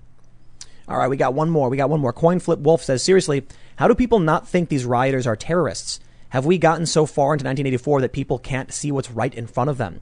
[0.88, 1.68] All right, we got one more.
[1.68, 2.12] We got one more.
[2.12, 3.46] Coin Flip Wolf says, seriously,
[3.76, 6.00] how do people not think these rioters are terrorists?
[6.30, 9.70] Have we gotten so far into 1984 that people can't see what's right in front
[9.70, 10.00] of them?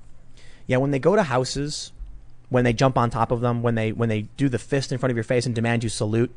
[0.67, 1.93] Yeah, when they go to houses,
[2.49, 4.99] when they jump on top of them, when they when they do the fist in
[4.99, 6.35] front of your face and demand you salute,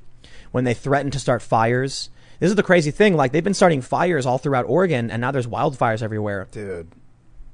[0.52, 2.10] when they threaten to start fires.
[2.40, 3.16] This is the crazy thing.
[3.16, 6.48] Like they've been starting fires all throughout Oregon, and now there's wildfires everywhere.
[6.52, 6.88] Dude,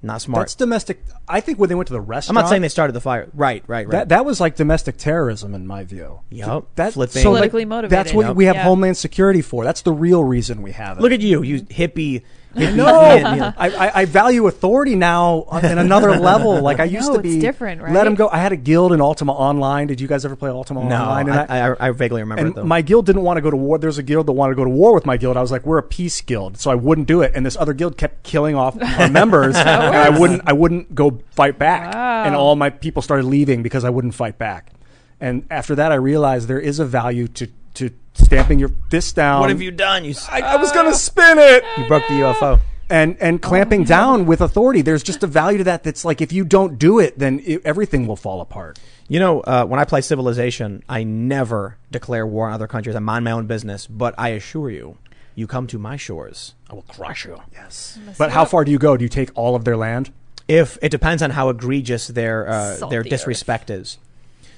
[0.03, 0.43] Not smart.
[0.43, 1.03] That's domestic.
[1.27, 3.27] I think when they went to the restaurant, I'm not saying they started the fire.
[3.33, 3.91] Right, right, right.
[3.91, 6.19] that that was like domestic terrorism in my view.
[6.29, 6.67] Yup.
[6.75, 7.23] That Flipping.
[7.23, 7.91] so, like, Politically motivated.
[7.97, 8.35] That's what Yep.
[8.35, 8.63] we have Yeah.
[8.63, 9.63] Homeland Security for.
[9.63, 11.01] That's the real reason we have it.
[11.01, 12.21] Look at you, you hippie.
[12.55, 13.41] Hippie no, Ian.
[13.41, 16.61] I, I, I value authority now on in another level.
[16.61, 17.91] Like I used No, to be it's different, right?
[17.93, 18.27] Let him go.
[18.29, 19.87] I had a guild in Ultima Online.
[19.87, 21.29] Did you guys ever play Ultima No, Online?
[21.29, 22.63] And I, I, I vaguely remember and it though.
[22.63, 23.77] my guild didn't want to go to war.
[23.77, 25.37] There's a guild that wanted to go to war with my guild.
[25.37, 27.31] I was like, we're a peace guild, so I wouldn't do it.
[27.35, 30.41] And this other guild kept killing off our members, and I wouldn't.
[30.45, 31.93] I wouldn't go fight back.
[31.93, 32.23] Wow.
[32.23, 34.71] And all my people started leaving because I wouldn't fight back.
[35.19, 39.41] And after that, I realized there is a value to to stamping your fist down.
[39.41, 40.05] what have you done?
[40.05, 42.59] You, s- I, I was gonna spin it you broke the UFO.
[42.89, 44.81] and and clamping down with authority.
[44.81, 45.83] There's just a value to that.
[45.83, 48.79] That's like if you don't do it, then it, everything will fall apart.
[49.07, 52.95] You know, uh, when I play Civilization, I never declare war on other countries.
[52.95, 53.85] I mind my own business.
[53.85, 54.97] But I assure you,
[55.35, 57.39] you come to my shores, I will crush you.
[57.53, 57.99] Yes.
[58.17, 58.97] But how far do you go?
[58.97, 60.11] Do you take all of their land?
[60.47, 63.97] If it depends on how egregious their uh, Salt their the disrespect is.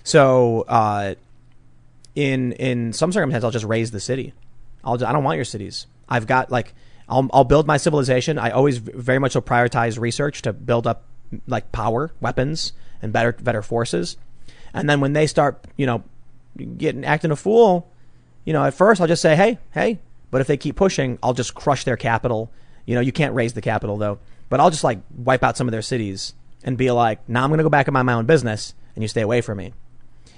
[0.04, 1.16] So, uh,
[2.18, 4.34] in in some circumstances, I'll just raze the city.
[4.84, 5.86] I'll I don't want your cities.
[6.10, 6.74] I've got like
[7.08, 8.40] I'll I'll build my civilization.
[8.40, 11.04] I always very much so prioritize research to build up
[11.46, 12.74] like power, weapons,
[13.04, 14.18] and better better forces.
[14.74, 16.04] And then when they start, you know,
[16.78, 17.88] getting acting a fool,
[18.46, 20.00] you know, at first I'll just say, hey, hey.
[20.32, 22.52] But if they keep pushing, I'll just crush their capital.
[22.88, 24.18] You know, you can't raze the capital though.
[24.50, 26.34] But I'll just like wipe out some of their cities
[26.64, 29.04] and be like, now I'm going to go back and mind my own business, and
[29.04, 29.74] you stay away from me.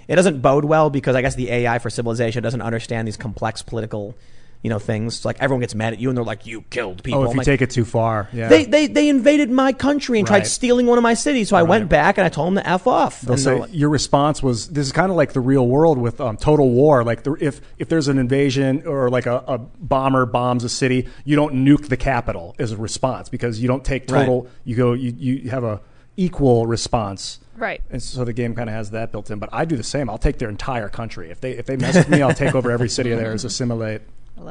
[0.09, 3.61] It doesn't bode well because I guess the AI for civilization doesn't understand these complex
[3.61, 4.15] political,
[4.63, 5.17] you know, things.
[5.17, 7.19] It's like everyone gets mad at you and they're like, you killed people.
[7.21, 8.49] Oh, if I'm you like, take it too far, yeah.
[8.49, 11.49] they, they they invaded my country and tried stealing one of my cities.
[11.49, 13.21] So I went back and I told them to f off.
[13.21, 15.99] They'll And say like- your response was this is kind of like the real world
[15.99, 17.03] with um, total war.
[17.03, 21.07] Like the, if if there's an invasion or like a, a bomber bombs a city,
[21.23, 24.41] you don't nuke the capital as a response because you don't take total.
[24.41, 24.51] Right.
[24.65, 25.81] You go you you have a
[26.17, 27.39] equal response.
[27.59, 27.81] Right.
[27.89, 29.37] And so the game kind of has that built in.
[29.39, 30.09] But I do the same.
[30.09, 31.29] I'll take their entire country.
[31.29, 33.43] If they if they mess with me, I'll take over every city of theirs.
[33.43, 34.01] Assimilate.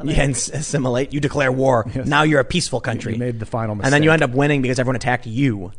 [0.03, 1.11] Yeah, and assimilate.
[1.13, 1.85] You declare war.
[2.05, 3.13] Now you're a peaceful country.
[3.13, 3.87] You made the final mistake.
[3.87, 5.71] and then you end up winning because everyone attacked you.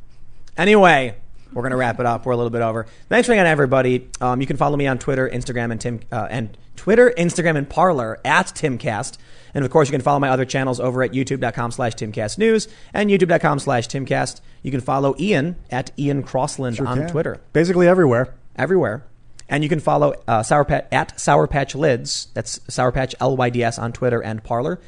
[0.57, 1.15] Anyway,
[1.52, 2.27] we're gonna wrap it up.
[2.27, 2.86] We're a little bit over.
[3.09, 4.09] Thanks for hanging out, everybody.
[4.20, 7.68] Um, you can follow me on Twitter, Instagram, and Tim uh, and Twitter, Instagram, and
[7.68, 9.18] Parler at Timcast.
[9.52, 13.10] And of course, you can follow my other channels over at youtube.com slash timcastnews and
[13.10, 14.40] youtube.com slash timcast.
[14.62, 17.09] You can follow Ian at Ian Crossland Sure on can.
[17.09, 18.35] Twitter Basically everywhere.
[18.56, 19.05] everywhere.
[19.48, 22.28] And you can follow uh, Sour Patch at Sour Patch Lyds.
[22.34, 24.81] That's Sour Patch LYDS on Twitter and Parler.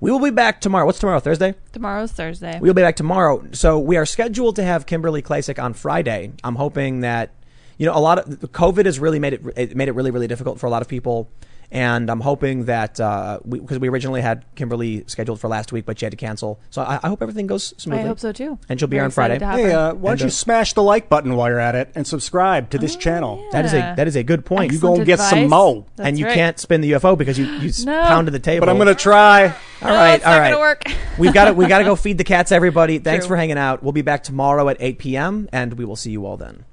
[0.00, 0.84] We will be back tomorrow.
[0.84, 1.20] What's tomorrow?
[1.20, 1.54] Thursday?
[1.72, 2.58] Tomorrow's Thursday.
[2.60, 3.44] We'll be back tomorrow.
[3.52, 6.32] So we are scheduled to have Kimberly Klacik on Friday.
[6.44, 7.30] I'm hoping that
[7.78, 10.26] you know a lot of COVID has really made it, it made it really really
[10.28, 11.30] difficult for a lot of people.
[11.72, 15.84] And I'm hoping that because we, 'cause we originally had Kimberly scheduled for last week,
[15.84, 16.60] but she had to cancel.
[16.70, 18.04] So I, I hope everything goes smoothly.
[18.04, 18.58] I hope so too.
[18.68, 19.34] And she'll be Very here on Friday.
[19.36, 21.74] excited to have Hey, uh, why don't you smash the like button while you're at
[21.74, 23.40] it and subscribe to this channel?
[23.42, 23.50] yeah.
[23.52, 24.72] That is a that is a good point.
[24.72, 25.86] You gonna Excellent get some mo.
[25.96, 26.34] That's and you right.
[26.34, 28.00] can't spin the UFO because you you s No.
[28.02, 28.64] pounded the table.
[28.66, 29.46] But I'm gonna try.
[29.82, 30.50] All No, right, it's all not right.
[30.50, 30.84] gonna work.
[31.18, 32.98] We've got to we got to go feed the cats, everybody.
[32.98, 33.34] Thanks True.
[33.34, 33.82] for hanging out.
[33.82, 35.48] We'll be back tomorrow at 8 p.m.
[35.52, 36.64] and we will see you all then.